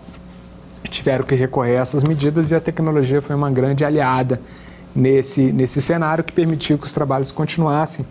tiveram 0.89 1.25
que 1.25 1.35
recorrer 1.35 1.77
a 1.77 1.81
essas 1.81 2.03
medidas 2.03 2.51
e 2.51 2.55
a 2.55 2.59
tecnologia 2.59 3.21
foi 3.21 3.35
uma 3.35 3.51
grande 3.51 3.83
aliada 3.83 4.39
nesse, 4.95 5.51
nesse 5.51 5.81
cenário 5.81 6.23
que 6.23 6.31
permitiu 6.31 6.77
que 6.77 6.85
os 6.85 6.93
trabalhos 6.93 7.31
continuassem 7.31 8.05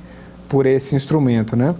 por 0.48 0.66
esse 0.66 0.94
instrumento. 0.94 1.56
Né? 1.56 1.74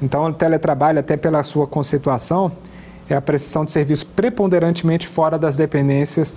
Então, 0.00 0.24
o 0.26 0.32
teletrabalho, 0.32 1.00
até 1.00 1.16
pela 1.16 1.42
sua 1.42 1.66
conceituação, 1.66 2.52
é 3.08 3.14
a 3.14 3.20
prestação 3.20 3.64
de 3.64 3.72
serviço 3.72 4.06
preponderantemente 4.06 5.06
fora 5.06 5.38
das 5.38 5.56
dependências 5.56 6.36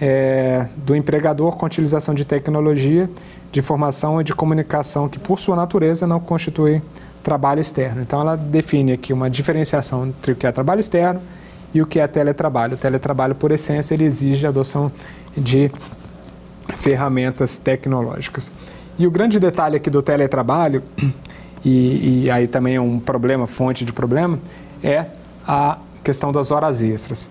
é, 0.00 0.66
do 0.76 0.94
empregador 0.94 1.56
com 1.56 1.66
utilização 1.66 2.14
de 2.14 2.24
tecnologia, 2.24 3.08
de 3.50 3.60
informação 3.60 4.20
e 4.20 4.24
de 4.24 4.34
comunicação 4.34 5.08
que, 5.08 5.18
por 5.18 5.38
sua 5.38 5.56
natureza, 5.56 6.06
não 6.06 6.20
constitui 6.20 6.82
trabalho 7.22 7.60
externo. 7.60 8.02
Então, 8.02 8.20
ela 8.20 8.36
define 8.36 8.92
aqui 8.92 9.12
uma 9.12 9.28
diferenciação 9.28 10.06
entre 10.06 10.32
o 10.32 10.36
que 10.36 10.46
é 10.46 10.52
trabalho 10.52 10.80
externo 10.80 11.20
e 11.74 11.82
o 11.82 11.86
que 11.86 11.98
é 11.98 12.06
teletrabalho. 12.06 12.74
O 12.74 12.76
teletrabalho, 12.76 13.34
por 13.34 13.50
essência, 13.50 13.94
ele 13.94 14.04
exige 14.04 14.46
a 14.46 14.50
adoção 14.50 14.92
de 15.36 15.70
ferramentas 16.76 17.58
tecnológicas. 17.58 18.52
E 18.98 19.06
o 19.06 19.10
grande 19.10 19.38
detalhe 19.38 19.76
aqui 19.76 19.90
do 19.90 20.02
teletrabalho, 20.02 20.82
e, 21.64 22.24
e 22.24 22.30
aí 22.30 22.46
também 22.46 22.76
é 22.76 22.80
um 22.80 22.98
problema, 22.98 23.46
fonte 23.46 23.84
de 23.84 23.92
problema, 23.92 24.38
é 24.82 25.06
a 25.46 25.78
questão 26.02 26.32
das 26.32 26.50
horas 26.50 26.80
extras. 26.80 27.28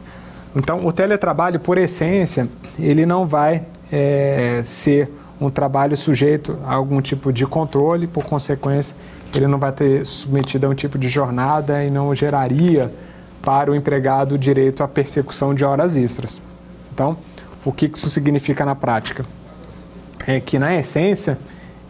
Então, 0.56 0.86
o 0.86 0.92
teletrabalho, 0.92 1.60
por 1.60 1.78
essência, 1.78 2.48
ele 2.80 3.06
não 3.06 3.26
vai 3.26 3.64
é, 3.92 4.62
ser 4.64 5.12
um 5.40 5.50
trabalho 5.50 5.98
sujeito 5.98 6.58
a 6.66 6.74
algum 6.74 7.02
tipo 7.02 7.34
de 7.34 7.46
controle, 7.46 8.08
por 8.08 8.24
consequência, 8.24 8.96
ele 9.34 9.48
não 9.48 9.60
vai 9.60 9.72
ter 9.72 10.06
submetido 10.06 10.66
a 10.66 10.70
um 10.70 10.74
tipo 10.74 10.98
de 10.98 11.10
jornada 11.10 11.84
e 11.84 11.90
não 11.90 12.16
geraria 12.16 12.90
para 13.42 13.70
o 13.70 13.76
empregado 13.76 14.38
direito 14.38 14.82
à 14.82 14.88
persecução 14.88 15.54
de 15.54 15.66
horas 15.66 15.98
extras. 15.98 16.42
Então, 16.94 17.18
o 17.66 17.72
que 17.72 17.92
isso 17.94 18.10
significa 18.10 18.66
na 18.66 18.76
prática? 18.76 19.26
É 20.26 20.40
que, 20.40 20.58
na 20.58 20.74
essência, 20.74 21.38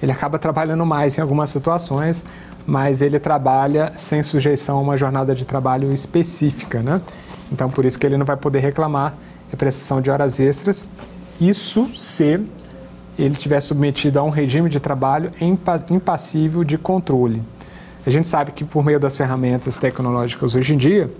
ele 0.01 0.11
acaba 0.11 0.39
trabalhando 0.39 0.85
mais 0.85 1.17
em 1.17 1.21
algumas 1.21 1.51
situações, 1.51 2.23
mas 2.65 3.01
ele 3.01 3.19
trabalha 3.19 3.93
sem 3.95 4.23
sujeição 4.23 4.77
a 4.77 4.81
uma 4.81 4.97
jornada 4.97 5.35
de 5.35 5.45
trabalho 5.45 5.93
específica, 5.93 6.81
né? 6.81 6.99
Então, 7.51 7.69
por 7.69 7.85
isso 7.85 7.97
que 7.99 8.05
ele 8.05 8.17
não 8.17 8.25
vai 8.25 8.37
poder 8.37 8.59
reclamar 8.59 9.13
a 9.51 9.57
prestação 9.57 10.01
de 10.01 10.09
horas 10.09 10.39
extras. 10.39 10.89
Isso 11.39 11.89
se 11.95 12.39
ele 13.17 13.35
tiver 13.35 13.59
submetido 13.61 14.19
a 14.19 14.23
um 14.23 14.29
regime 14.29 14.69
de 14.69 14.79
trabalho 14.79 15.31
impassível 15.89 16.63
de 16.63 16.77
controle. 16.77 17.41
A 18.05 18.09
gente 18.09 18.27
sabe 18.27 18.51
que 18.51 18.63
por 18.63 18.83
meio 18.83 18.99
das 18.99 19.17
ferramentas 19.17 19.77
tecnológicas 19.77 20.53
hoje 20.53 20.73
em 20.73 20.77
dia, 20.77 21.11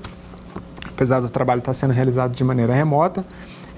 apesar 0.86 1.19
do 1.19 1.30
trabalho 1.30 1.59
estar 1.59 1.73
sendo 1.73 1.91
realizado 1.91 2.34
de 2.34 2.43
maneira 2.43 2.73
remota, 2.73 3.26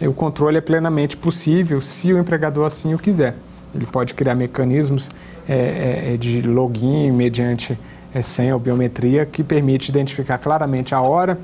o 0.02 0.14
controle 0.14 0.58
é 0.58 0.62
plenamente 0.62 1.16
possível 1.18 1.82
se 1.82 2.14
o 2.14 2.20
empregador 2.20 2.66
assim 2.66 2.94
o 2.94 3.00
quiser. 3.00 3.36
Ele 3.74 3.86
pode 3.86 4.14
criar 4.14 4.36
mecanismos 4.36 5.10
é, 5.48 6.14
é, 6.14 6.18
de 6.18 6.42
login 6.42 7.12
mediante 7.12 7.78
é, 8.14 8.22
senha 8.22 8.54
ou 8.54 8.60
biometria 8.60 9.26
que 9.26 9.44
permite 9.44 9.90
identificar 9.90 10.38
claramente 10.38 10.94
a 10.94 11.02
hora 11.02 11.38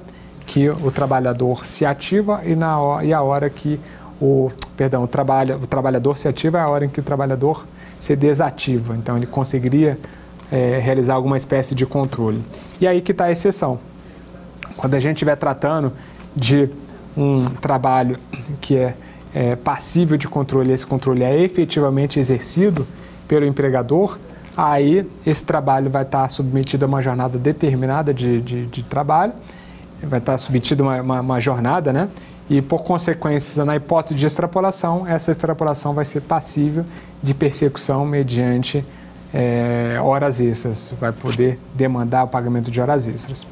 que 0.46 0.70
o 0.70 0.92
trabalhador 0.92 1.66
se 1.66 1.86
ativa 1.86 2.42
e, 2.44 2.56
na, 2.56 3.04
e 3.04 3.14
a 3.14 3.22
hora 3.22 3.50
que 3.50 3.80
o, 4.22 4.52
perdão, 4.78 5.04
o, 5.04 5.08
trabalha, 5.08 5.58
o 5.58 5.68
trabalhador 5.68 6.18
se 6.18 6.28
ativa 6.28 6.58
é 6.58 6.62
a 6.62 6.70
hora 6.70 6.86
em 6.86 6.90
que 6.90 7.00
o 7.00 7.04
trabalhador 7.04 7.66
se 8.00 8.16
desativa. 8.16 8.96
Então 8.96 9.18
ele 9.18 9.26
conseguiria 9.26 9.98
é, 10.52 10.80
realizar 10.80 11.16
alguma 11.16 11.38
espécie 11.38 11.74
de 11.74 11.86
controle. 11.86 12.44
E 12.80 12.88
aí 12.88 13.02
que 13.02 13.12
está 13.12 13.26
a 13.26 13.32
exceção. 13.32 13.80
Quando 14.78 14.96
a 14.96 15.00
gente 15.00 15.18
estiver 15.18 15.36
tratando 15.36 15.94
de 16.36 16.70
um 17.16 17.46
trabalho 17.46 18.18
que 18.60 18.78
é, 18.78 18.96
é 19.34 19.56
passível 19.56 20.18
de 20.18 20.28
controle, 20.28 20.72
esse 20.72 20.86
controle 20.86 21.24
é 21.24 21.42
efetivamente 21.42 22.20
exercido 22.20 22.88
pelo 23.28 23.46
empregador, 23.46 24.18
aí 24.56 25.08
esse 25.26 25.44
trabalho 25.44 25.90
vai 25.90 26.04
estar 26.04 26.30
submetido 26.30 26.86
a 26.86 26.88
uma 26.88 27.02
jornada 27.02 27.38
determinada 27.38 28.14
de, 28.14 28.42
de, 28.42 28.66
de 28.66 28.84
trabalho, 28.84 29.34
vai 30.06 30.20
estar 30.20 30.38
submetido 30.38 30.84
a 30.84 30.88
uma, 30.88 31.02
uma, 31.02 31.22
uma, 31.22 31.40
jornada, 31.40 31.94
né? 31.94 32.10
E 32.50 32.62
por 32.62 32.84
consequência, 32.84 33.64
na 33.64 33.76
hipótese 33.76 34.16
de 34.20 34.26
extrapolação, 34.26 35.08
essa 35.08 35.32
extrapolação 35.32 35.94
vai 35.94 36.06
ser 36.06 36.22
passível 36.22 36.86
de 37.22 37.34
persecução 37.34 38.06
mediante 38.06 38.86
é, 39.34 39.98
horas 40.02 40.40
extras, 40.40 40.94
vai 41.00 41.12
poder 41.12 41.60
demandar 41.74 42.24
o 42.24 42.28
pagamento 42.28 42.70
de 42.70 42.80
horas 42.80 43.08
extras. 43.08 43.48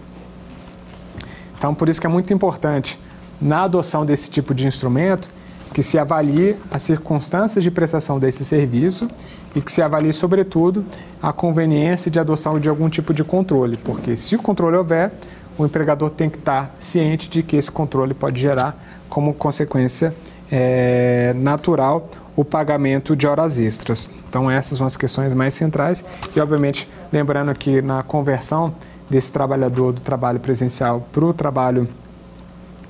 Então, 1.57 1.73
por 1.73 1.89
isso 1.89 1.99
que 1.99 2.07
é 2.07 2.09
muito 2.09 2.33
importante 2.33 2.99
na 3.41 3.63
adoção 3.63 4.05
desse 4.05 4.29
tipo 4.29 4.53
de 4.53 4.67
instrumento, 4.67 5.29
que 5.73 5.81
se 5.81 5.97
avalie 5.97 6.55
as 6.69 6.81
circunstâncias 6.81 7.63
de 7.63 7.71
prestação 7.71 8.19
desse 8.19 8.43
serviço 8.43 9.07
e 9.55 9.61
que 9.61 9.71
se 9.71 9.81
avalie, 9.81 10.11
sobretudo, 10.11 10.83
a 11.21 11.31
conveniência 11.31 12.11
de 12.11 12.19
adoção 12.19 12.59
de 12.59 12.67
algum 12.67 12.89
tipo 12.89 13.13
de 13.13 13.23
controle, 13.23 13.77
porque 13.77 14.17
se 14.17 14.35
o 14.35 14.41
controle 14.41 14.75
houver, 14.75 15.13
o 15.61 15.65
empregador 15.65 16.09
tem 16.09 16.29
que 16.29 16.37
estar 16.37 16.75
ciente 16.79 17.29
de 17.29 17.43
que 17.43 17.55
esse 17.55 17.69
controle 17.69 18.13
pode 18.13 18.41
gerar, 18.41 18.75
como 19.07 19.33
consequência 19.33 20.13
é, 20.51 21.33
natural, 21.35 22.09
o 22.35 22.43
pagamento 22.43 23.15
de 23.15 23.27
horas 23.27 23.59
extras. 23.59 24.09
Então, 24.27 24.49
essas 24.49 24.77
são 24.77 24.87
as 24.87 24.97
questões 24.97 25.33
mais 25.33 25.53
centrais 25.53 26.03
e, 26.35 26.39
obviamente, 26.39 26.89
lembrando 27.11 27.53
que 27.53 27.81
na 27.81 28.01
conversão 28.01 28.73
desse 29.09 29.31
trabalhador 29.31 29.91
do 29.91 30.01
trabalho 30.01 30.39
presencial 30.39 31.07
para 31.11 31.25
o 31.25 31.33
trabalho 31.33 31.87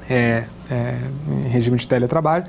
é, 0.09 0.45
é, 0.69 0.97
em 1.27 1.49
regime 1.49 1.77
de 1.77 1.87
teletrabalho, 1.87 2.45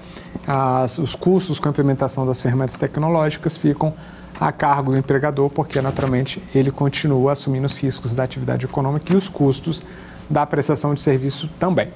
as, 0.47 0.99
os 0.99 1.15
custos 1.15 1.59
com 1.59 1.69
a 1.69 1.71
implementação 1.71 2.27
das 2.27 2.41
ferramentas 2.41 2.77
tecnológicas 2.77 3.57
ficam 3.57 3.95
a 4.39 4.51
cargo 4.51 4.93
do 4.93 4.99
empregador, 4.99 5.49
porque 5.51 5.81
naturalmente 5.81 6.43
ele 6.55 6.71
continua 6.71 7.33
assumindo 7.33 7.67
os 7.67 7.77
riscos 7.79 8.13
da 8.13 8.25
atividade 8.25 8.67
econômica 8.67 9.13
e 9.13 9.17
os 9.17 9.29
custos 9.29 9.83
da 10.29 10.47
prestação 10.47 10.95
de 10.95 11.01
serviço 11.01 11.49
também. 11.59 11.89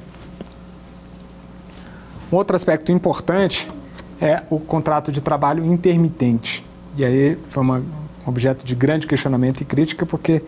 Um 2.32 2.36
outro 2.36 2.56
aspecto 2.56 2.90
importante 2.90 3.68
é 4.20 4.42
o 4.50 4.58
contrato 4.58 5.12
de 5.12 5.20
trabalho 5.20 5.64
intermitente. 5.64 6.64
E 6.96 7.04
aí 7.04 7.38
foi 7.48 7.62
um 7.62 7.84
objeto 8.26 8.64
de 8.64 8.74
grande 8.74 9.06
questionamento 9.06 9.60
e 9.60 9.64
crítica, 9.64 10.04
porque 10.04 10.42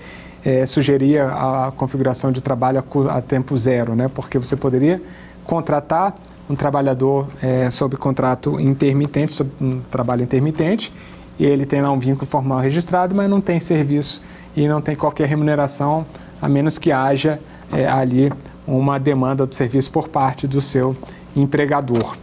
é, 0.45 0.67
sugeria 0.67 1.27
a 1.27 1.73
configuração 1.77 2.33
de 2.33 2.41
trabalho 2.41 2.83
a, 3.09 3.19
a, 3.19 3.23
tempo 3.23 3.57
zero, 3.57 3.95
né? 3.95 4.11
porque 4.13 4.39
você 4.39 4.57
poderia 4.57 5.01
contratar 5.45 6.17
um 6.49 6.57
trabalhador 6.57 7.29
é, 7.43 7.71
sob 7.71 7.97
contrato 7.97 8.59
intermitente, 8.59 9.33
sob 9.33 9.51
um 9.61 9.81
trabalho 9.91 10.23
intermitente, 10.23 10.93
e 11.39 11.45
ele 11.45 11.67
tem 11.67 11.81
lá 11.81 11.91
um 11.91 11.99
vínculo 11.99 12.27
formal 12.27 12.59
registrado, 12.59 13.15
mas 13.15 13.29
não 13.29 13.41
tem 13.41 13.61
serviço 13.61 14.23
e 14.57 14.67
não 14.67 14.81
tem 14.81 14.97
qualquer 14.97 15.29
remuneração, 15.29 16.07
a 16.41 16.49
menos 16.49 16.79
que 16.79 16.91
haja 16.91 17.39
é, 17.73 17.87
ali 17.87 18.33
uma 18.67 18.99
demanda 18.99 19.47
do 19.47 19.55
serviço 19.55 19.91
por 19.91 20.09
parte 20.09 20.47
do 20.47 20.61
seu 20.61 20.97
empregador. 21.35 22.17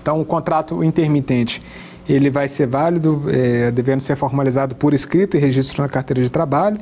Então, 0.00 0.20
o 0.20 0.24
contrato 0.24 0.82
intermitente 0.82 1.62
ele 2.08 2.30
vai 2.30 2.46
ser 2.46 2.66
válido, 2.66 3.24
é, 3.28 3.70
devendo 3.70 4.00
ser 4.00 4.16
formalizado 4.16 4.76
por 4.76 4.94
escrito 4.94 5.36
e 5.36 5.40
registro 5.40 5.82
na 5.82 5.88
carteira 5.88 6.22
de 6.22 6.30
trabalho. 6.30 6.78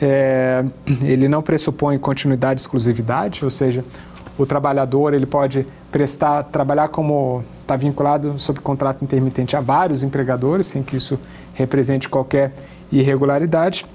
É, 0.00 0.64
ele 1.02 1.28
não 1.28 1.40
pressupõe 1.40 1.98
continuidade 1.98 2.60
e 2.60 2.62
exclusividade, 2.62 3.44
ou 3.44 3.50
seja, 3.50 3.84
o 4.36 4.44
trabalhador 4.44 5.14
ele 5.14 5.24
pode 5.24 5.66
prestar, 5.90 6.42
trabalhar 6.44 6.88
como 6.88 7.42
está 7.62 7.76
vinculado 7.76 8.38
sob 8.38 8.60
contrato 8.60 9.02
intermitente 9.02 9.56
a 9.56 9.60
vários 9.60 10.02
empregadores, 10.02 10.66
sem 10.66 10.82
que 10.82 10.96
isso 10.96 11.18
represente 11.54 12.08
qualquer 12.08 12.52
irregularidade. 12.92 13.86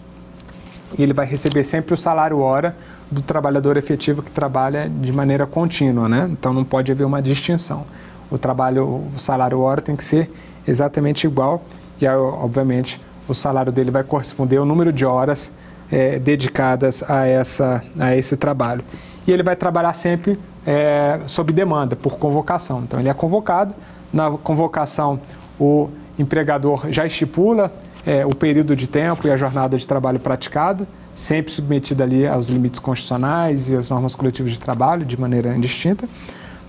E 0.97 1.03
ele 1.03 1.13
vai 1.13 1.25
receber 1.25 1.63
sempre 1.63 1.93
o 1.93 1.97
salário 1.97 2.39
hora 2.39 2.75
do 3.11 3.21
trabalhador 3.21 3.75
efetivo 3.75 4.23
que 4.23 4.31
trabalha 4.31 4.89
de 4.89 5.11
maneira 5.11 5.45
contínua, 5.45 6.07
né? 6.07 6.29
Então 6.31 6.53
não 6.53 6.63
pode 6.63 6.91
haver 6.91 7.03
uma 7.03 7.21
distinção. 7.21 7.85
O 8.31 8.37
trabalho, 8.37 9.03
o 9.13 9.19
salário 9.19 9.59
hora 9.59 9.81
tem 9.81 9.95
que 9.95 10.03
ser 10.03 10.31
exatamente 10.65 11.27
igual 11.27 11.61
e, 11.99 12.07
obviamente, 12.07 12.99
o 13.27 13.33
salário 13.33 13.71
dele 13.71 13.91
vai 13.91 14.03
corresponder 14.03 14.57
ao 14.57 14.65
número 14.65 14.93
de 14.93 15.05
horas 15.05 15.51
é, 15.91 16.17
dedicadas 16.17 17.03
a, 17.09 17.27
essa, 17.27 17.83
a 17.99 18.15
esse 18.15 18.37
trabalho. 18.37 18.83
E 19.27 19.31
ele 19.31 19.43
vai 19.43 19.55
trabalhar 19.55 19.93
sempre 19.93 20.39
é, 20.65 21.19
sob 21.27 21.51
demanda, 21.51 21.95
por 21.95 22.17
convocação. 22.17 22.81
Então, 22.83 22.99
ele 22.99 23.09
é 23.09 23.13
convocado, 23.13 23.75
na 24.11 24.31
convocação, 24.31 25.19
o 25.59 25.89
empregador 26.17 26.87
já 26.89 27.05
estipula 27.05 27.71
é, 28.05 28.25
o 28.25 28.35
período 28.35 28.75
de 28.75 28.87
tempo 28.87 29.27
e 29.27 29.31
a 29.31 29.37
jornada 29.37 29.77
de 29.77 29.87
trabalho 29.87 30.19
praticada, 30.19 30.87
sempre 31.13 31.51
submetida 31.51 32.03
ali 32.03 32.25
aos 32.25 32.47
limites 32.47 32.79
constitucionais 32.79 33.69
e 33.69 33.75
às 33.75 33.89
normas 33.89 34.15
coletivas 34.15 34.51
de 34.51 34.59
trabalho, 34.59 35.05
de 35.05 35.19
maneira 35.19 35.55
indistinta, 35.55 36.07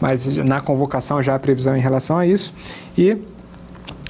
mas 0.01 0.27
na 0.37 0.61
convocação 0.61 1.23
já 1.23 1.35
há 1.35 1.39
previsão 1.39 1.77
em 1.77 1.81
relação 1.81 2.19
a 2.19 2.27
isso. 2.27 2.53
E 2.97 3.17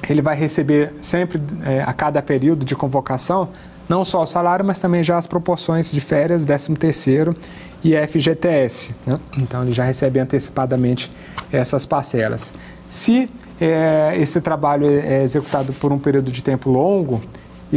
ele 0.09 0.21
vai 0.21 0.35
receber 0.35 0.93
sempre, 1.01 1.41
é, 1.63 1.81
a 1.81 1.93
cada 1.93 2.21
período 2.21 2.65
de 2.65 2.75
convocação, 2.75 3.49
não 3.87 4.03
só 4.03 4.23
o 4.23 4.25
salário, 4.25 4.65
mas 4.65 4.79
também 4.79 5.03
já 5.03 5.17
as 5.17 5.27
proporções 5.27 5.91
de 5.91 6.01
férias, 6.01 6.45
13 6.45 6.75
terceiro 6.75 7.35
e 7.83 7.95
FGTS. 7.95 8.95
Né? 9.05 9.19
Então 9.37 9.63
ele 9.63 9.73
já 9.73 9.83
recebe 9.83 10.19
antecipadamente 10.19 11.11
essas 11.51 11.85
parcelas. 11.85 12.53
Se 12.89 13.29
é, 13.59 14.15
esse 14.17 14.41
trabalho 14.41 14.87
é 14.87 15.23
executado 15.23 15.73
por 15.73 15.91
um 15.91 15.99
período 15.99 16.31
de 16.31 16.41
tempo 16.41 16.69
longo, 16.69 17.21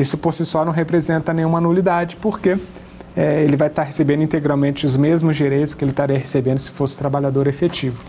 isso 0.01 0.19
por 0.19 0.35
si 0.35 0.45
só 0.45 0.65
não 0.65 0.73
representa 0.73 1.33
nenhuma 1.33 1.61
nulidade, 1.61 2.17
porque 2.17 2.59
é, 3.17 3.43
ele 3.43 3.57
vai 3.57 3.69
estar 3.69 3.83
recebendo 3.83 4.23
integralmente 4.23 4.85
os 4.85 4.97
mesmos 4.97 5.37
direitos 5.37 5.73
que 5.73 5.83
ele 5.83 5.91
estaria 5.91 6.19
recebendo 6.19 6.59
se 6.59 6.71
fosse 6.71 6.99
trabalhador 6.99 7.47
efetivo. 7.47 8.05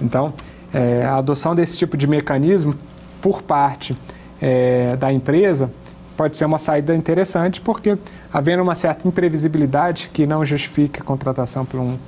Então, 0.00 0.32
é, 0.72 1.04
a 1.04 1.16
adoção 1.16 1.54
desse 1.54 1.76
tipo 1.76 1.96
de 1.96 2.06
mecanismo 2.06 2.74
por 3.20 3.42
parte 3.42 3.96
é, 4.40 4.96
da 4.96 5.12
empresa 5.12 5.70
pode 6.16 6.36
ser 6.36 6.46
uma 6.46 6.58
saída 6.58 6.94
interessante, 6.94 7.60
porque 7.60 7.98
havendo 8.32 8.62
uma 8.62 8.74
certa 8.74 9.06
imprevisibilidade 9.06 10.10
que 10.12 10.26
não 10.26 10.44
justifica 10.44 11.02
a 11.02 11.04
contratação 11.04 11.66
por 11.66 11.78
um 11.78 11.98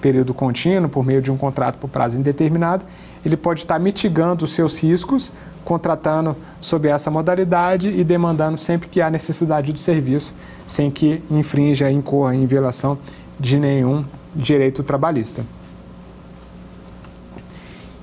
período 0.00 0.32
contínuo, 0.32 0.88
por 0.88 1.04
meio 1.04 1.20
de 1.20 1.32
um 1.32 1.36
contrato 1.36 1.76
por 1.78 1.88
prazo 1.88 2.18
indeterminado, 2.18 2.84
ele 3.24 3.36
pode 3.36 3.60
estar 3.60 3.78
mitigando 3.80 4.44
os 4.44 4.52
seus 4.52 4.78
riscos, 4.78 5.32
contratando 5.66 6.36
sob 6.60 6.88
essa 6.88 7.10
modalidade 7.10 7.90
e 7.90 8.04
demandando 8.04 8.56
sempre 8.56 8.88
que 8.88 9.00
há 9.00 9.10
necessidade 9.10 9.72
do 9.72 9.80
serviço, 9.80 10.32
sem 10.64 10.92
que 10.92 11.20
infrinja, 11.28 11.90
incorra 11.90 12.36
em 12.36 12.46
violação 12.46 12.96
de 13.38 13.58
nenhum 13.58 14.04
direito 14.34 14.84
trabalhista. 14.84 15.44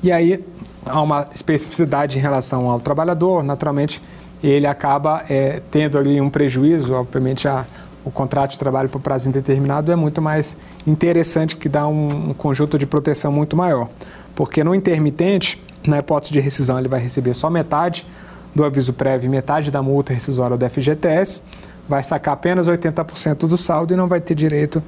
E 0.04 0.12
aí 0.12 0.44
há 0.86 1.02
uma 1.02 1.28
especificidade 1.34 2.20
em 2.20 2.22
relação 2.22 2.70
ao 2.70 2.82
trabalhador, 2.82 3.42
naturalmente 3.42 4.02
ele 4.44 4.68
acaba 4.68 5.24
é, 5.30 5.62
tendo 5.72 5.98
ali 5.98 6.20
um 6.20 6.30
prejuízo, 6.30 6.94
obviamente 6.94 7.48
a, 7.48 7.66
o 8.04 8.12
contrato 8.12 8.52
de 8.52 8.60
trabalho 8.60 8.90
por 8.90 9.00
prazo 9.00 9.30
indeterminado 9.30 9.90
é 9.90 9.96
muito 9.96 10.22
mais 10.22 10.58
interessante, 10.86 11.56
que 11.56 11.70
dá 11.70 11.88
um, 11.88 12.32
um 12.32 12.34
conjunto 12.34 12.78
de 12.78 12.86
proteção 12.86 13.32
muito 13.32 13.56
maior. 13.56 13.88
Porque 14.36 14.64
no 14.64 14.74
intermitente, 14.74 15.62
na 15.86 16.00
hipótese 16.00 16.34
de 16.34 16.40
rescisão, 16.40 16.80
ele 16.80 16.88
vai 16.88 17.00
receber 17.00 17.34
só 17.34 17.50
metade 17.50 18.06
do 18.54 18.64
aviso 18.64 18.94
prévio, 18.94 19.30
metade 19.30 19.72
da 19.72 19.82
multa 19.82 20.14
rescisória 20.14 20.56
do 20.56 20.70
FGTS, 20.70 21.44
vai 21.88 22.04
sacar 22.04 22.36
apenas 22.36 22.68
80% 22.68 23.48
do 23.48 23.58
saldo 23.58 23.94
e 23.94 23.98
não 23.98 24.08
vai 24.08 24.22
ter 24.22 24.36
direito 24.36 24.82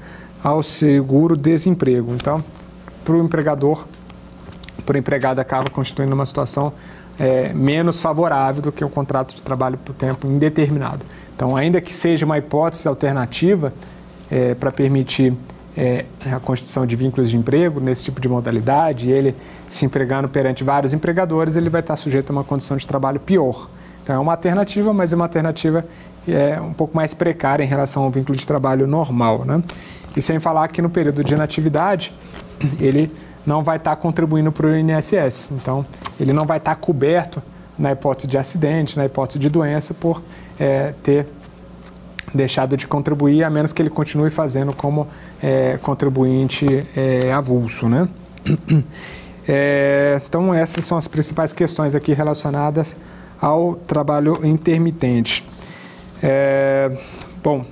ao 0.43 0.61
seguro-desemprego. 0.61 2.13
Então, 2.13 2.43
para 3.03 3.15
o 3.15 3.23
empregador, 3.23 3.85
para 4.85 4.95
o 4.95 4.97
empregado 4.97 5.39
acaba 5.39 5.69
constituindo 5.69 6.13
uma 6.13 6.25
situação 6.25 6.73
é, 7.19 7.53
menos 7.53 7.99
favorável 7.99 8.61
do 8.61 8.71
que 8.71 8.83
o 8.83 8.89
contrato 8.89 9.35
de 9.35 9.41
trabalho 9.41 9.77
por 9.77 9.93
tempo 9.93 10.27
indeterminado. 10.27 11.05
Então, 11.35 11.55
ainda 11.55 11.81
que 11.81 11.93
seja 11.93 12.25
uma 12.25 12.37
hipótese 12.37 12.87
alternativa 12.87 13.73
é, 14.29 14.53
para 14.53 14.71
permitir 14.71 15.33
é, 15.77 16.05
a 16.31 16.39
constituição 16.39 16.85
de 16.85 16.95
vínculos 16.95 17.29
de 17.29 17.37
emprego 17.37 17.79
nesse 17.79 18.05
tipo 18.05 18.21
de 18.21 18.29
modalidade, 18.29 19.09
ele 19.09 19.35
se 19.67 19.85
empregando 19.85 20.29
perante 20.29 20.63
vários 20.63 20.93
empregadores, 20.93 21.55
ele 21.55 21.69
vai 21.69 21.81
estar 21.81 21.95
sujeito 21.95 22.29
a 22.29 22.33
uma 22.33 22.43
condição 22.43 22.77
de 22.77 22.87
trabalho 22.87 23.19
pior. 23.19 23.69
Então, 24.03 24.15
é 24.15 24.19
uma 24.19 24.33
alternativa, 24.33 24.93
mas 24.93 25.11
é 25.11 25.15
uma 25.15 25.25
alternativa 25.25 25.85
é, 26.27 26.59
um 26.61 26.73
pouco 26.73 26.95
mais 26.95 27.13
precária 27.13 27.63
em 27.63 27.67
relação 27.67 28.03
ao 28.03 28.11
vínculo 28.11 28.37
de 28.37 28.45
trabalho 28.45 28.87
normal. 28.87 29.43
Né? 29.43 29.61
E 30.15 30.21
sem 30.21 30.39
falar 30.39 30.67
que 30.69 30.81
no 30.81 30.89
período 30.89 31.23
de 31.23 31.33
inatividade, 31.33 32.13
ele 32.79 33.11
não 33.45 33.63
vai 33.63 33.77
estar 33.77 33.95
contribuindo 33.97 34.51
para 34.51 34.67
o 34.67 34.75
INSS. 34.75 35.51
Então, 35.51 35.83
ele 36.19 36.33
não 36.33 36.45
vai 36.45 36.57
estar 36.57 36.75
coberto 36.75 37.41
na 37.77 37.91
hipótese 37.91 38.27
de 38.27 38.37
acidente, 38.37 38.97
na 38.97 39.05
hipótese 39.05 39.39
de 39.39 39.49
doença, 39.49 39.93
por 39.93 40.21
é, 40.59 40.93
ter 41.03 41.27
deixado 42.33 42.75
de 42.75 42.87
contribuir, 42.87 43.43
a 43.43 43.49
menos 43.49 43.71
que 43.71 43.81
ele 43.81 43.89
continue 43.89 44.29
fazendo 44.29 44.73
como 44.73 45.07
é, 45.41 45.77
contribuinte 45.81 46.65
é, 46.95 47.31
avulso. 47.31 47.87
Né? 47.87 48.07
É, 49.47 50.19
então, 50.27 50.51
essas 50.51 50.83
são 50.85 50.97
as 50.97 51.07
principais 51.07 51.53
questões 51.53 51.93
aqui 51.93 52.13
relacionadas 52.13 52.97
ao 53.39 53.75
trabalho 53.75 54.39
intermitente. 54.43 55.45
É, 56.23 56.91
bom, 57.43 57.63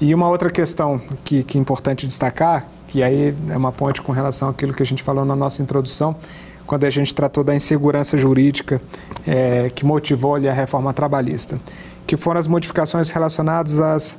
e 0.00 0.14
uma 0.14 0.28
outra 0.28 0.50
questão 0.50 0.98
que, 1.22 1.42
que 1.42 1.58
é 1.58 1.60
importante 1.60 2.06
destacar, 2.06 2.66
que 2.88 3.02
aí 3.02 3.34
é 3.50 3.56
uma 3.56 3.70
ponte 3.70 4.00
com 4.00 4.10
relação 4.10 4.48
àquilo 4.48 4.72
que 4.72 4.82
a 4.82 4.86
gente 4.86 5.02
falou 5.02 5.24
na 5.24 5.36
nossa 5.36 5.62
introdução, 5.62 6.16
quando 6.66 6.84
a 6.84 6.90
gente 6.90 7.14
tratou 7.14 7.44
da 7.44 7.54
insegurança 7.54 8.16
jurídica 8.16 8.80
é, 9.26 9.70
que 9.74 9.84
motivou 9.84 10.34
ali, 10.36 10.48
a 10.48 10.52
reforma 10.52 10.92
trabalhista, 10.92 11.58
que 12.06 12.16
foram 12.16 12.40
as 12.40 12.46
modificações 12.46 13.10
relacionadas 13.10 13.80
às 13.80 14.18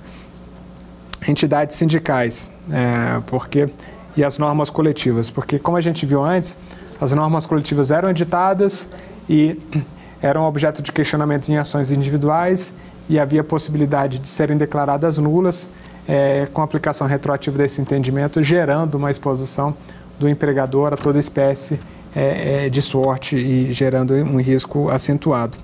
entidades 1.28 1.76
sindicais, 1.78 2.50
é, 2.72 3.22
porque 3.28 3.70
e 4.16 4.24
as 4.24 4.38
normas 4.38 4.70
coletivas, 4.70 5.30
porque 5.30 5.58
como 5.58 5.76
a 5.76 5.82
gente 5.82 6.06
viu 6.06 6.24
antes, 6.24 6.58
as 7.02 7.12
normas 7.12 7.46
coletivas 7.46 7.92
eram 7.92 8.10
editadas 8.10 8.88
e 9.28 9.58
eram 10.22 10.44
objeto 10.44 10.82
de 10.82 10.92
questionamentos 10.92 11.50
em 11.50 11.58
ações 11.58 11.92
individuais 11.92 12.74
e 13.10 13.20
havia 13.20 13.44
possibilidade 13.44 14.20
de 14.20 14.28
serem 14.28 14.56
declaradas 14.56 15.18
nulas 15.18 15.68
é, 16.08 16.48
com 16.54 16.62
aplicação 16.62 17.08
retroativa 17.08 17.58
desse 17.58 17.82
entendimento, 17.82 18.42
gerando 18.44 18.96
uma 18.96 19.10
exposição 19.10 19.76
do 20.20 20.30
empregador 20.30 20.94
a 20.94 20.98
toda 20.98 21.20
espécie 21.20 21.80
é, 22.16 22.66
é, 22.66 22.70
de 22.70 22.82
sorte 22.82 23.36
e 23.36 23.74
gerando 23.74 24.14
um 24.14 24.40
risco 24.40 24.90
acentuado. 24.90 25.58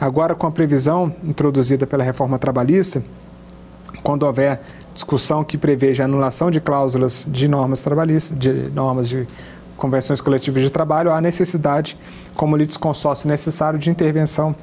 Agora, 0.00 0.34
com 0.34 0.46
a 0.46 0.50
previsão 0.50 1.14
introduzida 1.22 1.86
pela 1.86 2.02
reforma 2.02 2.38
trabalhista, 2.38 3.04
quando 4.02 4.22
houver 4.22 4.62
discussão 4.94 5.44
que 5.44 5.58
preveja 5.58 6.04
a 6.04 6.06
anulação 6.06 6.50
de 6.50 6.58
cláusulas 6.58 7.26
de 7.28 7.46
normas 7.46 7.82
trabalhistas, 7.82 8.38
de 8.38 8.70
normas 8.70 9.08
de 9.10 9.26
convenções 9.76 10.20
coletivas 10.22 10.62
de 10.62 10.70
trabalho, 10.70 11.12
há 11.12 11.20
necessidade, 11.20 11.98
como 12.34 12.56
litisconsórcio 12.56 13.28
necessário, 13.28 13.78
de 13.78 13.90
intervenção 13.90 14.56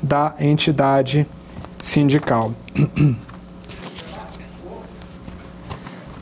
da 0.00 0.32
entidade 0.38 1.26
sindical. 1.80 2.52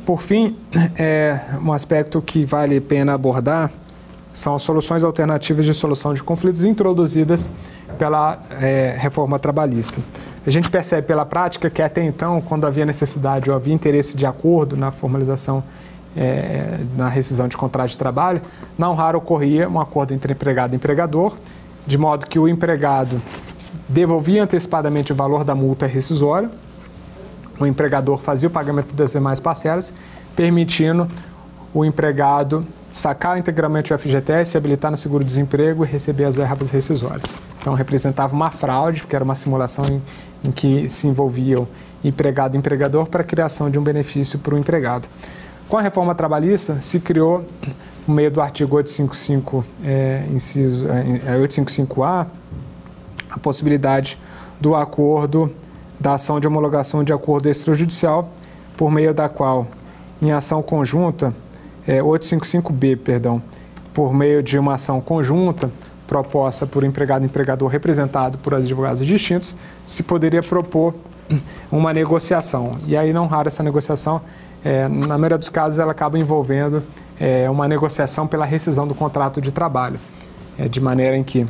Por 0.06 0.20
fim, 0.20 0.56
é, 0.98 1.40
um 1.62 1.72
aspecto 1.72 2.22
que 2.22 2.44
vale 2.44 2.78
a 2.78 2.80
pena 2.80 3.12
abordar 3.12 3.70
são 4.32 4.54
as 4.54 4.62
soluções 4.62 5.04
alternativas 5.04 5.66
de 5.66 5.74
solução 5.74 6.14
de 6.14 6.22
conflitos 6.22 6.64
introduzidas 6.64 7.50
pela 7.92 8.38
é, 8.60 8.96
reforma 8.98 9.38
trabalhista. 9.38 10.00
A 10.46 10.50
gente 10.50 10.70
percebe 10.70 11.06
pela 11.06 11.24
prática 11.24 11.70
que 11.70 11.80
até 11.82 12.02
então, 12.02 12.40
quando 12.40 12.66
havia 12.66 12.84
necessidade 12.84 13.48
ou 13.48 13.56
havia 13.56 13.72
interesse 13.72 14.16
de 14.16 14.26
acordo 14.26 14.76
na 14.76 14.90
formalização, 14.90 15.62
é, 16.16 16.80
na 16.96 17.08
rescisão 17.08 17.48
de 17.48 17.56
contrato 17.56 17.90
de 17.90 17.98
trabalho, 17.98 18.42
não 18.76 18.94
raro 18.94 19.18
ocorria 19.18 19.68
um 19.68 19.80
acordo 19.80 20.12
entre 20.12 20.32
empregado 20.32 20.74
e 20.74 20.76
empregador, 20.76 21.36
de 21.86 21.96
modo 21.96 22.26
que 22.26 22.38
o 22.38 22.48
empregado 22.48 23.20
devolvia 23.88 24.42
antecipadamente 24.42 25.12
o 25.12 25.14
valor 25.14 25.44
da 25.44 25.54
multa 25.54 25.86
rescisória 25.86 26.50
o 27.62 27.66
empregador 27.66 28.18
fazia 28.18 28.48
o 28.48 28.52
pagamento 28.52 28.94
das 28.94 29.12
demais 29.12 29.38
parcelas, 29.38 29.92
permitindo 30.34 31.06
o 31.72 31.84
empregado 31.84 32.62
sacar 32.92 33.38
integralmente 33.38 33.92
o 33.92 33.98
FGTS, 33.98 34.56
habilitar 34.56 34.90
no 34.90 34.96
seguro-desemprego 34.96 35.84
e 35.84 35.88
receber 35.88 36.24
as 36.24 36.36
verbas 36.36 36.70
rescisórias. 36.70 37.24
Então, 37.60 37.74
representava 37.74 38.34
uma 38.34 38.50
fraude, 38.50 39.00
porque 39.00 39.16
era 39.16 39.24
uma 39.24 39.34
simulação 39.34 39.84
em, 39.86 40.02
em 40.44 40.52
que 40.52 40.88
se 40.90 41.08
envolviam 41.08 41.66
empregado 42.04 42.54
e 42.54 42.58
empregador 42.58 43.06
para 43.06 43.22
a 43.22 43.24
criação 43.24 43.70
de 43.70 43.78
um 43.78 43.82
benefício 43.82 44.38
para 44.38 44.54
o 44.54 44.58
empregado. 44.58 45.08
Com 45.68 45.78
a 45.78 45.80
reforma 45.80 46.14
trabalhista, 46.14 46.78
se 46.82 47.00
criou, 47.00 47.46
no 48.06 48.14
meio 48.14 48.30
do 48.30 48.42
artigo 48.42 48.76
855, 48.76 49.64
é, 49.84 50.24
inciso, 50.30 50.86
é, 50.88 51.38
855A, 51.38 52.26
a 53.30 53.38
possibilidade 53.38 54.18
do 54.60 54.74
acordo 54.74 55.50
da 55.98 56.14
ação 56.14 56.38
de 56.38 56.46
homologação 56.46 57.02
de 57.02 57.12
acordo 57.12 57.48
extrajudicial, 57.48 58.28
por 58.76 58.90
meio 58.90 59.14
da 59.14 59.28
qual, 59.28 59.66
em 60.20 60.32
ação 60.32 60.62
conjunta, 60.62 61.32
é, 61.86 62.00
855B, 62.00 62.98
perdão, 62.98 63.42
por 63.92 64.12
meio 64.14 64.42
de 64.42 64.58
uma 64.58 64.74
ação 64.74 65.00
conjunta 65.00 65.70
proposta 66.06 66.66
por 66.66 66.84
empregado 66.84 67.22
e 67.22 67.26
empregador 67.26 67.68
representado 67.68 68.36
por 68.38 68.54
advogados 68.54 69.06
distintos, 69.06 69.54
se 69.86 70.02
poderia 70.02 70.42
propor 70.42 70.94
uma 71.72 71.92
negociação. 71.92 72.72
E 72.86 72.96
aí, 72.96 73.12
não 73.12 73.26
raro, 73.26 73.48
essa 73.48 73.62
negociação, 73.62 74.20
é, 74.62 74.88
na 74.88 75.16
maioria 75.16 75.38
dos 75.38 75.48
casos, 75.48 75.78
ela 75.78 75.92
acaba 75.92 76.18
envolvendo 76.18 76.82
é, 77.18 77.48
uma 77.48 77.66
negociação 77.66 78.26
pela 78.26 78.44
rescisão 78.44 78.86
do 78.86 78.94
contrato 78.94 79.40
de 79.40 79.50
trabalho, 79.50 79.98
é, 80.58 80.68
de 80.68 80.80
maneira 80.80 81.16
em 81.16 81.24
que 81.24 81.46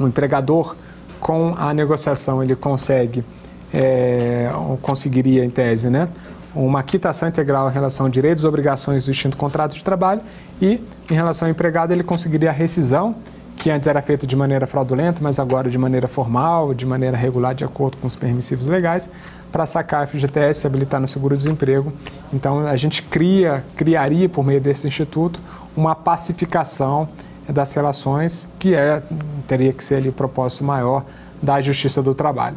o 0.00 0.08
empregador, 0.08 0.74
com 1.20 1.54
a 1.56 1.72
negociação, 1.72 2.42
ele 2.42 2.56
consegue 2.56 3.24
é, 3.72 4.50
conseguiria, 4.82 5.44
em 5.44 5.50
tese, 5.50 5.88
né, 5.88 6.08
uma 6.54 6.82
quitação 6.82 7.28
integral 7.28 7.70
em 7.70 7.72
relação 7.72 8.06
a 8.06 8.08
direitos 8.08 8.44
e 8.44 8.46
obrigações 8.46 9.04
do 9.04 9.10
extinto 9.10 9.36
contrato 9.36 9.74
de 9.74 9.84
trabalho 9.84 10.20
e, 10.60 10.82
em 11.10 11.14
relação 11.14 11.46
ao 11.46 11.50
empregado, 11.52 11.92
ele 11.92 12.02
conseguiria 12.02 12.50
a 12.50 12.52
rescisão, 12.52 13.14
que 13.56 13.70
antes 13.70 13.86
era 13.86 14.02
feita 14.02 14.26
de 14.26 14.34
maneira 14.34 14.66
fraudulenta, 14.66 15.20
mas 15.22 15.38
agora 15.38 15.70
de 15.70 15.78
maneira 15.78 16.08
formal, 16.08 16.74
de 16.74 16.84
maneira 16.84 17.16
regular, 17.16 17.54
de 17.54 17.64
acordo 17.64 17.96
com 17.96 18.06
os 18.06 18.16
permissivos 18.16 18.66
legais, 18.66 19.08
para 19.50 19.66
sacar 19.66 20.02
a 20.02 20.06
FGTS 20.06 20.64
e 20.64 20.66
habilitar 20.66 21.00
no 21.00 21.06
seguro-desemprego. 21.06 21.92
Então, 22.32 22.66
a 22.66 22.76
gente 22.76 23.02
cria, 23.02 23.64
criaria, 23.76 24.28
por 24.28 24.44
meio 24.44 24.60
desse 24.60 24.86
instituto, 24.86 25.38
uma 25.76 25.94
pacificação 25.94 27.08
das 27.48 27.72
relações, 27.74 28.48
que 28.58 28.74
é, 28.74 29.02
teria 29.46 29.72
que 29.72 29.84
ser 29.84 29.96
ali 29.96 30.08
o 30.08 30.12
propósito 30.12 30.64
maior 30.64 31.04
da 31.40 31.60
justiça 31.60 32.02
do 32.02 32.14
trabalho. 32.14 32.56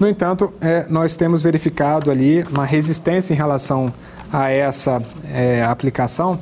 No 0.00 0.08
entanto, 0.08 0.50
é, 0.62 0.86
nós 0.88 1.14
temos 1.14 1.42
verificado 1.42 2.10
ali 2.10 2.42
uma 2.44 2.64
resistência 2.64 3.34
em 3.34 3.36
relação 3.36 3.92
a 4.32 4.48
essa 4.50 5.02
é, 5.30 5.62
aplicação, 5.62 6.38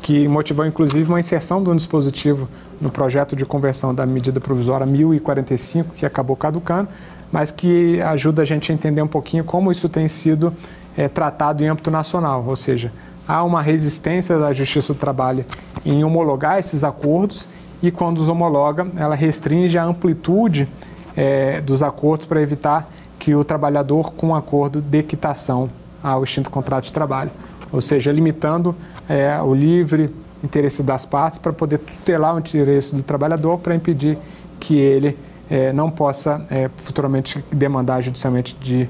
que 0.00 0.26
motivou 0.26 0.64
inclusive 0.64 1.10
uma 1.10 1.20
inserção 1.20 1.62
do 1.62 1.76
dispositivo 1.76 2.48
no 2.80 2.90
projeto 2.90 3.36
de 3.36 3.44
conversão 3.44 3.94
da 3.94 4.06
medida 4.06 4.40
provisória 4.40 4.86
1045, 4.86 5.94
que 5.94 6.06
acabou 6.06 6.34
caducando, 6.34 6.88
mas 7.30 7.50
que 7.50 8.00
ajuda 8.00 8.40
a 8.40 8.44
gente 8.46 8.72
a 8.72 8.74
entender 8.74 9.02
um 9.02 9.06
pouquinho 9.06 9.44
como 9.44 9.70
isso 9.70 9.90
tem 9.90 10.08
sido 10.08 10.50
é, 10.96 11.06
tratado 11.06 11.62
em 11.62 11.68
âmbito 11.68 11.90
nacional, 11.90 12.42
ou 12.48 12.56
seja, 12.56 12.90
há 13.28 13.44
uma 13.44 13.60
resistência 13.60 14.38
da 14.38 14.54
Justiça 14.54 14.94
do 14.94 14.98
Trabalho 14.98 15.44
em 15.84 16.02
homologar 16.02 16.58
esses 16.58 16.82
acordos 16.82 17.46
e 17.82 17.90
quando 17.90 18.20
os 18.20 18.28
homologa, 18.30 18.86
ela 18.96 19.14
restringe 19.14 19.76
a 19.76 19.84
amplitude 19.84 20.66
é, 21.14 21.60
dos 21.60 21.82
acordos 21.82 22.24
para 22.24 22.40
evitar 22.40 22.90
que 23.22 23.36
o 23.36 23.44
trabalhador 23.44 24.12
com 24.14 24.30
um 24.30 24.34
acordo 24.34 24.80
de 24.80 25.00
quitação 25.00 25.68
ao 26.02 26.24
extinto 26.24 26.50
contrato 26.50 26.86
de 26.86 26.92
trabalho, 26.92 27.30
ou 27.70 27.80
seja, 27.80 28.10
limitando 28.10 28.74
é, 29.08 29.40
o 29.40 29.54
livre 29.54 30.10
interesse 30.42 30.82
das 30.82 31.06
partes 31.06 31.38
para 31.38 31.52
poder 31.52 31.78
tutelar 31.78 32.34
o 32.34 32.40
interesse 32.40 32.92
do 32.92 33.00
trabalhador 33.04 33.58
para 33.58 33.76
impedir 33.76 34.18
que 34.58 34.74
ele 34.74 35.16
é, 35.48 35.72
não 35.72 35.88
possa 35.88 36.44
é, 36.50 36.68
futuramente 36.78 37.44
demandar 37.52 38.00
judicialmente 38.00 38.56
de 38.60 38.88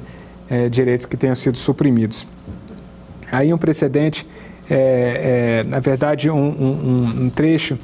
é, 0.48 0.70
direitos 0.70 1.04
que 1.04 1.16
tenham 1.18 1.34
sido 1.34 1.58
suprimidos. 1.58 2.26
Aí 3.30 3.52
um 3.52 3.58
precedente, 3.58 4.26
é, 4.70 5.60
é, 5.60 5.68
na 5.68 5.78
verdade, 5.78 6.30
um, 6.30 6.38
um, 6.38 7.24
um, 7.24 7.28
trecho 7.28 7.76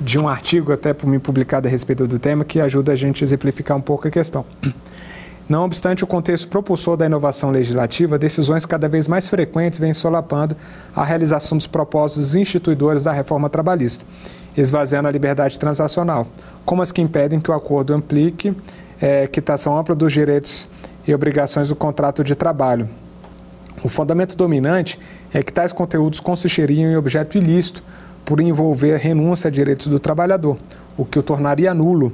de 0.00 0.18
um 0.18 0.26
artigo 0.26 0.72
até 0.72 0.94
por 0.94 1.06
mim 1.06 1.18
publicado 1.18 1.68
a 1.68 1.70
respeito 1.70 2.06
do 2.06 2.18
tema 2.18 2.42
que 2.42 2.58
ajuda 2.58 2.92
a 2.92 2.96
gente 2.96 3.22
a 3.22 3.24
exemplificar 3.26 3.76
um 3.76 3.82
pouco 3.82 4.08
a 4.08 4.10
questão. 4.10 4.46
Não 5.50 5.64
obstante 5.64 6.04
o 6.04 6.06
contexto 6.06 6.46
propulsor 6.46 6.96
da 6.96 7.06
inovação 7.06 7.50
legislativa, 7.50 8.16
decisões 8.16 8.64
cada 8.64 8.88
vez 8.88 9.08
mais 9.08 9.28
frequentes 9.28 9.80
vêm 9.80 9.92
solapando 9.92 10.56
a 10.94 11.02
realização 11.02 11.58
dos 11.58 11.66
propósitos 11.66 12.36
instituidores 12.36 13.02
da 13.02 13.10
reforma 13.10 13.50
trabalhista, 13.50 14.04
esvaziando 14.56 15.08
a 15.08 15.10
liberdade 15.10 15.58
transacional, 15.58 16.28
como 16.64 16.82
as 16.82 16.92
que 16.92 17.02
impedem 17.02 17.40
que 17.40 17.50
o 17.50 17.54
acordo 17.54 17.92
implique 17.92 18.54
é, 19.00 19.26
quitação 19.26 19.76
ampla 19.76 19.92
dos 19.92 20.12
direitos 20.12 20.68
e 21.04 21.12
obrigações 21.12 21.66
do 21.66 21.74
contrato 21.74 22.22
de 22.22 22.36
trabalho. 22.36 22.88
O 23.82 23.88
fundamento 23.88 24.36
dominante 24.36 25.00
é 25.34 25.42
que 25.42 25.52
tais 25.52 25.72
conteúdos 25.72 26.20
consistiriam 26.20 26.92
em 26.92 26.96
objeto 26.96 27.36
ilícito 27.36 27.82
por 28.24 28.40
envolver 28.40 28.98
renúncia 28.98 29.48
a 29.48 29.50
direitos 29.50 29.88
do 29.88 29.98
trabalhador, 29.98 30.58
o 30.96 31.04
que 31.04 31.18
o 31.18 31.24
tornaria 31.24 31.74
nulo 31.74 32.12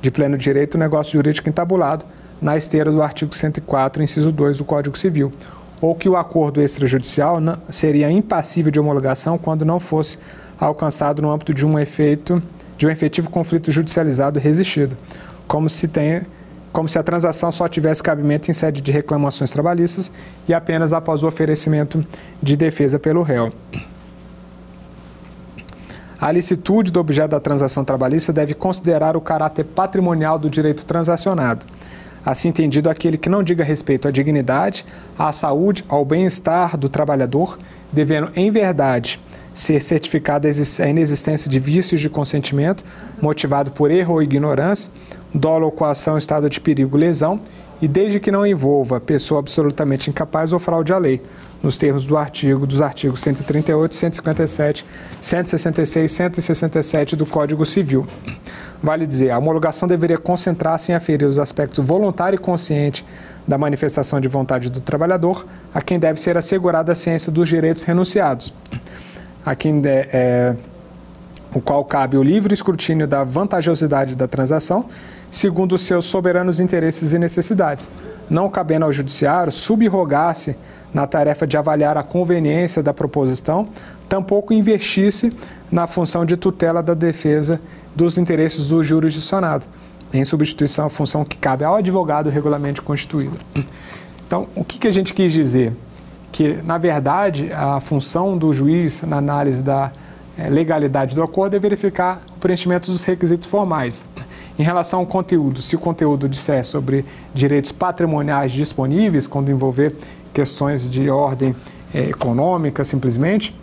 de 0.00 0.10
pleno 0.10 0.38
direito 0.38 0.76
o 0.76 0.78
negócio 0.78 1.12
jurídico 1.12 1.50
entabulado 1.50 2.06
na 2.40 2.56
esteira 2.56 2.90
do 2.90 3.02
artigo 3.02 3.34
104, 3.34 4.02
inciso 4.02 4.30
2 4.30 4.58
do 4.58 4.64
Código 4.64 4.96
Civil, 4.96 5.32
ou 5.80 5.94
que 5.94 6.08
o 6.08 6.16
acordo 6.16 6.60
extrajudicial 6.60 7.38
seria 7.68 8.10
impassível 8.10 8.70
de 8.70 8.80
homologação 8.80 9.38
quando 9.38 9.64
não 9.64 9.78
fosse 9.78 10.18
alcançado 10.58 11.20
no 11.20 11.30
âmbito 11.30 11.52
de 11.52 11.66
um 11.66 11.78
efeito 11.78 12.42
de 12.76 12.86
um 12.86 12.90
efetivo 12.90 13.30
conflito 13.30 13.72
judicializado 13.72 14.38
resistido, 14.38 14.96
como 15.46 15.68
se 15.68 15.88
como 16.72 16.88
se 16.90 16.98
a 16.98 17.02
transação 17.02 17.50
só 17.50 17.66
tivesse 17.66 18.02
cabimento 18.02 18.50
em 18.50 18.54
sede 18.54 18.82
de 18.82 18.92
reclamações 18.92 19.50
trabalhistas 19.50 20.12
e 20.46 20.52
apenas 20.52 20.92
após 20.92 21.22
o 21.22 21.26
oferecimento 21.26 22.06
de 22.42 22.54
defesa 22.54 22.98
pelo 22.98 23.22
réu. 23.22 23.50
A 26.20 26.30
licitude 26.30 26.92
do 26.92 27.00
objeto 27.00 27.30
da 27.30 27.40
transação 27.40 27.82
trabalhista 27.82 28.30
deve 28.30 28.52
considerar 28.52 29.16
o 29.16 29.22
caráter 29.22 29.64
patrimonial 29.64 30.38
do 30.38 30.50
direito 30.50 30.84
transacionado 30.84 31.64
assim 32.26 32.48
entendido 32.48 32.90
aquele 32.90 33.16
que 33.16 33.28
não 33.28 33.40
diga 33.40 33.62
respeito 33.62 34.08
à 34.08 34.10
dignidade, 34.10 34.84
à 35.16 35.30
saúde, 35.30 35.84
ao 35.88 36.04
bem-estar 36.04 36.76
do 36.76 36.88
trabalhador, 36.88 37.56
devendo, 37.92 38.32
em 38.34 38.50
verdade, 38.50 39.20
ser 39.54 39.80
certificada 39.80 40.48
a 40.48 40.88
inexistência 40.88 41.48
de 41.48 41.60
vícios 41.60 42.00
de 42.00 42.10
consentimento 42.10 42.84
motivado 43.22 43.70
por 43.70 43.92
erro 43.92 44.14
ou 44.14 44.22
ignorância, 44.22 44.92
dolo 45.32 45.66
ou 45.66 45.70
coação, 45.70 46.18
estado 46.18 46.50
de 46.50 46.60
perigo, 46.60 46.96
lesão, 46.96 47.40
e 47.80 47.86
desde 47.86 48.18
que 48.18 48.32
não 48.32 48.44
envolva 48.44 48.98
pessoa 48.98 49.38
absolutamente 49.38 50.10
incapaz 50.10 50.52
ou 50.52 50.58
fraude 50.58 50.92
à 50.92 50.98
lei, 50.98 51.20
nos 51.62 51.76
termos 51.76 52.04
do 52.04 52.16
artigo 52.16 52.66
dos 52.66 52.80
artigos 52.80 53.20
138, 53.20 53.94
157, 53.94 54.84
166 55.20 56.10
e 56.10 56.14
167 56.14 57.16
do 57.16 57.26
Código 57.26 57.64
Civil. 57.66 58.06
Vale 58.82 59.06
dizer, 59.06 59.30
a 59.30 59.38
homologação 59.38 59.88
deveria 59.88 60.18
concentrar-se 60.18 60.92
em 60.92 60.94
aferir 60.94 61.26
os 61.26 61.38
aspectos 61.38 61.84
voluntário 61.84 62.36
e 62.36 62.38
consciente 62.38 63.04
da 63.46 63.56
manifestação 63.56 64.20
de 64.20 64.28
vontade 64.28 64.68
do 64.68 64.80
trabalhador, 64.80 65.46
a 65.72 65.80
quem 65.80 65.98
deve 65.98 66.20
ser 66.20 66.36
assegurada 66.36 66.92
a 66.92 66.94
ciência 66.94 67.32
dos 67.32 67.48
direitos 67.48 67.84
renunciados, 67.84 68.52
a 69.44 69.54
quem 69.54 69.80
de, 69.80 69.88
é, 69.88 70.54
o 71.54 71.60
qual 71.60 71.84
cabe 71.84 72.16
o 72.16 72.22
livre 72.22 72.52
escrutínio 72.52 73.06
da 73.06 73.24
vantajosidade 73.24 74.14
da 74.14 74.28
transação, 74.28 74.86
segundo 75.30 75.74
os 75.74 75.82
seus 75.82 76.04
soberanos 76.04 76.60
interesses 76.60 77.12
e 77.12 77.18
necessidades, 77.18 77.88
não 78.28 78.48
cabendo 78.48 78.84
ao 78.84 78.92
judiciário 78.92 79.52
subrogar-se 79.52 80.56
na 80.92 81.06
tarefa 81.06 81.46
de 81.46 81.56
avaliar 81.56 81.96
a 81.96 82.02
conveniência 82.02 82.82
da 82.82 82.94
proposição, 82.94 83.66
tampouco 84.08 84.52
investir-se 84.52 85.32
na 85.70 85.86
função 85.86 86.24
de 86.24 86.36
tutela 86.36 86.82
da 86.82 86.94
defesa 86.94 87.60
dos 87.94 88.18
interesses 88.18 88.68
do 88.68 88.82
jurisdicionado, 88.82 89.66
em 90.12 90.24
substituição 90.24 90.86
à 90.86 90.90
função 90.90 91.24
que 91.24 91.36
cabe 91.36 91.64
ao 91.64 91.76
advogado 91.76 92.30
regularmente 92.30 92.80
constituído. 92.80 93.36
Então, 94.26 94.48
o 94.54 94.64
que, 94.64 94.78
que 94.78 94.88
a 94.88 94.92
gente 94.92 95.14
quis 95.14 95.32
dizer? 95.32 95.72
Que, 96.32 96.58
na 96.64 96.78
verdade, 96.78 97.50
a 97.52 97.80
função 97.80 98.36
do 98.36 98.52
juiz 98.52 99.02
na 99.02 99.16
análise 99.16 99.62
da 99.62 99.92
eh, 100.36 100.50
legalidade 100.50 101.14
do 101.14 101.22
acordo 101.22 101.56
é 101.56 101.58
verificar 101.58 102.20
o 102.36 102.40
preenchimento 102.40 102.90
dos 102.90 103.04
requisitos 103.04 103.48
formais. 103.48 104.04
Em 104.58 104.62
relação 104.62 105.00
ao 105.00 105.06
conteúdo, 105.06 105.60
se 105.60 105.76
o 105.76 105.78
conteúdo 105.78 106.28
disser 106.28 106.64
sobre 106.64 107.04
direitos 107.34 107.72
patrimoniais 107.72 108.52
disponíveis, 108.52 109.26
quando 109.26 109.50
envolver 109.50 109.94
questões 110.32 110.88
de 110.88 111.10
ordem 111.10 111.54
eh, 111.94 112.08
econômica, 112.10 112.82
simplesmente, 112.82 113.54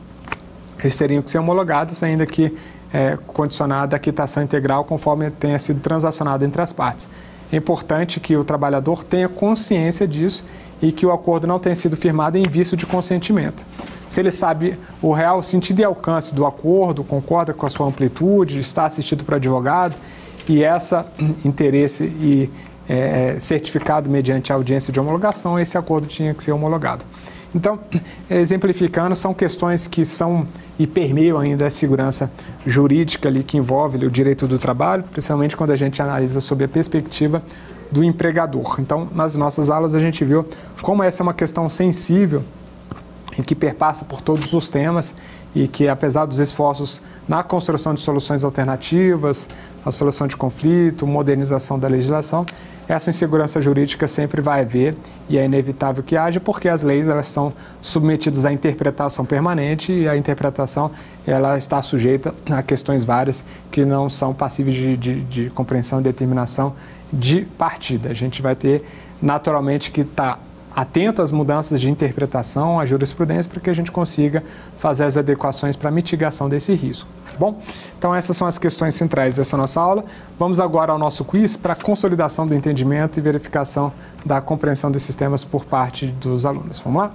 eles 0.80 0.96
teriam 0.96 1.22
que 1.24 1.32
ser 1.32 1.40
homologados, 1.40 2.04
ainda 2.04 2.26
que 2.26 2.56
é, 2.94 3.18
condicionada 3.26 3.96
à 3.96 4.00
quitação 4.00 4.44
integral 4.44 4.84
conforme 4.84 5.32
tenha 5.32 5.58
sido 5.58 5.80
transacionado 5.80 6.46
entre 6.46 6.62
as 6.62 6.72
partes. 6.72 7.08
É 7.52 7.56
importante 7.58 8.20
que 8.20 8.38
o 8.38 8.44
trabalhador 8.44 9.04
tenha 9.04 9.28
consciência 9.28 10.08
disso 10.08 10.44
e 10.82 10.92
que 10.92 11.06
o 11.06 11.12
acordo 11.12 11.48
não 11.48 11.58
tenha 11.58 11.76
sido 11.76 11.98
firmado 11.98 12.38
em 12.38 12.48
vício 12.48 12.78
de 12.78 12.86
consentimento. 12.86 13.66
Se 14.10 14.20
ele 14.20 14.30
sabe 14.30 14.78
o 15.02 15.12
real 15.12 15.42
sentido 15.42 15.80
e 15.80 15.84
alcance 15.84 16.36
do 16.36 16.46
acordo, 16.46 17.04
concorda 17.04 17.52
com 17.52 17.66
a 17.66 17.70
sua 17.70 17.88
amplitude, 17.88 18.60
está 18.60 18.86
assistido 18.86 19.24
por 19.24 19.36
advogado 19.36 19.96
e 20.48 20.64
essa 20.64 21.06
interesse 21.46 22.04
e 22.04 22.50
é, 22.88 23.38
certificado 23.40 24.10
mediante 24.10 24.52
audiência 24.52 24.92
de 24.92 25.00
homologação, 25.00 25.60
esse 25.60 25.78
acordo 25.78 26.08
tinha 26.08 26.34
que 26.34 26.44
ser 26.44 26.52
homologado. 26.52 27.06
Então, 27.56 27.80
exemplificando, 28.30 29.16
são 29.16 29.34
questões 29.34 29.88
que 29.88 30.06
são 30.06 30.48
e 30.78 30.88
permeiam 30.88 31.38
ainda 31.38 31.68
a 31.68 31.70
segurança 31.70 32.32
jurídica 32.66 33.30
ali 33.30 33.44
que 33.44 33.58
envolve 33.58 34.06
o 34.06 34.10
direito 34.10 34.48
do 34.48 34.58
trabalho, 34.58 35.04
principalmente 35.04 35.56
quando 35.56 35.72
a 35.72 35.76
gente 35.76 36.02
analisa 36.02 36.42
sob 36.42 36.64
a 36.64 36.68
perspectiva 36.68 37.44
do 37.92 38.04
empregador. 38.04 38.78
Então, 38.80 39.08
nas 39.14 39.36
nossas 39.36 39.70
aulas 39.70 39.94
a 39.94 40.00
gente 40.00 40.26
viu 40.26 40.46
como 40.82 41.04
essa 41.04 41.22
é 41.22 41.24
uma 41.24 41.34
questão 41.34 41.70
sensível 41.70 42.44
e 43.38 43.44
que 43.44 43.54
perpassa 43.54 44.04
por 44.04 44.22
todos 44.22 44.52
os 44.54 44.68
temas 44.68 45.14
e 45.56 45.68
que, 45.68 45.88
apesar 45.88 46.26
dos 46.26 46.40
esforços 46.40 47.02
na 47.28 47.44
construção 47.44 47.94
de 47.94 48.02
soluções 48.02 48.44
alternativas, 48.44 49.48
a 49.86 49.92
solução 49.92 50.28
de 50.28 50.36
conflito, 50.36 51.06
modernização 51.06 51.78
da 51.78 51.88
legislação, 51.88 52.46
essa 52.88 53.10
insegurança 53.10 53.62
jurídica 53.62 54.08
sempre 54.08 54.42
vai 54.42 54.62
haver 54.62 54.96
e 55.30 55.38
é 55.38 55.46
inevitável 55.46 56.04
que 56.04 56.18
haja 56.18 56.40
porque 56.40 56.68
as 56.68 56.84
leis 56.84 57.08
elas 57.08 57.28
são 57.28 57.54
submetidas 57.82 58.44
à 58.46 58.52
interpretação 58.52 59.24
permanente 59.24 59.92
e 59.94 60.08
a 60.08 60.18
interpretação 60.18 60.92
ela 61.26 61.58
está 61.58 61.82
sujeita 61.82 62.36
a 62.50 62.62
questões 62.62 63.06
várias 63.06 63.44
que 63.72 63.86
não 63.86 64.10
são 64.10 64.34
passíveis 64.34 64.76
de, 64.76 64.98
de, 64.98 65.22
de 65.22 65.50
compreensão 65.52 66.02
e 66.02 66.04
determinação 66.04 66.76
de 67.12 67.46
partida. 67.58 68.10
A 68.10 68.14
gente 68.14 68.42
vai 68.42 68.56
ter 68.56 68.84
naturalmente 69.22 69.90
que 69.90 70.02
estar 70.02 70.34
tá 70.34 70.40
atento 70.76 71.22
às 71.22 71.32
mudanças 71.32 71.80
de 71.80 71.90
interpretação, 71.90 72.80
à 72.80 72.86
jurisprudência, 72.86 73.52
para 73.52 73.62
que 73.62 73.70
a 73.70 73.74
gente 73.74 73.92
consiga 73.92 74.44
fazer 74.78 75.04
as 75.06 75.18
adequações 75.18 75.76
para 75.76 75.92
mitigação 75.92 76.50
desse 76.50 76.74
risco. 76.74 77.08
Tá 77.32 77.38
bom? 77.40 77.60
Então, 77.98 78.14
essas 78.14 78.36
são 78.38 78.48
as 78.48 78.58
questões 78.58 78.96
centrais 78.96 79.36
dessa 79.36 79.58
nossa 79.58 79.80
aula. 79.82 80.04
Vamos 80.38 80.60
agora 80.60 80.92
ao 80.92 81.00
nosso 81.00 81.24
quiz 81.26 81.58
para 81.58 81.76
consolidação 81.76 82.46
do 82.46 82.54
entendimento 82.54 83.18
e 83.18 83.22
verificação 83.22 83.92
da 84.26 84.40
compreensão 84.42 84.92
desses 84.92 85.16
temas 85.16 85.44
por 85.44 85.66
parte 85.66 86.08
dos 86.08 86.46
alunos. 86.46 86.80
Vamos 86.80 87.04
lá? 87.04 87.12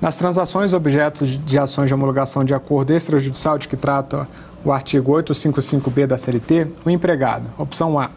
Nas 0.00 0.16
transações 0.16 0.72
objetos 0.72 1.28
de 1.28 1.58
ações 1.58 1.88
de 1.88 1.94
homologação 1.94 2.44
de 2.44 2.52
acordo 2.52 2.92
extrajudicial 2.92 3.56
de 3.56 3.68
que 3.68 3.76
trata 3.76 4.26
o 4.64 4.72
artigo 4.72 5.12
855B 5.12 6.06
da 6.06 6.18
CLT, 6.18 6.66
o 6.84 6.90
empregado, 6.90 7.44
opção 7.58 7.98
A, 7.98 8.10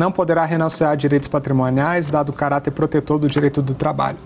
não 0.00 0.10
poderá 0.10 0.46
renunciar 0.46 0.92
a 0.92 0.94
direitos 0.94 1.28
patrimoniais 1.28 2.08
dado 2.08 2.30
o 2.30 2.32
caráter 2.32 2.70
protetor 2.70 3.18
do 3.18 3.28
direito 3.28 3.60
do 3.60 3.74
trabalho. 3.74 4.16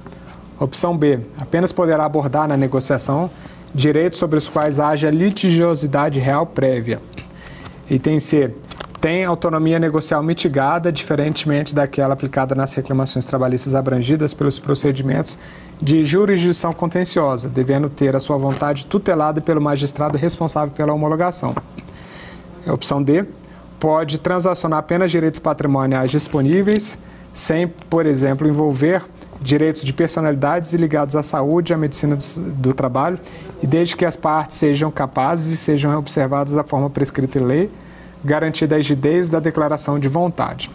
Opção 0.61 0.97
B, 0.97 1.19
apenas 1.37 1.73
poderá 1.73 2.05
abordar 2.05 2.47
na 2.47 2.57
negociação 2.57 3.29
direitos 3.75 4.21
sobre 4.21 4.39
os 4.39 4.49
quais 4.49 4.79
haja 4.79 5.11
litigiosidade 5.11 6.21
real 6.21 6.47
prévia. 6.47 7.01
Item 7.91 8.21
C, 8.21 8.55
tem 9.01 9.25
autonomia 9.25 9.81
negocial 9.81 10.23
mitigada, 10.23 10.93
diferentemente 10.93 11.75
daquela 11.75 12.15
aplicada 12.15 12.55
nas 12.55 12.73
reclamações 12.73 13.25
trabalhistas 13.25 13.75
abrangidas 13.75 14.33
pelos 14.33 14.61
procedimentos 14.61 15.37
de 15.83 16.05
jurisdição 16.05 16.73
contenciosa, 16.73 17.49
devendo 17.49 17.91
ter 17.91 18.15
a 18.15 18.21
sua 18.21 18.39
vontade 18.39 18.87
tutelada 18.87 19.41
pelo 19.41 19.61
magistrado 19.61 20.17
responsável 20.17 20.73
pela 20.73 20.95
homologação. 20.95 21.53
Opção 22.65 23.03
D, 23.03 23.27
pode 23.79 24.19
transacionar 24.19 24.79
apenas 24.79 25.11
direitos 25.11 25.41
patrimoniais 25.41 26.11
disponíveis, 26.11 26.97
sem, 27.33 27.67
por 27.69 28.07
exemplo, 28.07 28.47
envolver 28.47 29.03
direitos 29.41 29.85
de 29.85 29.93
personalidades 29.93 30.73
ligados 30.73 31.15
à 31.15 31.23
saúde 31.23 31.75
à 31.75 31.77
medicina 31.77 32.17
do, 32.17 32.41
do, 32.53 32.75
trabalho, 32.75 33.19
e 33.63 33.67
desde 33.67 33.97
que 33.97 34.05
as 34.05 34.17
partes 34.17 34.57
sejam 34.57 34.91
capazes 34.91 35.53
e 35.53 35.57
sejam 35.57 35.97
observadas 35.99 36.53
da 36.53 36.65
forma 36.65 36.89
prescrita 36.89 37.39
em 37.39 37.43
lei, 37.43 37.71
garantida 38.25 38.75
a 38.75 38.79
rigidez 38.79 39.29
da 39.29 39.39
declaração 39.39 39.99
de 39.99 40.09
vontade. 40.09 40.71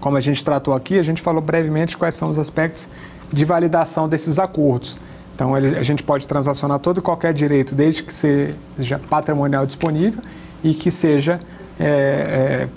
Como 0.00 0.16
a 0.16 0.20
gente 0.20 0.44
tratou 0.44 0.74
aqui, 0.74 0.98
a 0.98 1.02
gente 1.02 1.20
falou 1.20 1.42
brevemente 1.42 1.96
quais 1.96 2.14
são 2.14 2.28
os 2.28 2.38
aspectos 2.38 2.86
de 3.32 3.44
validação 3.44 4.08
desses 4.08 4.38
acordos. 4.38 4.98
Então, 5.34 5.54
a 5.54 5.82
gente 5.82 6.02
pode 6.02 6.28
transacionar 6.28 6.78
todo 6.78 6.98
e 6.98 7.00
qualquer 7.00 7.34
direito, 7.34 7.74
desde 7.74 8.04
que 8.04 8.14
seja 8.14 9.00
patrimonial 9.10 9.66
disponível 9.66 10.22
e 10.62 10.72
que 10.72 10.90
seja, 10.92 11.40
é, 11.78 12.68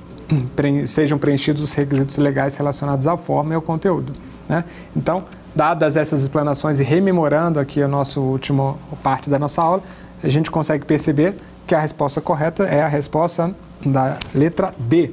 é, 0.59 0.85
sejam 0.85 1.17
preenchidos 1.17 1.61
os 1.61 1.73
requisitos 1.73 2.17
legais 2.17 2.55
relacionados 2.55 3.07
à 3.07 3.15
forma 3.17 3.53
e 3.53 3.55
ao 3.55 3.61
conteúdo. 3.61 4.13
Né? 4.47 4.63
Então, 4.95 5.25
dadas 5.55 5.97
essas 5.97 6.21
explanações 6.21 6.79
e 6.79 6.83
rememorando 6.83 7.59
aqui 7.59 7.81
a 7.81 7.87
nossa 7.87 8.19
última 8.19 8.75
parte 9.03 9.29
da 9.29 9.39
nossa 9.39 9.61
aula, 9.61 9.81
a 10.23 10.29
gente 10.29 10.49
consegue 10.49 10.85
perceber 10.85 11.35
que 11.65 11.75
a 11.75 11.79
resposta 11.79 12.21
correta 12.21 12.63
é 12.63 12.81
a 12.81 12.87
resposta 12.87 13.53
da 13.85 14.17
letra 14.33 14.73
D. 14.77 15.11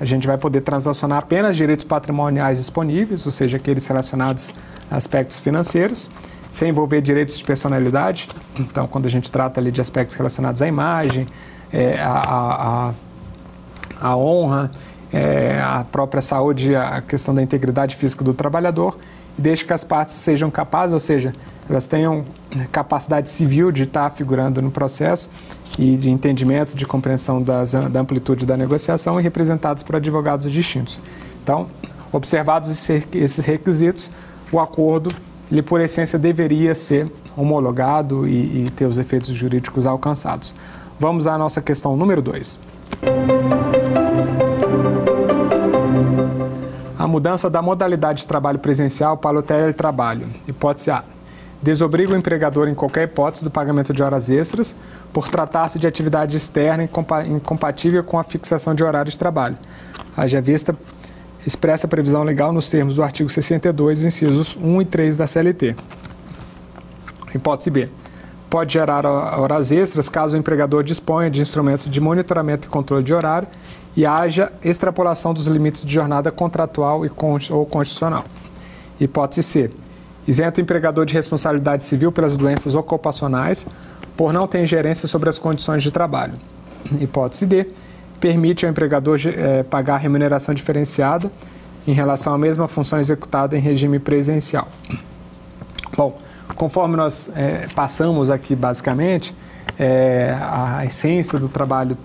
A 0.00 0.04
gente 0.04 0.26
vai 0.26 0.38
poder 0.38 0.60
transacionar 0.60 1.18
apenas 1.18 1.56
direitos 1.56 1.84
patrimoniais 1.84 2.58
disponíveis, 2.58 3.26
ou 3.26 3.32
seja, 3.32 3.56
aqueles 3.56 3.86
relacionados 3.86 4.52
a 4.90 4.96
aspectos 4.96 5.38
financeiros, 5.38 6.10
sem 6.50 6.70
envolver 6.70 7.00
direitos 7.00 7.38
de 7.38 7.44
personalidade. 7.44 8.28
Então, 8.58 8.86
quando 8.86 9.06
a 9.06 9.10
gente 9.10 9.30
trata 9.30 9.60
ali 9.60 9.70
de 9.70 9.80
aspectos 9.80 10.16
relacionados 10.16 10.62
à 10.62 10.68
imagem, 10.68 11.26
é, 11.72 12.00
a, 12.00 12.92
a, 14.00 14.08
a, 14.08 14.16
honra, 14.16 14.70
é, 15.12 15.60
a 15.60 15.84
própria 15.90 16.22
saúde, 16.22 16.74
a 16.74 17.00
questão 17.00 17.34
da 17.34 17.42
integridade 17.42 17.96
física 17.96 18.24
do 18.24 18.34
trabalhador, 18.34 18.96
desde 19.36 19.64
que 19.64 19.72
as 19.72 19.84
partes 19.84 20.14
sejam 20.16 20.50
capazes, 20.50 20.92
ou 20.92 21.00
seja, 21.00 21.32
elas 21.68 21.86
tenham 21.86 22.24
capacidade 22.72 23.28
civil 23.28 23.70
de 23.70 23.82
estar 23.82 24.10
figurando 24.10 24.60
no 24.62 24.70
processo 24.70 25.30
e 25.78 25.96
de 25.96 26.10
entendimento, 26.10 26.74
de 26.74 26.86
compreensão 26.86 27.42
das, 27.42 27.72
da 27.72 28.00
amplitude 28.00 28.46
da 28.46 28.56
negociação 28.56 29.20
e 29.20 29.22
representados 29.22 29.82
por 29.82 29.96
advogados 29.96 30.50
distintos. 30.50 30.98
Então, 31.42 31.68
observados 32.10 32.70
esses 32.90 33.44
requisitos, 33.44 34.10
o 34.50 34.58
acordo, 34.58 35.12
ele 35.50 35.62
por 35.62 35.80
essência 35.80 36.18
deveria 36.18 36.74
ser 36.74 37.10
homologado 37.36 38.26
e, 38.26 38.64
e 38.64 38.70
ter 38.70 38.86
os 38.86 38.98
efeitos 38.98 39.28
jurídicos 39.28 39.86
alcançados. 39.86 40.54
Vamos 40.98 41.26
à 41.26 41.38
nossa 41.38 41.60
questão 41.60 41.96
número 41.96 42.20
2. 42.20 42.58
A 46.98 47.06
mudança 47.06 47.48
da 47.48 47.62
modalidade 47.62 48.20
de 48.20 48.26
trabalho 48.26 48.58
presencial 48.58 49.16
para 49.16 49.38
o 49.38 49.42
teletrabalho. 49.42 50.26
Hipótese 50.46 50.90
A 50.90 51.04
desobriga 51.62 52.12
o 52.12 52.16
empregador 52.16 52.68
em 52.68 52.74
qualquer 52.74 53.04
hipótese 53.04 53.44
do 53.44 53.50
pagamento 53.50 53.92
de 53.92 54.02
horas 54.02 54.28
extras 54.28 54.76
por 55.12 55.28
tratar-se 55.28 55.78
de 55.78 55.86
atividade 55.86 56.36
externa 56.36 56.84
incompatível 56.84 58.02
com 58.04 58.18
a 58.18 58.24
fixação 58.24 58.74
de 58.74 58.84
horário 58.84 59.10
de 59.10 59.18
trabalho. 59.18 59.58
Haja 60.16 60.40
vista 60.40 60.76
expressa 61.46 61.86
a 61.86 61.90
previsão 61.90 62.22
legal 62.22 62.52
nos 62.52 62.68
termos 62.68 62.96
do 62.96 63.02
artigo 63.02 63.30
62, 63.30 64.04
incisos 64.04 64.56
1 64.60 64.82
e 64.82 64.84
3 64.84 65.16
da 65.16 65.26
CLT. 65.26 65.76
Hipótese 67.34 67.70
B. 67.70 67.88
Pode 68.50 68.72
gerar 68.72 69.04
horas 69.04 69.70
extras 69.70 70.08
caso 70.08 70.34
o 70.34 70.38
empregador 70.38 70.82
disponha 70.82 71.30
de 71.30 71.40
instrumentos 71.40 71.88
de 71.88 72.00
monitoramento 72.00 72.66
e 72.66 72.70
controle 72.70 73.04
de 73.04 73.12
horário 73.12 73.46
e 73.94 74.06
haja 74.06 74.50
extrapolação 74.64 75.34
dos 75.34 75.46
limites 75.46 75.84
de 75.84 75.92
jornada 75.92 76.30
contratual 76.30 77.04
e 77.04 77.10
ou 77.50 77.66
constitucional. 77.66 78.24
Hipótese 78.98 79.42
C 79.42 79.70
isenta 80.26 80.60
o 80.60 80.62
empregador 80.62 81.06
de 81.06 81.14
responsabilidade 81.14 81.84
civil 81.84 82.12
pelas 82.12 82.36
doenças 82.36 82.74
ocupacionais 82.74 83.66
por 84.16 84.32
não 84.32 84.46
ter 84.46 84.62
ingerência 84.62 85.06
sobre 85.06 85.28
as 85.28 85.38
condições 85.38 85.82
de 85.82 85.90
trabalho. 85.90 86.34
Hipótese 87.00 87.46
D, 87.46 87.66
permite 88.18 88.66
ao 88.66 88.70
empregador 88.70 89.18
eh, 89.24 89.62
pagar 89.62 89.98
remuneração 89.98 90.54
diferenciada 90.54 91.30
em 91.86 91.92
relação 91.92 92.34
à 92.34 92.38
mesma 92.38 92.66
função 92.68 92.98
executada 92.98 93.56
em 93.56 93.60
regime 93.60 93.98
presencial. 93.98 94.68
Conforme 96.58 96.96
nós 96.96 97.30
eh, 97.36 97.66
passamos 97.74 98.30
aqui 98.30 98.56
basicamente, 98.56 99.34
eh, 99.78 100.36
a 100.40 100.84
essência 100.84 101.38
do 101.38 101.48
trabalho 101.48 101.96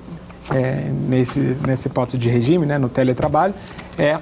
nesse, 1.07 1.39
nessa 1.65 1.87
hipótese 1.87 2.17
de 2.17 2.29
regime, 2.29 2.65
né, 2.65 2.77
no 2.77 2.89
teletrabalho, 2.89 3.55
é 3.97 4.19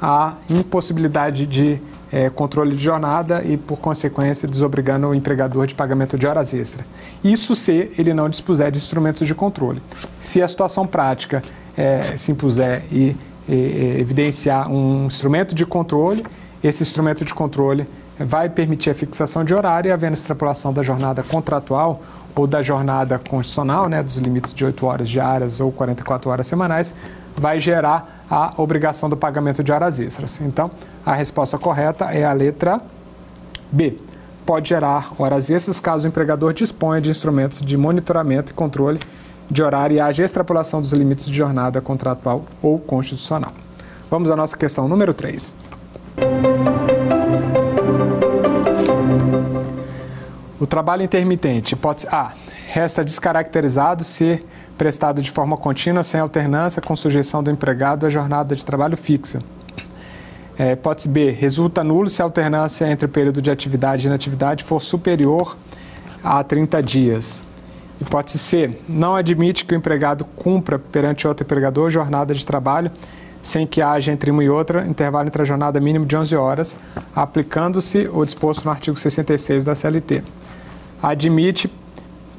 a 0.00 0.34
impossibilidade 0.48 1.46
de 1.46 1.80
é, 2.12 2.28
controle 2.28 2.76
de 2.76 2.84
jornada 2.84 3.42
e, 3.42 3.56
por 3.56 3.78
consequência, 3.78 4.46
desobrigando 4.46 5.08
o 5.08 5.14
empregador 5.14 5.66
de 5.66 5.74
pagamento 5.74 6.18
de 6.18 6.26
horas 6.26 6.52
extras. 6.52 6.84
Isso 7.24 7.56
se 7.56 7.90
ele 7.96 8.12
não 8.12 8.28
dispuser 8.28 8.70
de 8.70 8.76
instrumentos 8.76 9.26
de 9.26 9.34
controle. 9.34 9.80
Se 10.20 10.42
a 10.42 10.46
situação 10.46 10.86
prática 10.86 11.42
é, 11.76 12.16
se 12.18 12.30
impuser 12.30 12.84
e, 12.92 13.16
e, 13.48 13.96
evidenciar 13.98 14.70
um 14.70 15.06
instrumento 15.06 15.54
de 15.54 15.64
controle, 15.64 16.22
esse 16.62 16.82
instrumento 16.82 17.24
de 17.24 17.32
controle 17.32 17.86
vai 18.18 18.48
permitir 18.48 18.90
a 18.90 18.94
fixação 18.94 19.44
de 19.44 19.54
horário 19.54 19.88
e, 19.88 19.92
havendo 19.92 20.14
extrapolação 20.14 20.72
da 20.72 20.82
jornada 20.82 21.22
contratual 21.22 22.02
ou 22.34 22.46
da 22.46 22.62
jornada 22.62 23.18
constitucional, 23.18 23.88
né, 23.88 24.02
dos 24.02 24.16
limites 24.16 24.54
de 24.54 24.64
8 24.64 24.86
horas 24.86 25.08
diárias 25.08 25.60
ou 25.60 25.70
44 25.70 26.30
horas 26.30 26.46
semanais, 26.46 26.94
vai 27.36 27.60
gerar 27.60 28.24
a 28.30 28.54
obrigação 28.56 29.08
do 29.08 29.16
pagamento 29.16 29.62
de 29.62 29.72
horas 29.72 29.98
extras. 29.98 30.40
Então, 30.40 30.70
a 31.04 31.14
resposta 31.14 31.58
correta 31.58 32.06
é 32.06 32.24
a 32.24 32.32
letra 32.32 32.80
B. 33.70 33.98
Pode 34.44 34.68
gerar 34.68 35.12
horas 35.18 35.50
extras 35.50 35.78
caso 35.78 36.06
o 36.06 36.08
empregador 36.08 36.52
disponha 36.52 37.00
de 37.00 37.10
instrumentos 37.10 37.60
de 37.60 37.76
monitoramento 37.76 38.52
e 38.52 38.54
controle 38.54 38.98
de 39.50 39.62
horário 39.62 39.96
e 39.96 40.00
haja 40.00 40.24
extrapolação 40.24 40.80
dos 40.80 40.92
limites 40.92 41.26
de 41.26 41.34
jornada 41.34 41.80
contratual 41.80 42.44
ou 42.62 42.78
constitucional. 42.78 43.52
Vamos 44.10 44.30
à 44.30 44.36
nossa 44.36 44.56
questão 44.56 44.88
número 44.88 45.14
3. 45.14 45.54
O 50.62 50.66
trabalho 50.66 51.02
intermitente, 51.02 51.74
hipótese 51.74 52.06
A, 52.06 52.34
resta 52.68 53.04
descaracterizado 53.04 54.04
se 54.04 54.40
prestado 54.78 55.20
de 55.20 55.28
forma 55.28 55.56
contínua, 55.56 56.04
sem 56.04 56.20
alternância, 56.20 56.80
com 56.80 56.94
sujeição 56.94 57.42
do 57.42 57.50
empregado 57.50 58.06
à 58.06 58.08
jornada 58.08 58.54
de 58.54 58.64
trabalho 58.64 58.96
fixa. 58.96 59.40
É, 60.56 60.70
hipótese 60.70 61.08
B, 61.08 61.32
resulta 61.32 61.82
nulo 61.82 62.08
se 62.08 62.22
a 62.22 62.24
alternância 62.26 62.86
entre 62.86 63.06
o 63.06 63.08
período 63.08 63.42
de 63.42 63.50
atividade 63.50 64.04
e 64.04 64.06
inatividade 64.06 64.62
for 64.62 64.80
superior 64.80 65.56
a 66.22 66.44
30 66.44 66.80
dias. 66.80 67.42
Hipótese 68.00 68.38
C, 68.38 68.78
não 68.88 69.16
admite 69.16 69.64
que 69.64 69.74
o 69.74 69.76
empregado 69.76 70.24
cumpra 70.24 70.78
perante 70.78 71.26
outro 71.26 71.44
empregador 71.44 71.90
jornada 71.90 72.32
de 72.32 72.46
trabalho 72.46 72.92
sem 73.42 73.66
que 73.66 73.82
haja 73.82 74.12
entre 74.12 74.30
uma 74.30 74.44
e 74.44 74.48
outra 74.48 74.86
intervalo 74.86 75.26
entre 75.26 75.42
a 75.42 75.44
jornada 75.44 75.80
mínimo 75.80 76.06
de 76.06 76.16
11 76.16 76.36
horas, 76.36 76.76
aplicando-se 77.12 78.08
o 78.12 78.24
disposto 78.24 78.64
no 78.64 78.70
artigo 78.70 78.96
66 78.96 79.64
da 79.64 79.74
CLT. 79.74 80.22
Admite 81.02 81.68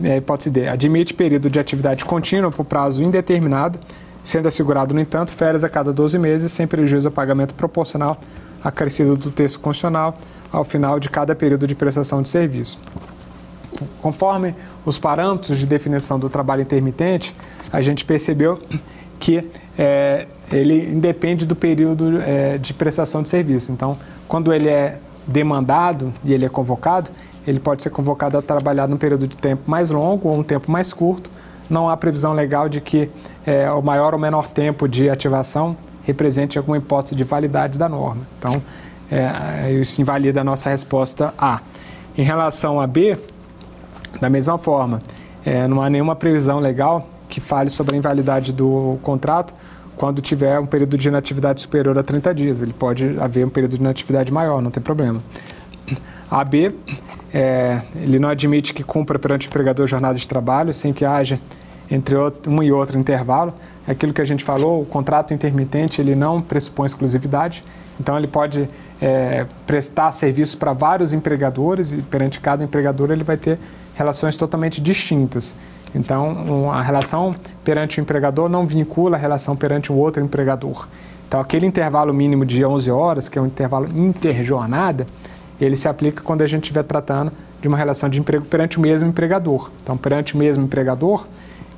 é, 0.02 0.18
hipótese 0.18 0.50
D, 0.50 0.68
admite 0.68 1.14
período 1.14 1.50
de 1.50 1.60
atividade 1.60 2.06
contínua 2.06 2.50
por 2.50 2.66
prazo 2.66 3.04
indeterminado, 3.04 3.80
sendo 4.24 4.48
assegurado, 4.48 4.94
no 4.94 5.00
entanto, 5.00 5.32
férias 5.32 5.64
a 5.64 5.70
cada 5.70 5.92
12 5.92 6.18
meses, 6.18 6.52
sem 6.52 6.66
prejuízo 6.66 7.08
ao 7.08 7.12
pagamento 7.12 7.54
proporcional 7.54 8.20
acrescido 8.64 9.18
do 9.18 9.30
texto 9.30 9.60
constitucional 9.60 10.18
ao 10.52 10.64
final 10.64 11.00
de 11.00 11.10
cada 11.10 11.36
período 11.36 11.68
de 11.68 11.76
prestação 11.76 12.22
de 12.22 12.30
serviço. 12.30 12.80
Conforme 14.02 14.56
os 14.86 14.98
parâmetros 14.98 15.58
de 15.58 15.66
definição 15.66 16.18
do 16.18 16.30
trabalho 16.30 16.62
intermitente, 16.62 17.36
a 17.72 17.82
gente 17.82 18.06
percebeu 18.06 18.60
que 19.20 19.50
é, 19.78 20.28
ele 20.52 20.92
independe 20.92 21.46
do 21.46 21.56
período 21.56 22.22
é, 22.22 22.58
de 22.58 22.74
prestação 22.74 23.24
de 23.24 23.30
serviço. 23.30 23.72
Então, 23.72 23.98
quando 24.28 24.54
ele 24.54 24.70
é 24.70 25.00
demandado 25.28 26.14
e 26.24 26.34
ele 26.34 26.46
é 26.46 26.50
convocado, 26.50 27.10
ele 27.46 27.60
pode 27.60 27.84
ser 27.84 27.90
convocado 27.90 28.38
a 28.38 28.42
trabalhar 28.42 28.88
num 28.88 28.98
período 28.98 29.28
de 29.28 29.36
tempo 29.36 29.64
mais 29.70 29.90
longo 29.90 30.30
ou 30.30 30.40
um 30.40 30.44
tempo 30.44 30.72
mais 30.72 30.94
curto. 30.94 31.30
Não 31.70 31.90
há 31.90 31.98
previsão 31.98 32.34
legal 32.34 32.70
de 32.70 32.82
que 32.82 33.10
é, 33.46 33.70
o 33.72 33.82
maior 33.82 34.14
ou 34.14 34.20
menor 34.20 34.48
tempo 34.48 34.88
de 34.88 35.10
ativação 35.10 35.76
represente 36.04 36.58
alguma 36.58 36.78
hipótese 36.78 37.16
de 37.16 37.24
validade 37.24 37.78
da 37.78 37.88
norma. 37.88 38.22
Então, 38.38 38.62
é, 39.12 39.72
isso 39.74 40.02
invalida 40.02 40.42
a 40.42 40.44
nossa 40.44 40.70
resposta 40.70 41.34
A. 41.38 41.62
Em 42.18 42.24
relação 42.24 42.80
a 42.80 42.88
B, 42.88 43.18
da 44.20 44.30
mesma 44.30 44.58
forma, 44.58 45.02
é, 45.46 45.68
não 45.68 45.82
há 45.82 45.90
nenhuma 45.90 46.16
previsão 46.16 46.60
legal 46.60 47.08
que 47.28 47.42
fale 47.42 47.70
sobre 47.70 47.96
a 47.96 47.98
invalidade 47.98 48.54
do 48.54 48.98
contrato 49.02 49.54
quando 49.96 50.22
tiver 50.22 50.60
um 50.60 50.66
período 50.66 50.98
de 50.98 51.08
inatividade 51.08 51.62
superior 51.62 51.98
a 51.98 52.04
30 52.04 52.34
dias. 52.34 52.62
Ele 52.62 52.74
pode 52.74 53.18
haver 53.20 53.46
um 53.46 53.50
período 53.50 53.78
de 53.78 53.82
inatividade 53.82 54.32
maior, 54.32 54.62
não 54.62 54.72
tem 54.72 54.82
problema. 54.82 55.22
A 56.30 56.44
B, 56.44 56.74
é, 57.34 57.82
ele 57.96 58.20
não 58.20 58.30
admite 58.30 58.74
que 58.74 58.84
cumpra 58.84 59.18
perante 59.18 59.48
o 59.48 59.50
empregador 59.50 59.88
jornada 59.88 60.18
de 60.18 60.28
trabalho 60.28 60.74
sem 60.74 60.94
que 60.94 61.04
haja 61.04 61.40
entre 61.90 62.16
um 62.48 62.62
e 62.62 62.72
outro 62.72 62.98
intervalo. 62.98 63.54
Aquilo 63.88 64.14
que 64.14 64.22
a 64.22 64.26
gente 64.26 64.44
falou, 64.44 64.82
o 64.82 64.86
contrato 64.86 65.34
intermitente 65.34 66.00
ele 66.00 66.16
não 66.16 66.42
pressupõe 66.42 66.86
exclusividade, 66.86 67.64
então 68.00 68.18
ele 68.18 68.28
pode 68.28 68.70
é, 69.02 69.46
prestar 69.66 70.12
serviço 70.12 70.58
para 70.58 70.74
vários 70.74 71.12
empregadores 71.12 71.92
e 71.92 71.98
perante 71.98 72.40
cada 72.40 72.64
empregador 72.64 73.12
ele 73.12 73.24
vai 73.24 73.38
ter 73.38 73.58
relações 73.96 74.38
totalmente 74.38 74.80
distintas. 74.80 75.56
Então, 75.96 76.72
a 76.72 76.82
relação 76.82 77.36
perante 77.64 78.00
o 78.00 78.02
empregador 78.02 78.50
não 78.50 78.66
vincula 78.66 79.16
a 79.16 79.20
relação 79.20 79.56
perante 79.56 79.92
o 79.92 79.96
outro 79.96 80.24
empregador. 80.24 80.88
Então, 81.28 81.40
aquele 81.40 81.66
intervalo 81.66 82.14
mínimo 82.14 82.46
de 82.46 82.64
11 82.66 82.92
horas, 82.92 83.30
que 83.30 83.38
é 83.38 83.42
um 83.42 83.46
intervalo 83.46 83.88
interjornada, 83.96 85.06
ele 85.64 85.76
se 85.76 85.88
aplica 85.88 86.22
quando 86.22 86.42
a 86.42 86.46
gente 86.46 86.64
estiver 86.64 86.84
tratando 86.84 87.32
de 87.62 87.68
uma 87.68 87.78
relação 87.78 88.10
de 88.10 88.20
emprego 88.20 88.46
perante 88.46 88.78
o 88.78 88.82
mesmo 88.82 89.10
empregador. 89.10 89.72
Então, 89.82 89.98
perante 89.98 90.36
o 90.36 90.38
mesmo 90.38 90.66
empregador, 90.66 91.26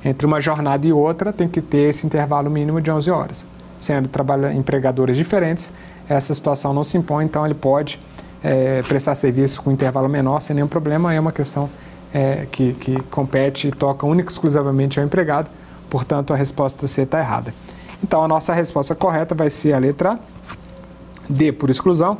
entre 0.04 0.26
uma 0.26 0.40
jornada 0.40 0.86
e 0.86 0.92
outra, 0.92 1.32
tem 1.32 1.48
que 1.48 1.60
ter 1.60 1.88
esse 1.90 2.06
intervalo 2.06 2.50
mínimo 2.50 2.80
de 2.80 2.90
11 2.90 3.10
horas. 3.10 3.44
Sendo 3.78 4.10
empregadores 4.54 5.16
diferentes, 5.16 5.70
essa 6.08 6.34
situação 6.34 6.72
não 6.72 6.84
se 6.84 6.96
impõe, 6.96 7.24
então 7.24 7.44
ele 7.44 7.54
pode 7.54 7.98
é, 8.42 8.82
prestar 8.82 9.14
serviço 9.14 9.62
com 9.62 9.70
intervalo 9.70 10.08
menor 10.08 10.40
sem 10.40 10.54
nenhum 10.54 10.68
problema, 10.68 11.12
é 11.12 11.20
uma 11.20 11.32
questão 11.32 11.68
é, 12.12 12.46
que, 12.50 12.72
que 12.74 13.02
compete 13.04 13.68
e 13.68 13.72
toca 13.72 14.06
única 14.06 14.30
e 14.30 14.32
exclusivamente 14.32 14.98
ao 14.98 15.04
empregado, 15.04 15.50
portanto 15.90 16.32
a 16.32 16.36
resposta 16.36 16.86
C 16.86 17.02
está 17.02 17.18
errada. 17.18 17.52
Então 18.02 18.22
a 18.22 18.28
nossa 18.28 18.54
resposta 18.54 18.94
correta 18.94 19.34
vai 19.34 19.50
ser 19.50 19.72
a 19.72 19.78
letra 19.78 20.18
D, 21.28 21.52
por 21.52 21.70
exclusão. 21.70 22.18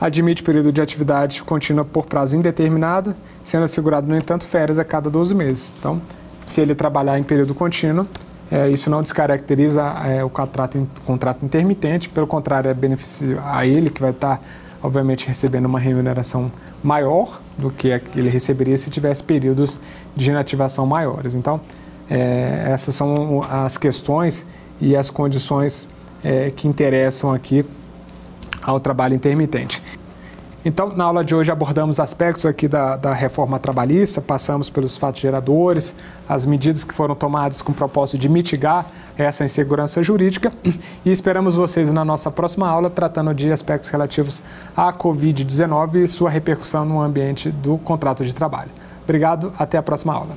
Admite 0.00 0.42
período 0.42 0.72
de 0.72 0.80
atividade 0.80 1.42
contínua 1.42 1.84
por 1.84 2.06
prazo 2.06 2.36
indeterminado, 2.36 3.14
sendo 3.44 3.64
assegurado, 3.64 4.06
no 4.06 4.16
entanto, 4.16 4.44
férias 4.44 4.78
a 4.78 4.84
cada 4.84 5.08
12 5.08 5.34
meses. 5.34 5.72
Então, 5.78 6.00
se 6.44 6.60
ele 6.60 6.74
trabalhar 6.74 7.18
em 7.18 7.22
período 7.22 7.54
contínuo, 7.54 8.06
é, 8.50 8.68
isso 8.68 8.90
não 8.90 9.00
descaracteriza 9.00 9.82
é, 10.04 10.22
o 10.24 10.28
contrato, 10.28 10.86
contrato 11.06 11.44
intermitente, 11.44 12.08
pelo 12.08 12.26
contrário, 12.26 12.70
é 12.70 12.74
benefício 12.74 13.40
a 13.44 13.66
ele 13.66 13.88
que 13.88 14.00
vai 14.00 14.10
estar 14.10 14.42
obviamente 14.82 15.26
recebendo 15.26 15.66
uma 15.66 15.78
remuneração 15.78 16.50
maior 16.82 17.40
do 17.56 17.70
que 17.70 17.88
ele 18.16 18.28
receberia 18.28 18.76
se 18.76 18.90
tivesse 18.90 19.22
períodos 19.22 19.78
de 20.16 20.30
inativação 20.30 20.84
maiores. 20.84 21.34
Então, 21.34 21.60
é, 22.10 22.64
essas 22.66 22.94
são 22.94 23.42
as 23.48 23.78
questões 23.78 24.44
e 24.80 24.96
as 24.96 25.08
condições 25.08 25.88
é, 26.24 26.50
que 26.50 26.66
interessam 26.66 27.32
aqui 27.32 27.64
ao 28.62 28.80
trabalho 28.80 29.14
intermitente. 29.14 29.82
Então, 30.64 30.94
na 30.94 31.04
aula 31.04 31.24
de 31.24 31.34
hoje 31.34 31.50
abordamos 31.50 31.98
aspectos 31.98 32.46
aqui 32.46 32.68
da, 32.68 32.96
da, 32.96 33.12
reforma 33.12 33.58
trabalhista, 33.58 34.20
passamos 34.20 34.70
pelos 34.70 34.96
fatos 34.96 35.20
geradores, 35.20 35.92
as 36.28 36.46
medidas 36.46 36.84
que 36.84 36.94
foram 36.94 37.16
tomadas 37.16 37.60
com 37.60 37.72
o 37.72 37.74
propósito 37.74 38.18
de 38.18 38.28
mitigar 38.28 38.86
essa 39.18 39.44
insegurança 39.44 40.02
jurídica 40.02 40.50
e 41.04 41.10
esperamos 41.10 41.54
vocês 41.54 41.90
na 41.90 42.04
nossa 42.04 42.30
próxima 42.30 42.68
aula 42.68 42.88
tratando 42.88 43.34
de 43.34 43.50
aspectos 43.50 43.90
relativos 43.90 44.42
à 44.76 44.92
Covid-19 44.92 45.96
e 45.96 46.08
sua 46.08 46.30
repercussão 46.30 46.84
no 46.84 47.00
ambiente 47.00 47.50
do 47.50 47.76
contrato 47.78 48.24
de 48.24 48.32
trabalho. 48.32 48.70
Obrigado, 49.02 49.52
até 49.58 49.76
a 49.76 49.82
próxima 49.82 50.14
aula 50.14 50.36